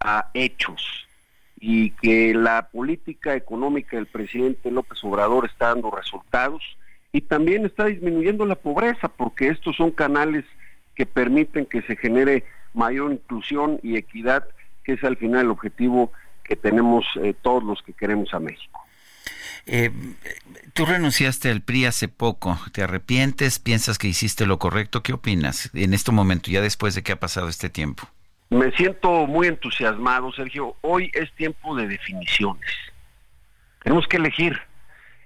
[0.00, 1.06] a hechos
[1.60, 6.62] y que la política económica del presidente López Obrador está dando resultados
[7.14, 10.44] y también está disminuyendo la pobreza porque estos son canales
[10.96, 14.44] que permiten que se genere mayor inclusión y equidad,
[14.82, 16.12] que es al final el objetivo
[16.42, 18.80] que tenemos eh, todos los que queremos a México.
[19.66, 19.92] Eh,
[20.72, 23.60] tú renunciaste al PRI hace poco, ¿te arrepientes?
[23.60, 25.04] ¿Piensas que hiciste lo correcto?
[25.04, 28.08] ¿Qué opinas en este momento, ya después de que ha pasado este tiempo?
[28.50, 30.74] Me siento muy entusiasmado, Sergio.
[30.80, 32.72] Hoy es tiempo de definiciones.
[33.84, 34.58] Tenemos que elegir.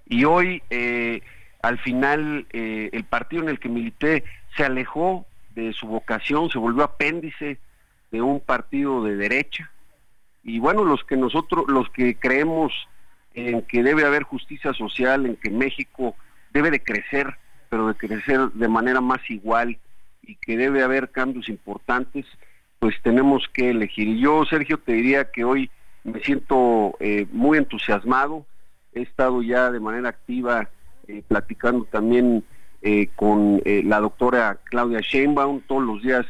[0.07, 1.23] Y hoy eh,
[1.69, 4.25] al final eh, el partido en el que milité
[4.57, 7.59] se alejó de su vocación, se volvió apéndice
[8.11, 9.71] de un partido de derecha.
[10.43, 12.73] Y bueno, los que nosotros, los que creemos
[13.35, 16.17] en que debe haber justicia social, en que México
[16.53, 17.37] debe de crecer
[17.69, 19.79] pero de crecer de manera más igual
[20.23, 22.27] y que debe haber cambios importantes,
[22.79, 24.09] pues tenemos que elegir.
[24.09, 25.71] Y yo, Sergio, te diría que hoy
[26.05, 28.47] me siento eh, muy entusiasmado.
[28.93, 30.69] He estado ya de manera activa
[31.09, 32.45] eh, platicando también
[32.83, 35.63] eh, con la doctora Claudia Sheinbaum.
[35.67, 36.27] Todos los días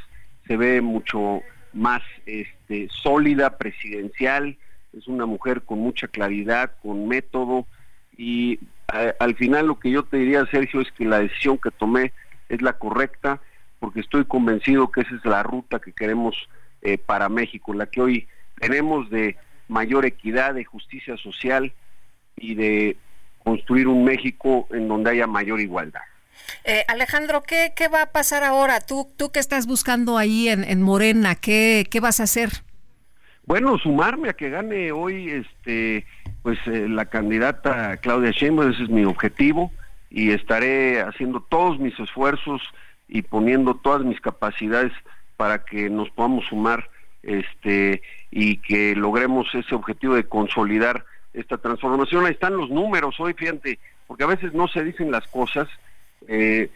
[0.46, 1.42] se ve mucho
[1.72, 4.56] más este, sólida, presidencial.
[4.96, 7.66] Es una mujer con mucha claridad, con método.
[8.16, 12.12] Y al final lo que yo te diría, Sergio, es que la decisión que tomé
[12.48, 13.40] es la correcta,
[13.78, 16.48] porque estoy convencido que esa es la ruta que queremos
[17.04, 18.28] para México, la que hoy
[18.58, 19.36] tenemos de
[19.68, 21.72] mayor equidad, de justicia social
[22.36, 22.96] y de
[23.48, 26.02] construir un México en donde haya mayor igualdad.
[26.64, 28.80] Eh, Alejandro, ¿qué, ¿qué, va a pasar ahora?
[28.80, 31.34] ¿Tú, tú qué estás buscando ahí en, en Morena?
[31.34, 32.50] ¿Qué, ¿Qué, vas a hacer?
[33.46, 36.04] Bueno, sumarme a que gane hoy este
[36.42, 39.72] pues eh, la candidata Claudia Sheinbaum, ese es mi objetivo
[40.10, 42.60] y estaré haciendo todos mis esfuerzos
[43.08, 44.92] y poniendo todas mis capacidades
[45.38, 46.90] para que nos podamos sumar
[47.22, 52.26] este y que logremos ese objetivo de consolidar esta transformación.
[52.26, 55.68] Ahí están los números hoy, fíjate, porque a veces no se dicen las cosas.
[56.26, 56.70] Eh,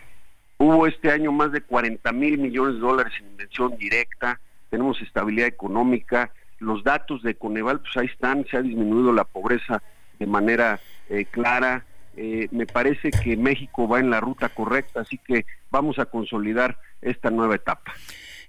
[0.59, 5.49] hubo este año más de 40 mil millones de dólares en inversión directa, tenemos estabilidad
[5.49, 9.83] económica, los datos de Coneval, pues ahí están, se ha disminuido la pobreza
[10.19, 10.81] de manera
[11.11, 11.85] eh, clara.
[12.17, 16.79] Eh, me parece que México va en la ruta correcta, así que vamos a consolidar
[17.01, 17.93] esta nueva etapa.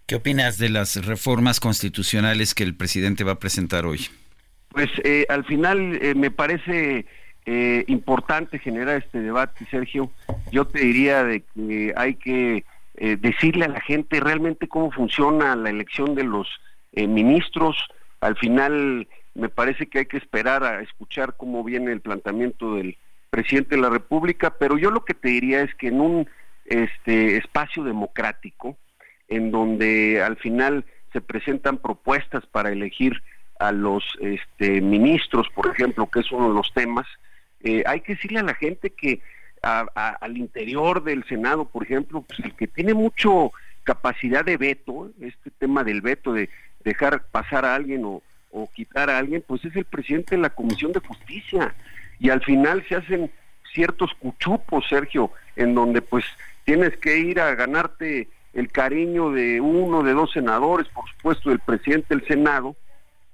[0.06, 4.08] ¿Qué opinas de las reformas constitucionales que el presidente va a presentar hoy?
[4.74, 7.06] Pues eh, al final eh, me parece
[7.46, 10.12] eh, importante generar este debate, Sergio.
[10.52, 15.72] Yo te diría de que hay que decirle a la gente realmente cómo funciona la
[15.72, 16.48] elección de los
[16.92, 17.76] ministros.
[18.22, 22.96] Al final me parece que hay que esperar a escuchar cómo viene el planteamiento del
[23.32, 26.30] presidente de la República, pero yo lo que te diría es que en un
[26.66, 28.78] este espacio democrático,
[29.28, 33.24] en donde al final se presentan propuestas para elegir
[33.64, 37.08] a los este, ministros, por ejemplo, que es uno de los temas,
[37.62, 39.22] eh, hay que decirle a la gente que
[39.62, 43.54] al interior del Senado, por ejemplo, pues el que tiene mucho
[43.84, 46.50] capacidad de veto, este tema del veto de
[46.84, 48.22] dejar pasar a alguien o,
[48.52, 51.74] o quitar a alguien, pues es el presidente de la Comisión de Justicia.
[52.20, 53.32] Y al final se hacen
[53.74, 56.26] ciertos cuchupos, Sergio, en donde pues
[56.66, 61.60] tienes que ir a ganarte el cariño de uno, de dos senadores, por supuesto del
[61.60, 62.76] presidente del Senado,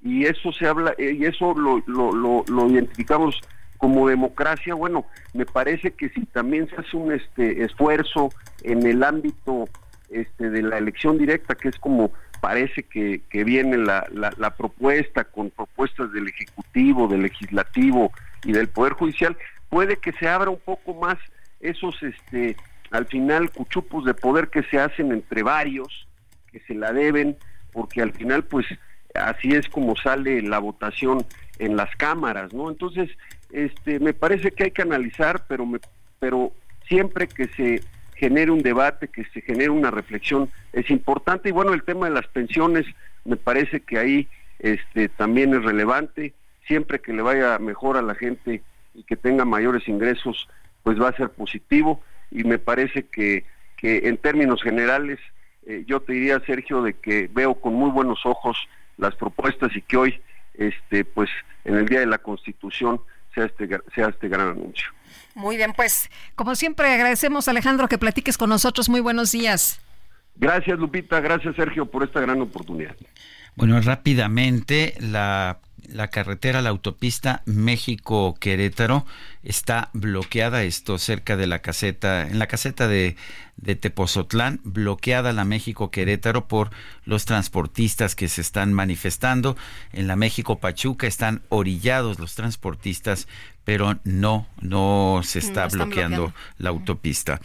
[0.02, 3.40] y eso se habla, eh, y eso lo, lo, lo, identificamos
[3.78, 8.30] como democracia, bueno, me parece que si también se hace un este esfuerzo
[8.64, 9.70] en el ámbito
[10.10, 12.12] este de la elección directa, que es como
[12.42, 18.12] parece que, que viene la, la, la propuesta con propuestas del Ejecutivo, del Legislativo
[18.44, 19.38] y del Poder Judicial,
[19.70, 21.18] puede que se abra un poco más
[21.60, 22.56] esos este
[22.92, 26.08] al final cuchupos de poder que se hacen entre varios,
[26.52, 27.38] que se la deben,
[27.72, 28.66] porque al final pues
[29.14, 31.26] así es como sale la votación
[31.58, 32.70] en las cámaras, ¿no?
[32.70, 33.10] Entonces,
[33.52, 35.68] este me parece que hay que analizar, pero
[36.20, 36.52] pero
[36.88, 37.82] siempre que se
[38.16, 41.50] genere un debate, que se genere una reflexión es importante.
[41.50, 42.86] Y bueno, el tema de las pensiones
[43.26, 44.28] me parece que ahí
[44.60, 46.34] este también es relevante,
[46.68, 48.62] siempre que le vaya mejor a la gente
[48.94, 50.50] y que tenga mayores ingresos,
[50.84, 52.02] pues va a ser positivo.
[52.32, 53.46] Y me parece que,
[53.78, 55.20] que en términos generales
[55.66, 58.58] eh, yo te diría Sergio de que veo con muy buenos ojos
[59.00, 60.22] las propuestas y que hoy
[60.54, 61.30] este pues
[61.64, 63.02] en el día de la Constitución
[63.34, 64.88] sea este sea este gran anuncio.
[65.34, 68.90] Muy bien, pues como siempre agradecemos Alejandro que platiques con nosotros.
[68.90, 69.82] Muy buenos días.
[70.36, 72.96] Gracias Lupita, gracias Sergio por esta gran oportunidad.
[73.60, 75.60] Bueno, rápidamente la
[75.94, 79.06] la carretera, la autopista México-Querétaro
[79.44, 83.16] está bloqueada, esto cerca de la caseta, en la caseta de,
[83.58, 86.72] de Tepozotlán, bloqueada la México-Querétaro por
[87.06, 89.58] los transportistas que se están manifestando.
[89.92, 93.28] En la México-Pachuca están orillados los transportistas,
[93.64, 97.40] pero no, no se está bloqueando, la autopista.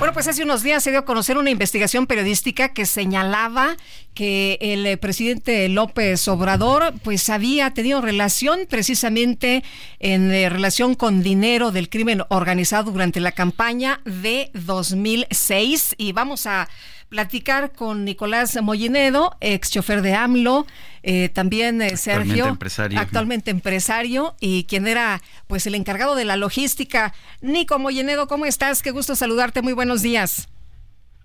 [0.00, 3.76] Bueno, pues hace unos días se dio a conocer una investigación periodística que señalaba
[4.14, 9.62] que el eh, presidente López Obrador pues había tenido relación precisamente
[9.98, 16.46] en eh, relación con dinero del crimen organizado durante la campaña de 2006 y vamos
[16.46, 16.70] a
[17.10, 20.66] platicar con Nicolás Mollinedo, ex chofer de AMLO,
[21.02, 22.56] eh, también eh, Sergio,
[22.96, 27.12] actualmente empresario y quien era pues el encargado de la logística.
[27.42, 28.80] Nico Mollinedo, ¿cómo estás?
[28.80, 30.48] Qué gusto saludarte, muy buenos días.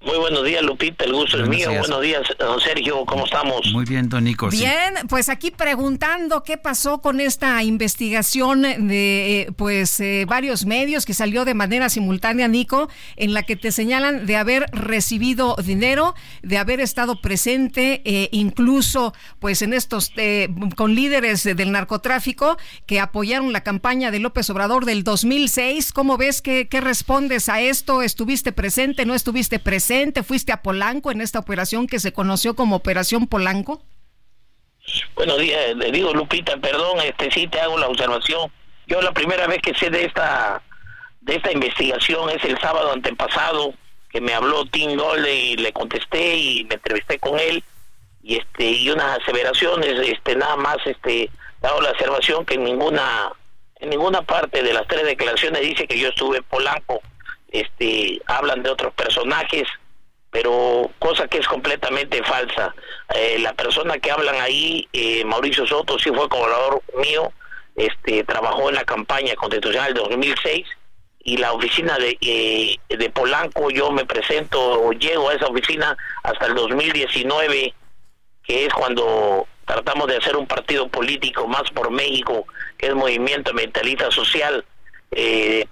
[0.06, 1.68] Muy buenos días, Lupita, el gusto es mío.
[1.80, 3.62] Buenos días, don Sergio, ¿cómo estamos?
[3.74, 4.50] Muy bien, don Nico.
[4.50, 11.08] Bien, pues aquí preguntando qué pasó con esta investigación de eh, pues eh, varios medios
[11.08, 16.14] que salió de manera simultánea, Nico, en la que te señalan de haber recibido dinero,
[16.44, 20.12] de haber estado presente eh, incluso pues en estos
[20.76, 25.92] con líderes del narcotráfico que apoyaron la campaña de López Obrador del 2006.
[25.94, 28.04] ¿Cómo ves que qué respondes a esto?
[28.04, 29.08] ¿Estuviste presente?
[29.08, 29.95] ¿No estuviste presente?
[30.26, 33.82] ¿Fuiste a Polanco en esta operación que se conoció como Operación Polanco?
[35.16, 38.52] Buenos días, le digo Lupita, perdón, este sí te hago la observación.
[38.88, 40.62] Yo la primera vez que sé de esta
[41.22, 43.74] de esta investigación es el sábado antepasado
[44.10, 47.64] que me habló Tim Golde y le contesté y me entrevisté con él
[48.22, 51.30] y este y unas aseveraciones, este nada más este
[51.64, 53.32] hago la observación que en ninguna
[53.78, 57.02] en ninguna parte de las tres declaraciones dice que yo estuve en Polanco.
[57.48, 59.66] Este hablan de otros personajes
[60.36, 62.76] pero cosa que es completamente falsa.
[63.16, 67.32] Eh, la persona que hablan ahí, eh, Mauricio Soto, sí fue colaborador mío,
[67.74, 70.68] este, trabajó en la campaña constitucional de 2006
[71.24, 75.96] y la oficina de, eh, de Polanco, yo me presento o llego a esa oficina
[76.24, 77.74] hasta el 2019,
[78.44, 82.46] que es cuando tratamos de hacer un partido político más por México,
[82.78, 84.66] que es Movimiento Mentalista Social,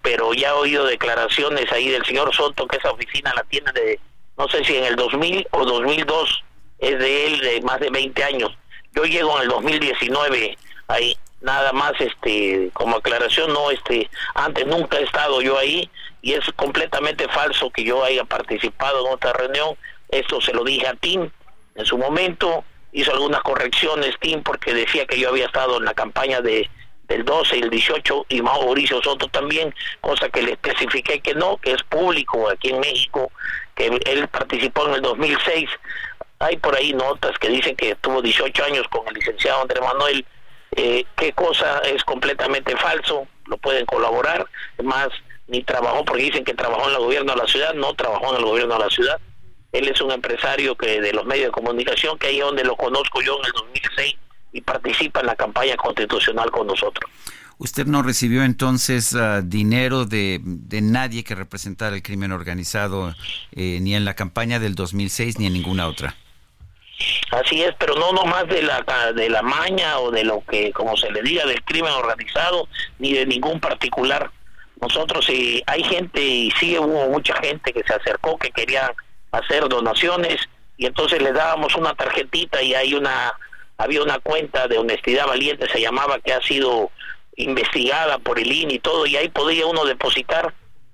[0.01, 3.99] pero ya he oído declaraciones ahí del señor Soto que esa oficina la tiene de
[4.37, 6.43] no sé si en el 2000 o 2002,
[6.79, 8.51] es de él de más de 20 años.
[8.95, 10.57] Yo llego en el 2019
[10.87, 15.89] ahí, nada más este como aclaración, no este antes nunca he estado yo ahí
[16.21, 19.75] y es completamente falso que yo haya participado en otra reunión.
[20.09, 21.29] Esto se lo dije a Tim
[21.75, 25.93] en su momento, hizo algunas correcciones Tim porque decía que yo había estado en la
[25.93, 26.69] campaña de
[27.07, 31.57] del 12 y el 18 y Mauricio Soto también, cosa que le especifiqué que no,
[31.57, 33.31] que es público aquí en México,
[33.75, 35.69] que él participó en el 2006.
[36.39, 40.25] Hay por ahí notas que dicen que tuvo 18 años con el licenciado Andrés Manuel.
[40.75, 44.45] Eh, qué cosa es completamente falso, lo pueden colaborar,
[44.83, 45.09] más
[45.47, 48.37] ni trabajó porque dicen que trabajó en el gobierno de la ciudad, no trabajó en
[48.37, 49.19] el gobierno de la ciudad.
[49.71, 52.75] Él es un empresario que de los medios de comunicación, que ahí es donde lo
[52.75, 54.15] conozco yo en el 2006
[54.53, 57.09] y participa en la campaña constitucional con nosotros.
[57.63, 63.15] ¿Usted no recibió entonces ah, dinero de, de, nadie que representara el crimen organizado
[63.53, 66.13] eh, ni en la campaña del 2006 ni en ninguna otra?
[67.31, 70.97] Así es, pero no nomás de la de la maña o de lo que como
[70.97, 72.67] se le diga del crimen organizado
[72.99, 74.29] ni de ningún particular.
[74.81, 78.93] Nosotros si hay gente y sí hubo mucha gente que se acercó que quería
[79.31, 80.35] hacer donaciones
[80.75, 83.31] y entonces le dábamos una tarjetita y hay una
[83.77, 86.91] había una cuenta de honestidad valiente, se llamaba, que ha sido
[87.35, 90.53] investigada por el INE y todo, y ahí podía uno depositar,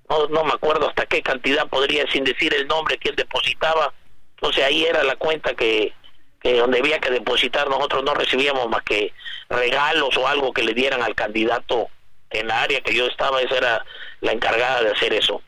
[0.10, 3.94] no, no me acuerdo hasta qué cantidad podría, sin decir el nombre, que él depositaba,
[4.36, 5.94] entonces ahí era la cuenta que,
[6.42, 9.14] que donde había que depositar, nosotros no recibíamos más que
[9.50, 11.90] regalos o algo que le dieran al candidato
[12.30, 13.86] en la área que yo estaba, esa era
[14.22, 15.42] la encargada de hacer eso.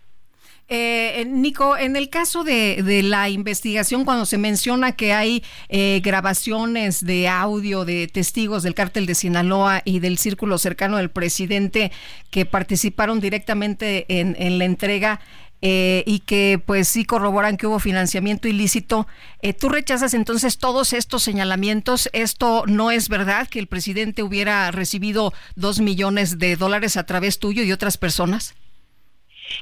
[0.73, 5.99] Eh, Nico, en el caso de, de, la investigación, cuando se menciona que hay eh,
[6.01, 11.91] grabaciones de audio de testigos del cártel de Sinaloa y del círculo cercano del presidente
[12.29, 15.19] que participaron directamente en, en la entrega,
[15.61, 19.07] eh, y que pues sí corroboran que hubo financiamiento ilícito.
[19.41, 22.09] Eh, ¿Tú rechazas entonces todos estos señalamientos?
[22.13, 27.39] ¿Esto no es verdad que el presidente hubiera recibido dos millones de dólares a través
[27.39, 28.55] tuyo y otras personas?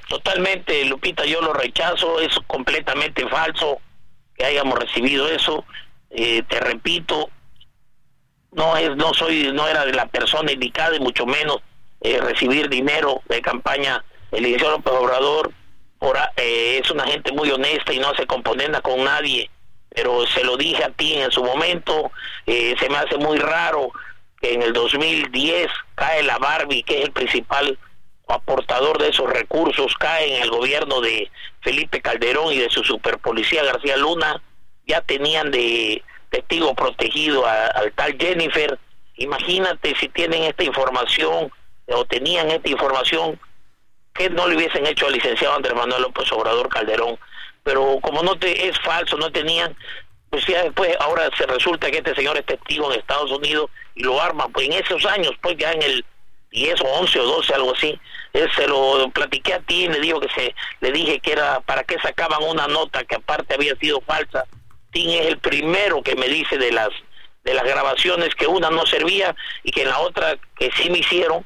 [0.08, 3.80] Totalmente, Lupita, yo lo rechazo, es completamente falso
[4.36, 5.66] que hayamos recibido eso.
[6.10, 7.30] Eh, te repito,
[8.52, 11.58] no es, no soy, no era de la persona indicada y mucho menos
[12.02, 14.04] eh, recibir dinero de campaña.
[14.32, 15.52] El licenciado López Obrador
[16.38, 19.50] eh, es una gente muy honesta y no se componenda con nadie,
[19.90, 22.12] pero se lo dije a ti en su momento,
[22.46, 23.92] se me hace muy raro
[24.42, 27.78] que en el 2010 cae la Barbie, que es el principal
[28.30, 31.30] aportador de esos recursos cae en el gobierno de
[31.62, 34.42] Felipe Calderón y de su superpolicía García Luna,
[34.88, 38.78] ya tenían de testigo protegido al tal Jennifer.
[39.16, 41.52] Imagínate si tienen esta información
[41.88, 43.40] o tenían esta información,
[44.14, 47.18] que no le hubiesen hecho al licenciado Andrés Manuel López Obrador Calderón.
[47.64, 49.76] Pero como no te es falso, no tenían,
[50.30, 54.04] pues ya después ahora se resulta que este señor es testigo en Estados Unidos y
[54.04, 56.06] lo arman, pues en esos años, pues ya en el
[56.52, 58.00] 10 o 11 o 12, algo así.
[58.34, 61.84] Él se lo platiqué a ti le digo que se le dije que era para
[61.84, 64.46] qué sacaban una nota que aparte había sido falsa.
[64.92, 66.90] Tim es el primero que me dice de las
[67.44, 71.00] de las grabaciones que una no servía y que en la otra que sí me
[71.00, 71.46] hicieron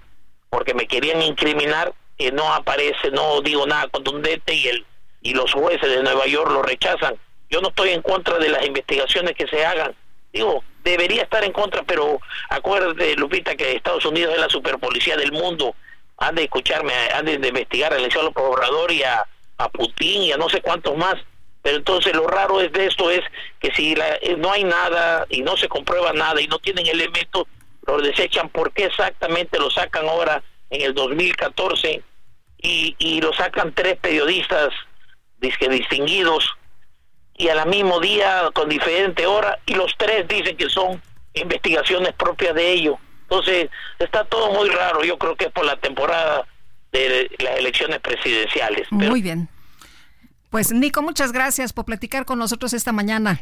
[0.50, 4.86] porque me querían incriminar que no aparece, no digo nada contundente y el
[5.24, 7.16] y los jueces de Nueva York lo rechazan.
[7.50, 9.96] Yo no estoy en contra de las investigaciones que se hagan.
[10.34, 12.20] Digo, debería estar en contra, pero
[12.50, 15.76] acuérdate, Lupita, que Estados Unidos es la superpolicía del mundo.
[16.18, 19.26] Han de escucharme, han de investigar al López Obrador y a,
[19.58, 21.16] a Putin y a no sé cuántos más.
[21.62, 23.22] Pero entonces lo raro es de esto es
[23.60, 26.88] que si la, eh, no hay nada y no se comprueba nada y no tienen
[26.88, 27.46] elementos,
[27.88, 28.50] lo desechan.
[28.50, 32.02] ¿Por qué exactamente lo sacan ahora en el 2014
[32.58, 34.74] y, y lo sacan tres periodistas
[35.40, 36.56] distinguidos
[37.36, 41.02] y a la mismo día con diferente hora y los tres dicen que son
[41.34, 42.96] investigaciones propias de ellos.
[43.34, 46.46] Entonces está todo muy raro, yo creo que es por la temporada
[46.92, 48.92] de las elecciones presidenciales.
[48.92, 49.50] Muy bien.
[50.52, 53.42] Pues Nico, muchas gracias por platicar con nosotros esta mañana.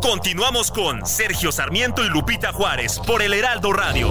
[0.00, 4.10] Continuamos con Sergio Sarmiento y Lupita Juárez por el Heraldo Radio.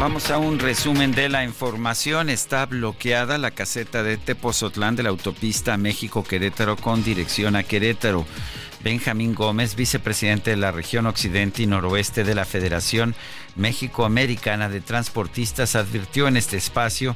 [0.00, 2.30] Vamos a un resumen de la información.
[2.30, 8.26] Está bloqueada la caseta de Tepozotlán de la autopista México-Querétaro con dirección a Querétaro.
[8.82, 13.14] Benjamín Gómez, vicepresidente de la región occidente y noroeste de la Federación
[13.56, 17.14] México-Americana de Transportistas, advirtió en este espacio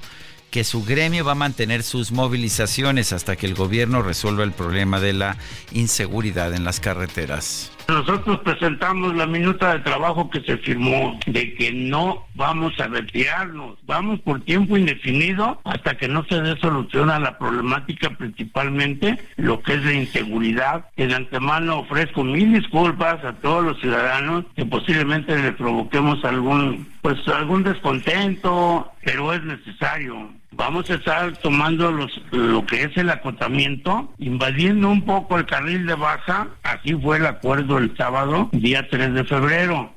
[0.51, 5.01] que su gremio va a mantener sus movilizaciones hasta que el gobierno resuelva el problema
[5.01, 5.37] de la
[5.73, 7.74] inseguridad en las carreteras.
[7.89, 13.79] Nosotros presentamos la minuta de trabajo que se firmó de que no vamos a retirarnos,
[13.87, 19.63] vamos por tiempo indefinido hasta que no se dé solución a la problemática principalmente lo
[19.63, 20.87] que es la inseguridad.
[20.97, 27.19] De antemano ofrezco mil disculpas a todos los ciudadanos que posiblemente le provoquemos algún pues
[27.29, 30.33] algún descontento, pero es necesario.
[30.53, 35.85] Vamos a estar tomando los, lo que es el acotamiento, invadiendo un poco el carril
[35.85, 39.93] de baja, así fue el acuerdo el sábado, día 3 de febrero.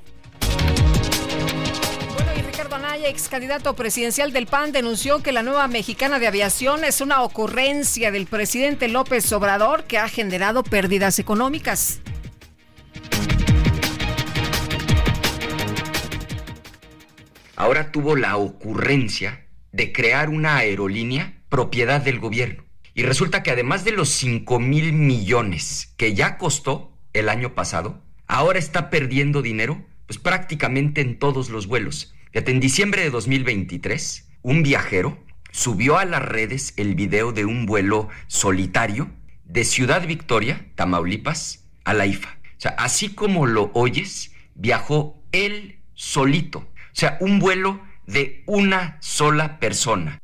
[2.16, 6.28] Bueno, y Ricardo Anaya, ex candidato presidencial del PAN, denunció que la nueva mexicana de
[6.28, 12.02] aviación es una ocurrencia del presidente López Obrador que ha generado pérdidas económicas.
[17.58, 22.64] Ahora tuvo la ocurrencia de crear una aerolínea propiedad del gobierno.
[22.94, 28.02] Y resulta que además de los 5 mil millones que ya costó el año pasado,
[28.28, 32.14] ahora está perdiendo dinero pues prácticamente en todos los vuelos.
[32.32, 35.18] Fíjate, en diciembre de 2023, un viajero
[35.52, 39.10] subió a las redes el video de un vuelo solitario
[39.46, 42.30] de Ciudad Victoria, Tamaulipas, a la IFA.
[42.30, 46.68] O sea, así como lo oyes, viajó él solito.
[46.98, 50.19] O sea, un vuelo de una sola persona.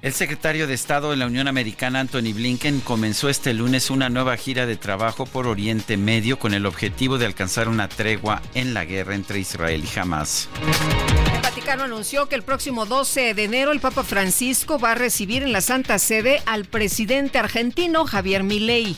[0.00, 4.36] El secretario de Estado de la Unión Americana, Anthony Blinken, comenzó este lunes una nueva
[4.36, 8.84] gira de trabajo por Oriente Medio con el objetivo de alcanzar una tregua en la
[8.84, 10.48] guerra entre Israel y Hamas.
[11.34, 15.42] El Vaticano anunció que el próximo 12 de enero el Papa Francisco va a recibir
[15.42, 18.96] en la Santa Sede al presidente argentino Javier Milei.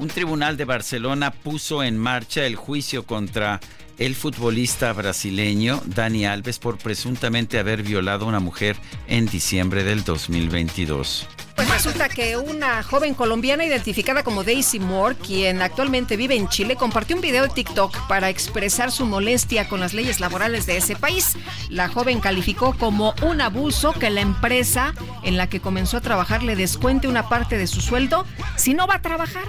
[0.00, 3.60] Un tribunal de Barcelona puso en marcha el juicio contra
[3.98, 8.78] el futbolista brasileño Dani Alves por presuntamente haber violado a una mujer
[9.08, 11.28] en diciembre del 2022.
[11.54, 16.76] Pues resulta que una joven colombiana identificada como Daisy Moore, quien actualmente vive en Chile,
[16.76, 20.96] compartió un video de TikTok para expresar su molestia con las leyes laborales de ese
[20.96, 21.36] país.
[21.68, 24.94] La joven calificó como un abuso que la empresa
[25.24, 28.24] en la que comenzó a trabajar le descuente una parte de su sueldo
[28.56, 29.44] si no va a trabajar.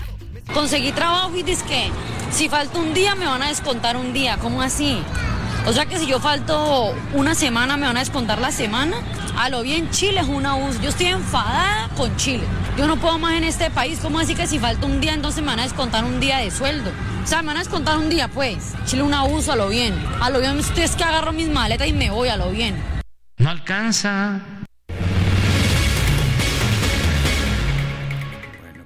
[0.53, 1.55] Conseguí trabajo y que
[2.31, 4.37] si falta un día me van a descontar un día.
[4.37, 5.01] ¿Cómo así?
[5.65, 8.97] O sea que si yo falto una semana me van a descontar la semana.
[9.37, 10.81] A lo bien Chile es un abuso.
[10.81, 12.43] Yo estoy enfadada con Chile.
[12.77, 13.99] Yo no puedo más en este país.
[14.01, 16.51] ¿Cómo así que si falta un día entonces me van a descontar un día de
[16.51, 16.91] sueldo?
[17.23, 18.73] O sea, me van a descontar un día pues.
[18.85, 19.93] Chile un abuso a lo bien.
[20.19, 22.81] A lo bien es que agarro mis maletas y me voy a lo bien.
[23.37, 24.41] No alcanza.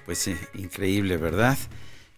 [0.06, 1.57] Pues sí, increíble, ¿verdad?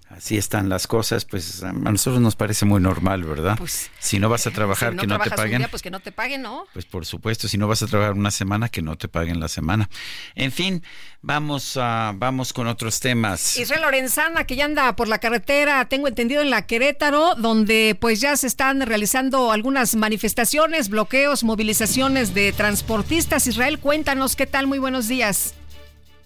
[0.10, 3.58] Así están las cosas, pues a nosotros nos parece muy normal, ¿verdad?
[3.58, 5.58] Pues, si no vas a trabajar, si no que no te un paguen.
[5.58, 6.66] día, pues que no te paguen, ¿no?
[6.72, 9.50] Pues por supuesto, si no vas a trabajar una semana, que no te paguen la
[9.50, 9.90] semana.
[10.36, 10.82] En fin,
[11.22, 13.58] vamos a, vamos con otros temas.
[13.58, 18.22] Israel Lorenzana, que ya anda por la carretera, tengo entendido, en la Querétaro, donde pues
[18.22, 23.46] ya se están realizando algunas manifestaciones, bloqueos, movilizaciones de transportistas.
[23.46, 25.54] Israel, cuéntanos qué tal, muy buenos días.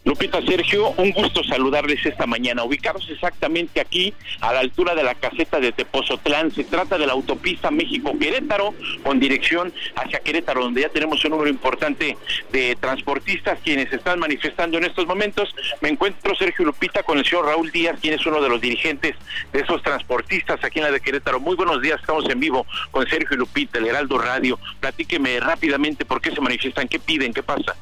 [0.04, 2.64] Lupita Sergio, un gusto saludarles esta mañana.
[2.64, 7.14] Ubicados exactamente aquí, a la altura de la caseta de Tepozotlán, se trata de la
[7.14, 8.74] autopista México-Querétaro,
[9.04, 12.18] con dirección hacia Querétaro, donde ya tenemos un número importante
[12.52, 15.54] de transportistas quienes están manifestando en estos momentos.
[15.82, 19.16] Me encuentro, Sergio Lupita, con el señor Raúl Díaz, quien es uno de los dirigentes
[19.54, 21.40] de esos transportistas aquí en la de Querétaro.
[21.40, 24.58] Muy buenos días, estamos en vivo con Sergio Lupita, el Heraldo Radio.
[24.80, 27.76] Platíqueme rápidamente por qué se manifiestan, qué piden, qué pasa.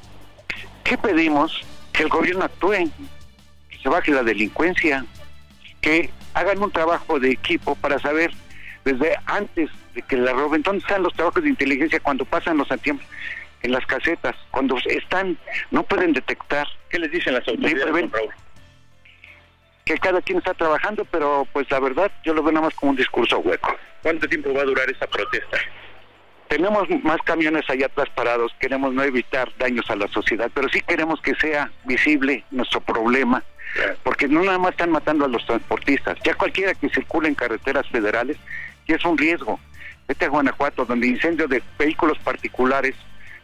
[0.83, 1.61] ¿Qué pedimos?
[1.99, 2.89] Que el gobierno actúe,
[3.69, 5.05] que se baje la delincuencia,
[5.81, 8.31] que hagan un trabajo de equipo para saber
[8.85, 12.69] desde antes de que la roben, ¿dónde están los trabajos de inteligencia cuando pasan los
[12.81, 13.05] tiempos
[13.63, 14.33] en las casetas?
[14.49, 15.37] Cuando están,
[15.71, 16.69] no pueden detectar.
[16.89, 18.29] ¿Qué les dicen las autoridades, Raúl?
[19.83, 22.91] Que cada quien está trabajando, pero pues la verdad yo lo veo nada más como
[22.91, 23.75] un discurso hueco.
[24.03, 25.57] ¿Cuánto tiempo va a durar esa protesta?
[26.49, 30.81] Tenemos más camiones allá atrás parados, queremos no evitar daños a la sociedad, pero sí
[30.81, 33.43] queremos que sea visible nuestro problema,
[34.03, 37.87] porque no nada más están matando a los transportistas, ya cualquiera que circule en carreteras
[37.89, 38.37] federales
[38.87, 39.59] ya es un riesgo.
[40.07, 42.95] Vete a Guanajuato, donde incendio de vehículos particulares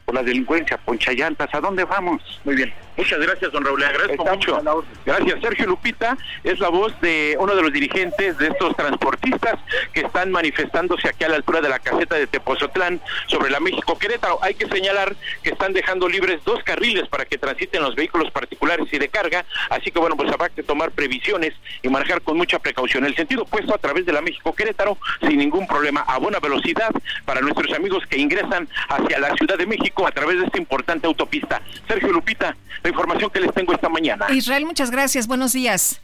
[0.03, 2.41] por la delincuencia, ponchallantas, ¿a dónde vamos?
[2.44, 2.73] Muy bien.
[2.97, 3.80] Muchas gracias, don Raúl.
[3.80, 4.61] Le agradezco mucho.
[5.05, 5.41] Gracias.
[5.41, 9.55] Sergio Lupita es la voz de uno de los dirigentes de estos transportistas
[9.93, 13.97] que están manifestándose aquí a la altura de la caseta de Tepozotlán sobre la México
[13.97, 14.39] Querétaro.
[14.41, 18.88] Hay que señalar que están dejando libres dos carriles para que transiten los vehículos particulares
[18.91, 19.45] y de carga.
[19.69, 23.05] Así que, bueno, pues habrá que tomar previsiones y manejar con mucha precaución.
[23.05, 26.91] El sentido puesto a través de la México Querétaro sin ningún problema, a buena velocidad
[27.26, 31.07] para nuestros amigos que ingresan hacia la Ciudad de México a través de esta importante
[31.07, 31.61] autopista.
[31.88, 32.55] Sergio Lupita,
[32.86, 34.28] la información que les tengo esta mañana.
[34.32, 35.26] Israel, muchas gracias.
[35.26, 35.99] Buenos días.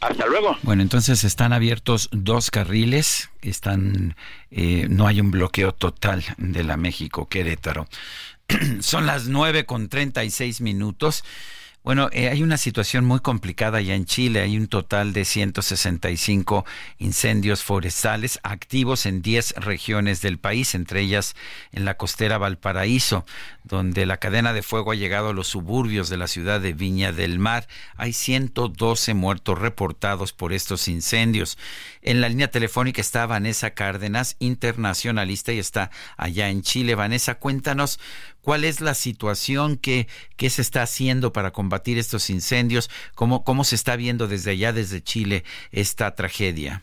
[0.00, 0.56] Hasta luego.
[0.62, 4.16] Bueno, entonces están abiertos dos carriles, están,
[4.50, 7.86] eh, no hay un bloqueo total de la México Querétaro.
[8.80, 11.22] Son las nueve con treinta y seis minutos.
[11.82, 14.42] Bueno, eh, hay una situación muy complicada ya en Chile.
[14.42, 16.66] Hay un total de 165
[16.98, 21.34] incendios forestales activos en 10 regiones del país, entre ellas
[21.72, 23.24] en la costera Valparaíso,
[23.64, 27.12] donde la cadena de fuego ha llegado a los suburbios de la ciudad de Viña
[27.12, 27.66] del Mar.
[27.96, 31.56] Hay 112 muertos reportados por estos incendios.
[32.02, 36.94] En la línea telefónica está Vanessa Cárdenas, internacionalista, y está allá en Chile.
[36.94, 37.98] Vanessa, cuéntanos
[38.42, 43.64] cuál es la situación que, que se está haciendo para combatir estos incendios, cómo, cómo
[43.64, 46.82] se está viendo desde allá, desde Chile, esta tragedia.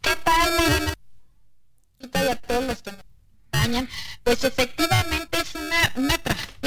[0.00, 0.94] ¿Qué tal?
[2.00, 3.88] Y a todos los que nos acompañan.
[4.24, 6.59] Pues efectivamente es una, una tragedia.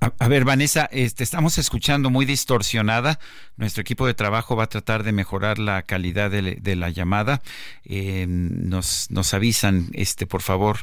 [0.00, 3.18] A, a, ver, Vanessa, este, estamos escuchando muy distorsionada.
[3.56, 7.40] Nuestro equipo de trabajo va a tratar de mejorar la calidad de, de la llamada.
[7.84, 10.78] Eh, nos, nos avisan, este, por favor,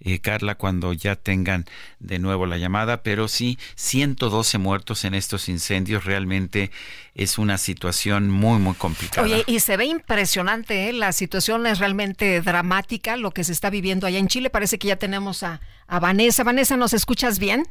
[0.00, 1.64] eh, Carla, cuando ya tengan
[1.98, 6.70] de nuevo la llamada, pero sí, 112 muertos en estos incendios realmente
[7.14, 9.26] es una situación muy, muy complicada.
[9.26, 10.92] Oye, y se ve impresionante, ¿eh?
[10.92, 14.50] la situación es realmente dramática, lo que se está viviendo allá en Chile.
[14.50, 16.44] Parece que ya tenemos a, a Vanessa.
[16.44, 17.66] Vanessa, ¿nos escuchas bien?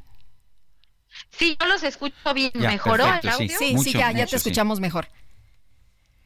[1.32, 2.52] Sí, yo los escucho bien.
[2.54, 3.58] Ya, ¿Mejoró perfecto, el audio?
[3.60, 4.36] Sí, Mucho, sí, ya, ya te sí.
[4.38, 5.08] escuchamos mejor.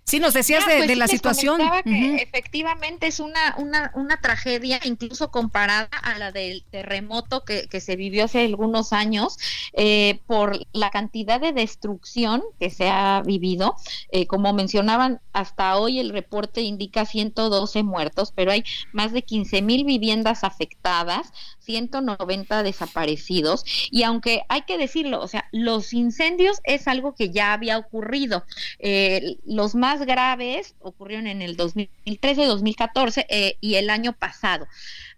[0.07, 1.59] Sí, nos decías Ah, de, pues de sí, la situación.
[1.83, 7.81] que efectivamente es una, una, una tragedia, incluso comparada a la del terremoto que, que
[7.81, 9.37] se vivió hace algunos años,
[9.73, 13.75] eh, por la cantidad de destrucción que se ha vivido.
[14.11, 18.63] Eh, como mencionaban, hasta hoy el reporte indica 112 muertos, pero hay
[18.93, 23.65] más de 15 mil viviendas afectadas, 190 desaparecidos.
[23.91, 28.45] Y aunque hay que decirlo, o sea, los incendios es algo que ya había ocurrido.
[28.79, 34.67] Eh, los más graves ocurrieron en el 2013, 2014 eh, y el año pasado.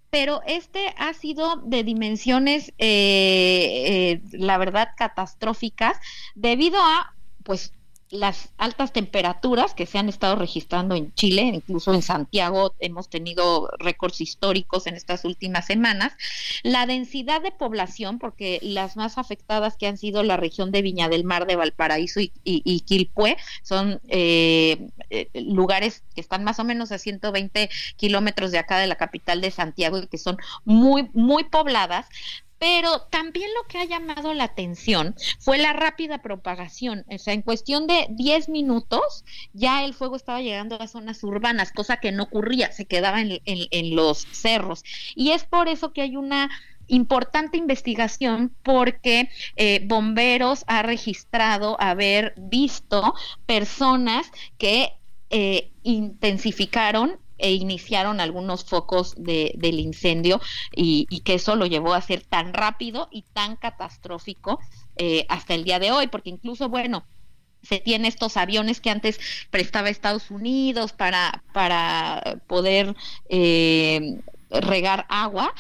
[0.10, 5.97] Pero este ha sido de dimensiones, eh, eh, la verdad, catastróficas,
[6.34, 7.73] debido a, pues,
[8.11, 13.69] las altas temperaturas que se han estado registrando en Chile, incluso en Santiago hemos tenido
[13.77, 16.14] récords históricos en estas últimas semanas,
[16.64, 21.07] la densidad de población, porque las más afectadas que han sido la región de Viña
[21.07, 26.91] del Mar, de Valparaíso y, Quilpué, son eh, eh, lugares que están más o menos
[26.91, 31.44] a 120 kilómetros de acá de la capital de Santiago y que son muy, muy
[31.44, 32.07] pobladas
[32.60, 37.06] Pero también lo que ha llamado la atención fue la rápida propagación.
[37.10, 39.23] O sea, en cuestión de 10 minutos
[39.53, 43.40] ya el fuego estaba llegando a zonas urbanas, cosa que no ocurría, se quedaba en,
[43.45, 44.84] en los cerros.
[45.15, 46.49] Y es por eso que hay una
[46.90, 53.14] importante investigación porque eh, bomberos ha registrado haber visto
[53.45, 54.94] personas que
[55.30, 60.40] eh, intensificaron e iniciaron algunos focos de, del incendio
[60.76, 64.60] y, que eso lo llevó a ser tan rápido y tan catastrófico
[64.95, 67.06] eh, hasta el día de hoy, porque incluso, bueno,
[67.61, 72.95] se tiene estos aviones que antes prestaba Estados Unidos para, para poder
[74.49, 75.53] regar agua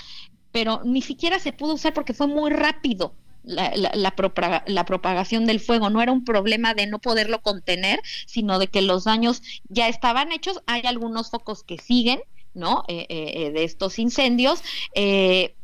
[0.51, 3.13] pero ni siquiera se pudo usar porque fue muy rápido.
[3.43, 5.89] La, la, la, propagación del fuego.
[5.89, 10.31] No era un problema de no poderlo contener, sino de que los daños ya estaban
[10.31, 10.61] hechos.
[10.67, 12.19] Hay algunos focos que siguen,
[12.53, 12.83] ¿no?
[12.87, 14.61] Eh, eh, eh, de estos incendios,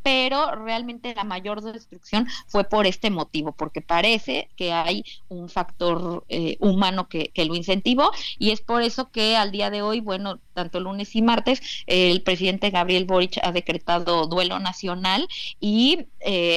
[0.04, 6.24] pero realmente la mayor destrucción fue por este motivo, porque parece que hay un factor
[6.60, 10.80] humano que, lo incentivó y es por eso que al día de hoy, bueno, tanto
[10.80, 15.28] lunes y martes, el presidente Gabriel Boric ha decretado duelo nacional
[15.60, 16.06] y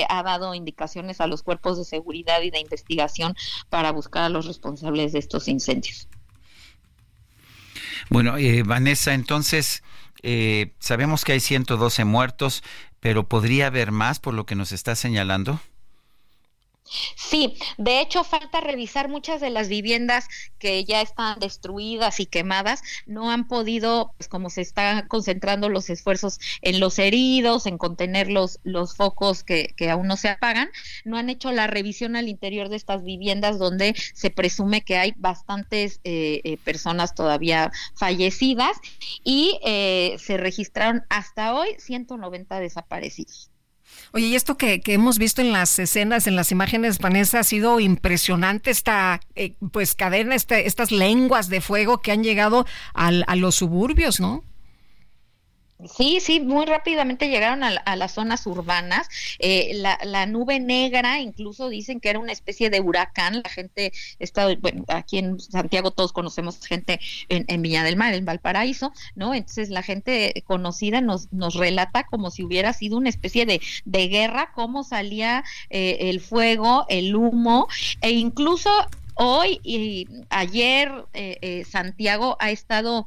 [0.08, 3.34] ha dado indicaciones a los cuerpos de seguridad y de investigación
[3.70, 6.06] para buscar a los responsables de estos incendios.
[8.10, 8.34] Bueno,
[8.64, 9.82] Vanessa, entonces,
[10.22, 12.62] eh, sabemos que hay 112 muertos,
[13.00, 15.60] pero ¿podría haber más por lo que nos está señalando?
[17.16, 20.28] Sí, de hecho falta revisar muchas de las viviendas
[20.58, 25.90] que ya están destruidas y quemadas, no han podido, pues como se están concentrando los
[25.90, 30.70] esfuerzos en los heridos, en contener los, los focos que, que aún no se apagan,
[31.04, 35.14] no han hecho la revisión al interior de estas viviendas donde se presume que hay
[35.16, 38.76] bastantes eh, eh, personas todavía fallecidas
[39.24, 43.50] y eh, se registraron hasta hoy 190 desaparecidos.
[44.12, 47.44] Oye, y esto que, que, hemos visto en las escenas, en las imágenes, Vanessa, ha
[47.44, 53.24] sido impresionante esta eh, pues cadena, este, estas lenguas de fuego que han llegado al,
[53.26, 54.44] a los suburbios, ¿no?
[55.86, 59.08] Sí, sí, muy rápidamente llegaron a, las zonas urbanas.
[59.38, 63.42] Eh, la, nube negra, incluso dicen que era una especie de huracán.
[63.44, 66.98] La gente está, bueno, aquí en Santiago todos conocemos gente
[67.28, 69.34] en, Viña del Mar, en Valparaíso, ¿no?
[69.34, 74.08] Entonces la gente conocida nos, nos relata como si hubiera sido una especie de, de
[74.08, 77.68] guerra, cómo salía eh, el fuego, el humo,
[78.00, 78.70] e incluso
[79.14, 83.06] hoy y ayer eh, Santiago ha estado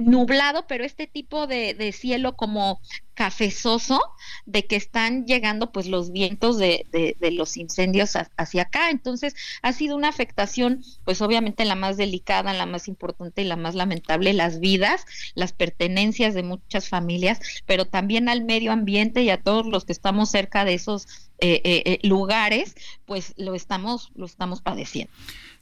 [0.00, 2.80] nublado, pero este tipo de, de, cielo como
[3.14, 4.00] cafezoso,
[4.46, 8.90] de que están llegando pues los vientos de, de, los incendios hacia acá.
[8.90, 13.56] Entonces ha sido una afectación pues obviamente la más delicada, la más importante y la
[13.56, 15.04] más lamentable, las vidas,
[15.34, 19.92] las pertenencias de muchas familias, pero también al medio ambiente y a todos los que
[19.92, 21.08] estamos cerca de esos
[21.40, 25.12] eh, eh, eh lugares, pues lo estamos, lo estamos padeciendo.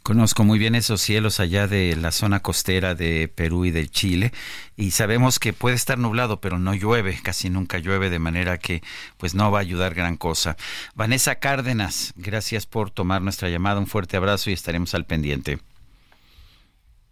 [0.07, 4.33] Conozco muy bien esos cielos allá de la zona costera de Perú y de Chile
[4.77, 8.85] y sabemos que puede estar nublado, pero no llueve, casi nunca llueve, de manera que
[9.16, 10.57] pues no va a ayudar gran cosa.
[10.95, 15.59] Vanessa Cárdenas, gracias por tomar nuestra llamada, un fuerte abrazo y estaremos al pendiente.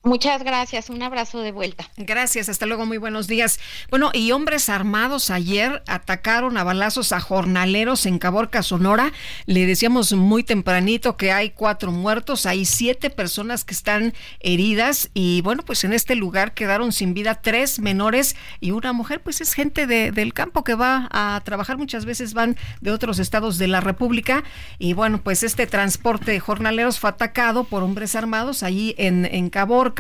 [0.06, 1.88] Muchas gracias, un abrazo de vuelta.
[1.96, 3.58] Gracias, hasta luego, muy buenos días.
[3.88, 9.14] Bueno, y hombres armados ayer atacaron a balazos a jornaleros en Caborca, Sonora.
[9.46, 15.40] Le decíamos muy tempranito que hay cuatro muertos, hay siete personas que están heridas y
[15.40, 19.54] bueno, pues en este lugar quedaron sin vida tres menores y una mujer, pues es
[19.54, 23.68] gente de, del campo que va a trabajar, muchas veces van de otros estados de
[23.68, 24.44] la República
[24.78, 29.48] y bueno, pues este transporte de jornaleros fue atacado por hombres armados allí en, en
[29.48, 29.93] Caborca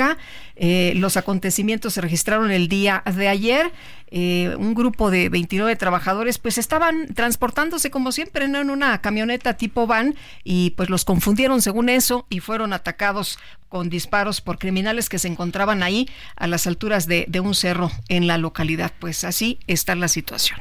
[0.56, 3.72] eh, los acontecimientos se registraron el día de ayer.
[4.16, 9.88] Eh, un grupo de 29 trabajadores pues estaban transportándose como siempre en una camioneta tipo
[9.88, 10.14] van
[10.44, 15.26] y pues los confundieron según eso y fueron atacados con disparos por criminales que se
[15.26, 18.92] encontraban ahí a las alturas de, de un cerro en la localidad.
[19.00, 20.60] Pues así está la situación.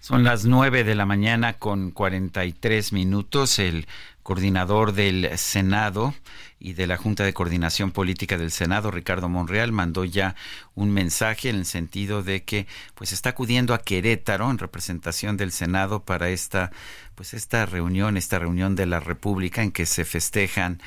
[0.00, 3.58] Son las 9 de la mañana con 43 minutos.
[3.58, 3.88] El
[4.26, 6.12] coordinador del Senado
[6.58, 10.34] y de la Junta de Coordinación Política del Senado, Ricardo Monreal, mandó ya
[10.74, 12.66] un mensaje en el sentido de que
[12.96, 16.72] pues está acudiendo a Querétaro en representación del Senado para esta
[17.14, 20.82] pues esta reunión, esta reunión de la República en que se festejan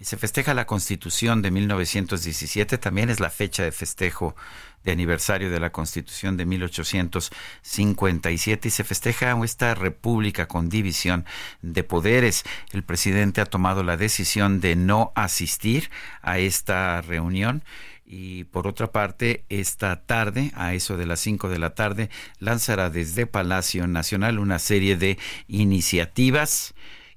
[0.00, 4.36] se festeja la Constitución de 1917, también es la fecha de festejo
[4.84, 11.24] de aniversario de la Constitución de 1857 y se festeja esta república con división
[11.62, 12.44] de poderes.
[12.72, 15.90] El presidente ha tomado la decisión de no asistir
[16.22, 17.62] a esta reunión
[18.10, 22.88] y por otra parte, esta tarde, a eso de las 5 de la tarde, lanzará
[22.88, 26.74] desde Palacio Nacional una serie de iniciativas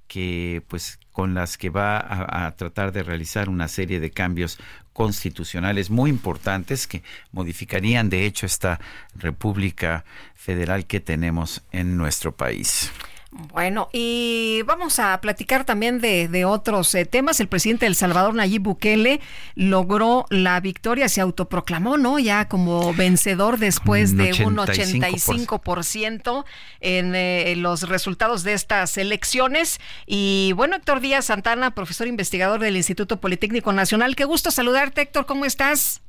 [0.08, 4.60] que pues con las que va a, tratar de realizar una serie de cambios
[4.94, 8.80] constitucionales muy importantes que modificarían de hecho esta
[9.16, 10.06] República
[10.36, 12.92] Federal que tenemos en nuestro país.
[13.34, 17.40] Bueno, y vamos a platicar también de, otros eh, temas.
[17.40, 19.22] El presidente del Salvador, Nayib Bukele,
[19.56, 22.20] logró la victoria, se autoproclamó, ¿no?
[22.20, 26.44] Ya como vencedor después de un 85%
[26.82, 29.80] en eh, los resultados de estas elecciones.
[30.06, 34.18] Y bueno, Héctor Díaz Santana, profesor investigador del Instituto Politécnico Nacional.
[34.18, 36.02] Qué gusto saludarte, Héctor, ¿cómo estás?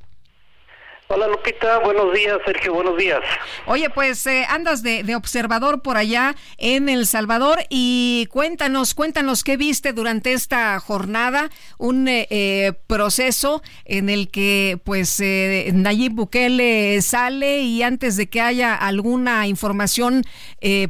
[1.09, 3.19] Hola Lupita, buenos días, Sergio, buenos días.
[3.65, 9.57] Oye, pues eh, andas de, observador por allá en El Salvador y cuéntanos, cuéntanos qué
[9.57, 17.59] viste durante esta jornada, un eh, eh, proceso en el que pues Nayib Bukele sale
[17.59, 20.23] y antes de que haya alguna información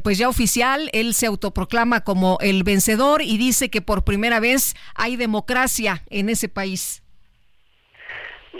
[0.02, 4.76] pues ya oficial, él se autoproclama como el vencedor y dice que por primera vez
[4.94, 7.03] hay democracia en ese país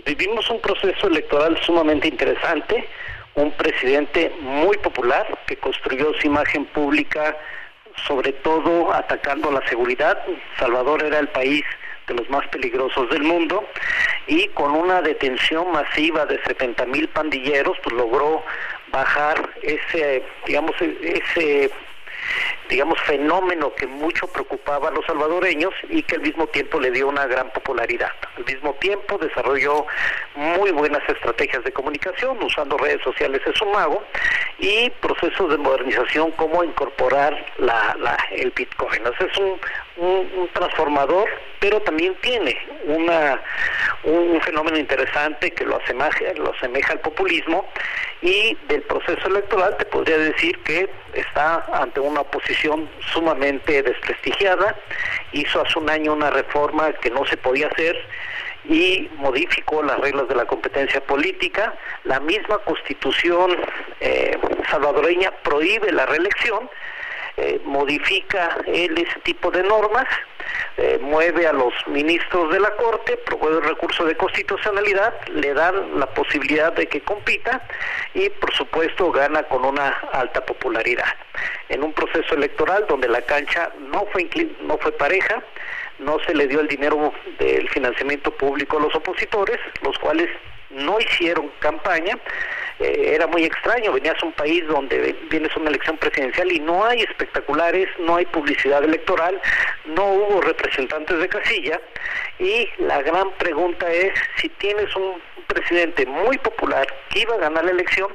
[0.05, 2.87] vivimos un proceso electoral sumamente interesante,
[3.35, 7.37] un presidente muy popular que construyó su imagen pública
[8.07, 10.19] sobre todo atacando la seguridad.
[10.59, 11.65] Salvador era el país
[12.07, 13.65] de los más peligrosos del mundo
[14.27, 18.45] y con una detención masiva de 70 mil pandilleros pues logró
[18.89, 21.71] bajar ese digamos ese
[22.69, 27.09] digamos, fenómeno que mucho preocupaba a los salvadoreños y que al mismo tiempo le dio
[27.09, 28.11] una gran popularidad.
[28.37, 29.87] Al mismo tiempo desarrolló
[30.35, 34.03] muy buenas estrategias de comunicación usando redes sociales de su mago
[34.59, 37.97] y procesos de modernización como incorporar la,
[38.31, 39.03] el Bitcoin.
[39.07, 39.59] es un,
[39.97, 41.29] un, transformador,
[41.61, 42.57] pero también tiene
[42.87, 43.41] una,
[44.05, 47.67] un, fenómeno interesante que lo asemeja, lo asemeja al populismo
[48.23, 54.77] y del proceso electoral te podría decir que está ante una oposición sumamente desprestigiada,
[55.33, 57.97] hizo hace un año una reforma que no se podía hacer
[58.65, 63.57] y modificó las reglas de la competencia política, la misma constitución
[64.01, 64.39] eh,
[64.71, 66.71] salvadoreña prohíbe la reelección,
[67.37, 70.07] eh, modifica él ese tipo de normas,
[70.77, 75.99] eh, mueve a los ministros de la Corte, promueve el recurso de constitucionalidad, le dan
[75.99, 77.61] la posibilidad de que compita
[78.15, 81.09] y por supuesto gana con una alta popularidad.
[81.69, 84.29] En un proceso electoral donde la cancha no fue,
[84.63, 85.43] no fue pareja,
[85.99, 90.29] no se le dio el dinero del financiamiento público a los opositores, los cuales
[90.75, 92.19] no hicieron campaña,
[92.81, 96.85] eh, era muy extraño, venías a un país donde vienes una elección presidencial y no
[96.85, 99.41] hay espectaculares, no hay publicidad electoral,
[99.87, 101.81] no hubo representantes de casilla
[102.39, 107.65] y la gran pregunta es si tienes un presidente muy popular que iba a ganar
[107.65, 108.09] la elección,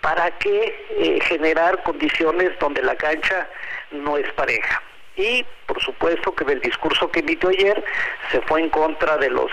[0.00, 3.48] ¿para qué eh, generar condiciones donde la cancha
[3.90, 4.82] no es pareja?
[5.16, 7.84] Y por supuesto que del discurso que emitió ayer
[8.30, 9.50] se fue en contra de los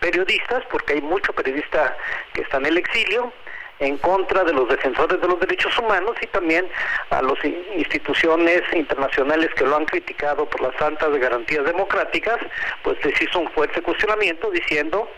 [0.00, 1.92] periodistas, porque hay muchos periodistas
[2.32, 3.32] que están en el exilio,
[3.80, 6.68] en contra de los defensores de los derechos humanos y también
[7.08, 7.42] a las
[7.74, 12.36] instituciones internacionales que lo han criticado por las altas garantías democráticas,
[12.82, 15.10] pues les hizo un fuerte cuestionamiento diciendo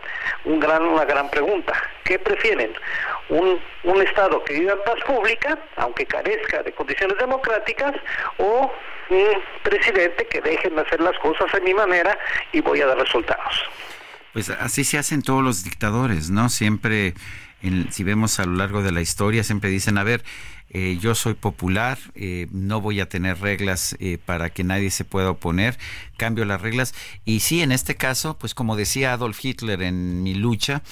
[0.45, 1.73] un gran, una gran pregunta.
[2.05, 2.73] ¿Qué prefieren?
[3.29, 7.95] Un, un Estado que viva en paz pública, aunque carezca de condiciones democráticas,
[8.39, 8.73] o
[9.11, 9.27] un
[9.65, 12.17] presidente que dejen de hacer las cosas a mi manera
[12.53, 13.65] y voy a dar resultados.
[14.33, 16.49] Pues así se hacen todos los dictadores, ¿no?
[16.49, 17.15] Siempre,
[17.91, 20.25] si vemos a lo largo de la historia, siempre dicen, a ver,
[20.71, 25.05] eh, yo soy popular, eh, no voy a tener reglas eh, para que nadie se
[25.05, 25.77] pueda oponer,
[26.17, 26.95] cambio las reglas.
[27.27, 30.83] Y sí, en este caso, pues como decía Adolf Hitler en mi lucha,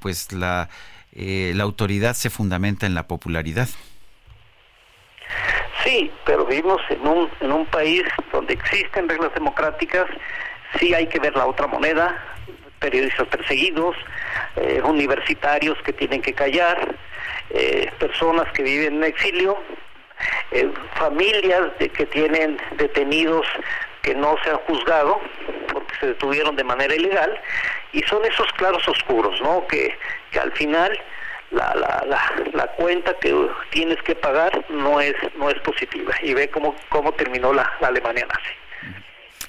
[0.00, 0.68] pues la,
[1.12, 3.68] la autoridad se fundamenta en la popularidad.
[5.84, 10.06] Sí, pero vivimos en un, en un país donde existen reglas democráticas,
[10.78, 12.29] sí hay que ver la otra moneda,
[12.80, 13.96] periodistas perseguidos,
[14.56, 16.96] eh, universitarios que tienen que callar,
[17.50, 19.58] eh, personas que viven en exilio,
[20.50, 23.46] eh, familias de, que tienen detenidos
[24.02, 25.20] que no se han juzgado
[25.72, 27.38] porque se detuvieron de manera ilegal
[27.92, 29.66] y son esos claros oscuros, ¿no?
[29.66, 29.96] Que,
[30.30, 30.98] que al final
[31.50, 33.34] la, la, la, cuenta que
[33.70, 37.88] tienes que pagar no es no es positiva y ve cómo, cómo terminó la, la
[37.88, 38.54] Alemania nazi.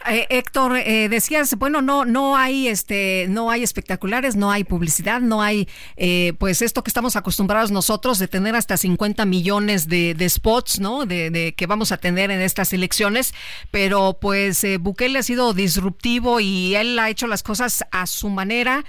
[0.07, 5.22] Eh, Héctor, eh, decías, bueno, no, no hay, este, no hay espectaculares, no hay publicidad,
[5.22, 10.15] no hay, eh, pues esto que estamos acostumbrados nosotros de tener hasta 50 millones de,
[10.30, 11.06] spots, ¿no?
[11.06, 13.34] De, que vamos a tener en estas elecciones,
[13.69, 18.86] pero pues Bukele ha sido disruptivo y él ha hecho las cosas a su manera,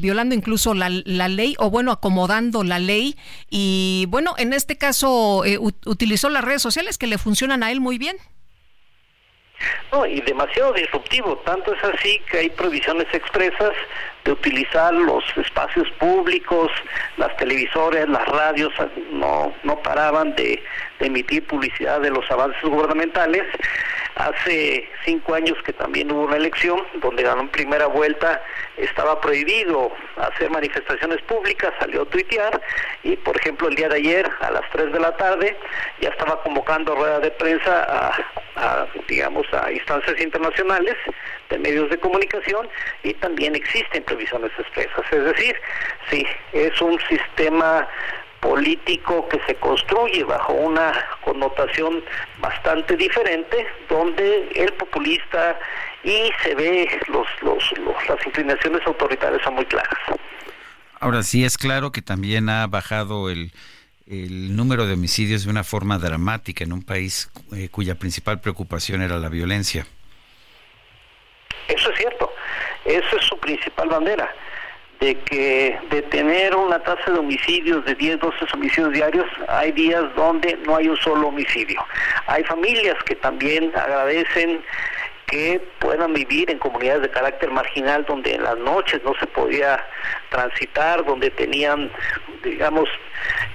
[0.00, 3.16] violando incluso la, la, ley o bueno, acomodando la ley
[3.50, 5.42] y bueno, en este caso
[5.84, 8.16] utilizó las redes sociales que le funcionan a él muy bien.
[9.92, 13.72] No, y demasiado disruptivo, tanto es así que hay provisiones expresas
[14.24, 16.70] de utilizar los espacios públicos,
[17.16, 18.72] las televisores, las radios,
[19.12, 20.62] no, no paraban de
[21.00, 23.44] emitir publicidad de los avances gubernamentales.
[24.16, 28.42] Hace cinco años que también hubo una elección donde ganó en primera vuelta,
[28.78, 32.60] estaba prohibido hacer manifestaciones públicas, salió a tuitear
[33.02, 35.54] y por ejemplo el día de ayer a las 3 de la tarde
[36.00, 38.14] ya estaba convocando rueda de prensa
[38.56, 40.96] a, digamos a instancias internacionales
[41.50, 42.68] de medios de comunicación
[43.02, 45.04] y también existen previsiones expresas.
[45.10, 45.56] Es decir,
[46.10, 47.86] sí, es un sistema
[48.40, 50.92] político que se construye bajo una
[51.24, 52.02] connotación
[52.38, 55.58] bastante diferente, donde el populista
[56.04, 57.64] y se ve los, los,
[58.08, 59.98] las inclinaciones autoritarias son muy claras.
[61.00, 63.52] Ahora sí es claro que también ha bajado el,
[64.06, 69.02] el número de homicidios de una forma dramática en un país eh, cuya principal preocupación
[69.02, 69.86] era la violencia.
[71.68, 72.32] Eso es cierto,
[72.84, 74.32] eso es su principal bandera
[75.00, 80.04] de que de tener una tasa de homicidios de 10, 12 homicidios diarios, hay días
[80.14, 81.84] donde no hay un solo homicidio.
[82.26, 84.62] Hay familias que también agradecen
[85.26, 89.84] que puedan vivir en comunidades de carácter marginal donde en las noches no se podía
[90.30, 91.90] transitar, donde tenían,
[92.44, 92.88] digamos,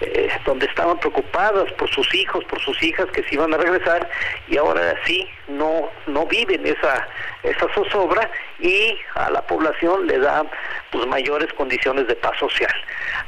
[0.02, 4.10] eh, donde estaban preocupadas por sus hijos, por sus hijas que se iban a regresar
[4.48, 7.08] y ahora sí no no viven esa
[7.44, 8.30] esa zozobra
[8.60, 10.46] y a la población le da
[10.92, 12.74] pues mayores condiciones de paz social.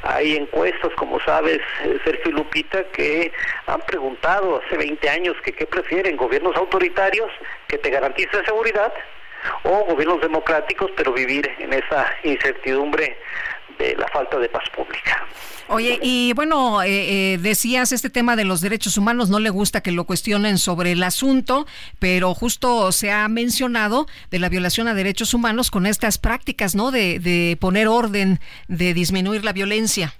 [0.02, 3.32] Hay encuestas, como sabes, eh, Sergio y Lupita, que
[3.66, 7.30] han preguntado hace 20 años que qué prefieren, gobiernos autoritarios
[7.68, 8.92] que te garanticen seguridad
[9.62, 13.16] o gobiernos democráticos, pero vivir en esa incertidumbre
[13.78, 15.26] de la falta de paz pública.
[15.68, 19.80] Oye, y bueno, eh, eh, decías este tema de los derechos humanos, no le gusta
[19.80, 21.66] que lo cuestionen sobre el asunto,
[21.98, 26.90] pero justo se ha mencionado de la violación a derechos humanos con estas prácticas, ¿no?
[26.90, 30.14] De, de poner orden, de disminuir la violencia.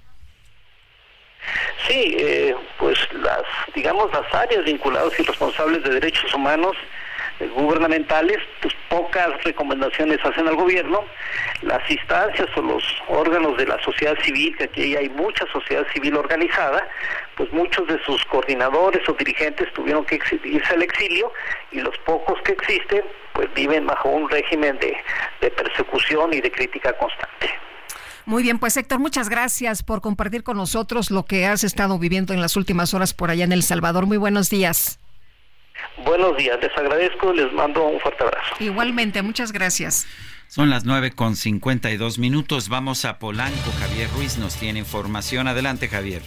[1.87, 3.43] Sí, eh, pues las,
[3.75, 6.75] digamos, las áreas vinculadas y responsables de derechos humanos
[7.41, 11.05] gubernamentales, pues pocas recomendaciones hacen al gobierno.
[11.63, 16.17] Las instancias o los órganos de la sociedad civil, que aquí hay mucha sociedad civil
[16.17, 16.87] organizada,
[17.37, 21.33] pues muchos de sus coordinadores o dirigentes tuvieron que irse al exilio
[21.73, 23.03] y los pocos que existen,
[23.33, 24.97] pues viven bajo un régimen de,
[25.41, 27.51] de persecución y de crítica constante.
[28.27, 32.33] Muy bien, pues Héctor, muchas gracias por compartir con nosotros lo que has estado viviendo
[32.33, 34.07] en las últimas horas por allá en El Salvador.
[34.07, 34.99] Muy buenos días.
[36.05, 38.55] Buenos días, les agradezco, les mando un fuerte abrazo.
[38.61, 40.07] Igualmente, muchas gracias.
[40.49, 42.69] Son las nueve con cincuenta y dos minutos.
[42.69, 43.73] Vamos a Polanco.
[43.81, 45.49] Javier Ruiz nos tiene información.
[45.49, 46.23] Adelante, Javier.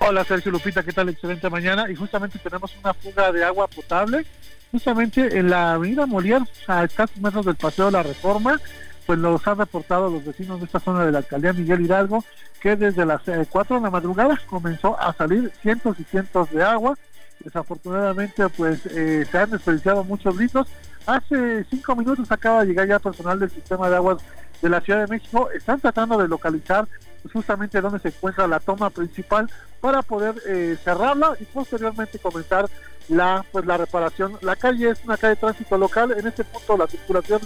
[0.00, 1.08] Hola, Sergio Lupita, ¿qué tal?
[1.08, 1.90] Excelente mañana.
[1.90, 4.26] Y justamente tenemos una fuga de agua potable,
[4.70, 8.60] justamente en la avenida Molière, a escasos metros del Paseo de la Reforma.
[9.06, 12.24] Pues los han reportado los vecinos de esta zona de la alcaldía Miguel Hidalgo,
[12.60, 16.96] que desde las 4 de la madrugada comenzó a salir cientos y cientos de agua
[17.44, 20.66] Desafortunadamente, pues eh, se han desperdiciado muchos litros.
[21.06, 24.22] Hace cinco minutos acaba de llegar ya personal del sistema de aguas
[24.62, 25.50] de la Ciudad de México.
[25.50, 26.88] Están tratando de localizar
[27.32, 32.68] justamente donde se encuentra la toma principal para poder eh, cerrarla y posteriormente comenzar
[33.08, 34.38] la pues la reparación.
[34.40, 36.12] La calle es una calle de tránsito local.
[36.12, 37.40] En este punto la circulación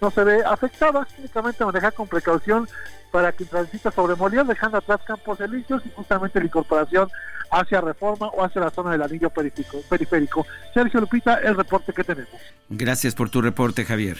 [0.00, 1.06] no se ve afectada.
[1.18, 2.68] Únicamente manejar con precaución
[3.10, 7.08] para que transita sobre Molière, dejando atrás campos elíseos y justamente la incorporación
[7.50, 10.46] hacia Reforma o hacia la zona del anillo periférico.
[10.72, 12.32] Sergio Lupita, el reporte que tenemos.
[12.70, 14.16] Gracias por tu reporte, Javier.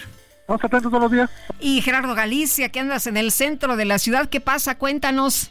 [0.47, 1.31] Vamos atentos todos los días.
[1.61, 4.77] Y Gerardo Galicia, que andas en el centro de la ciudad, ¿qué pasa?
[4.77, 5.51] Cuéntanos.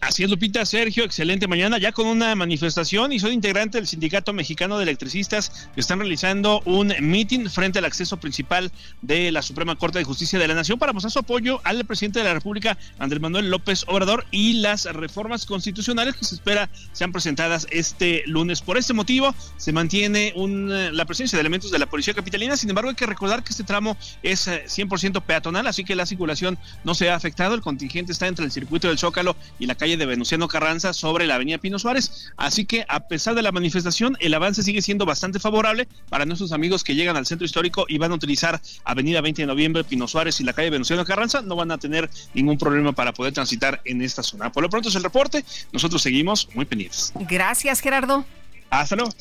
[0.00, 4.32] Así es, Lupita, Sergio, excelente mañana, ya con una manifestación y son integrantes del Sindicato
[4.32, 8.70] Mexicano de Electricistas que están realizando un meeting frente al acceso principal
[9.02, 12.20] de la Suprema Corte de Justicia de la Nación para mostrar su apoyo al presidente
[12.20, 17.10] de la República, Andrés Manuel López Obrador, y las reformas constitucionales que se espera sean
[17.10, 18.62] presentadas este lunes.
[18.62, 22.70] Por este motivo, se mantiene un, la presencia de elementos de la Policía Capitalina, sin
[22.70, 26.56] embargo, hay que recordar que este tramo es 100% eh, peatonal, así que la circulación
[26.84, 29.87] no se ha afectado, el contingente está entre el circuito del Zócalo y la calle
[29.88, 32.30] calle de Venustiano Carranza sobre la avenida Pino Suárez.
[32.36, 36.52] Así que a pesar de la manifestación, el avance sigue siendo bastante favorable para nuestros
[36.52, 40.06] amigos que llegan al centro histórico y van a utilizar avenida 20 de noviembre, Pino
[40.06, 41.40] Suárez y la calle Venustiano Carranza.
[41.40, 44.52] No van a tener ningún problema para poder transitar en esta zona.
[44.52, 45.42] Por lo pronto es el reporte.
[45.72, 47.14] Nosotros seguimos muy pendientes.
[47.20, 48.26] Gracias, Gerardo.
[48.68, 49.12] Hasta luego.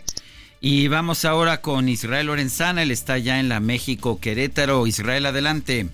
[0.60, 4.86] Y vamos ahora con Israel Lorenzana, él está ya en la México Querétaro.
[4.86, 5.88] Israel, adelante.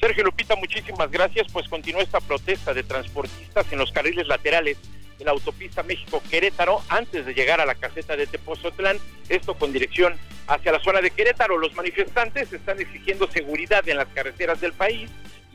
[0.00, 1.48] Sergio Lupita, muchísimas gracias.
[1.52, 4.78] Pues continúa esta protesta de transportistas en los carriles laterales
[5.18, 8.98] de la autopista México-Querétaro antes de llegar a la caseta de Tepozotlán,
[9.28, 10.16] esto con dirección
[10.46, 11.58] hacia la zona de Querétaro.
[11.58, 15.10] Los manifestantes están exigiendo seguridad en las carreteras del país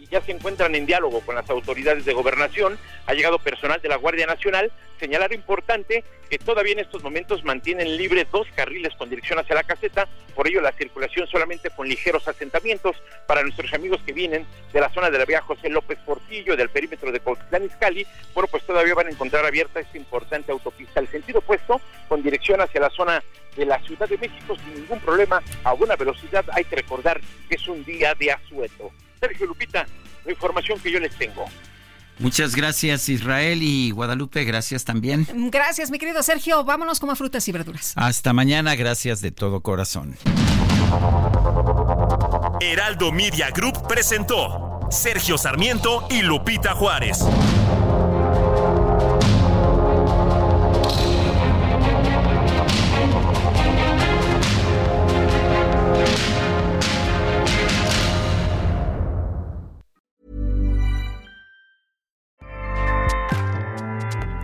[0.07, 2.77] ya se encuentran en diálogo con las autoridades de gobernación.
[3.05, 4.71] Ha llegado personal de la Guardia Nacional.
[4.99, 9.63] Señalar importante que todavía en estos momentos mantienen libre dos carriles con dirección hacia la
[9.63, 12.95] caseta, por ello la circulación solamente con ligeros asentamientos
[13.27, 16.69] para nuestros amigos que vienen de la zona de la vía José López Portillo, del
[16.69, 17.21] perímetro de
[17.65, 20.99] Izcalli, bueno, pues todavía van a encontrar abierta esta importante autopista.
[20.99, 23.23] El sentido opuesto, con dirección hacia la zona
[23.55, 26.45] de la Ciudad de México sin ningún problema, a buena velocidad.
[26.53, 28.91] Hay que recordar que es un día de asueto.
[29.23, 29.87] Sergio Lupita,
[30.25, 31.45] la información que yo les tengo.
[32.19, 35.25] Muchas gracias Israel y Guadalupe, gracias también.
[35.49, 37.93] Gracias mi querido Sergio, vámonos como frutas y verduras.
[37.95, 40.15] Hasta mañana, gracias de todo corazón.
[42.59, 47.19] Heraldo Media Group presentó Sergio Sarmiento y Lupita Juárez.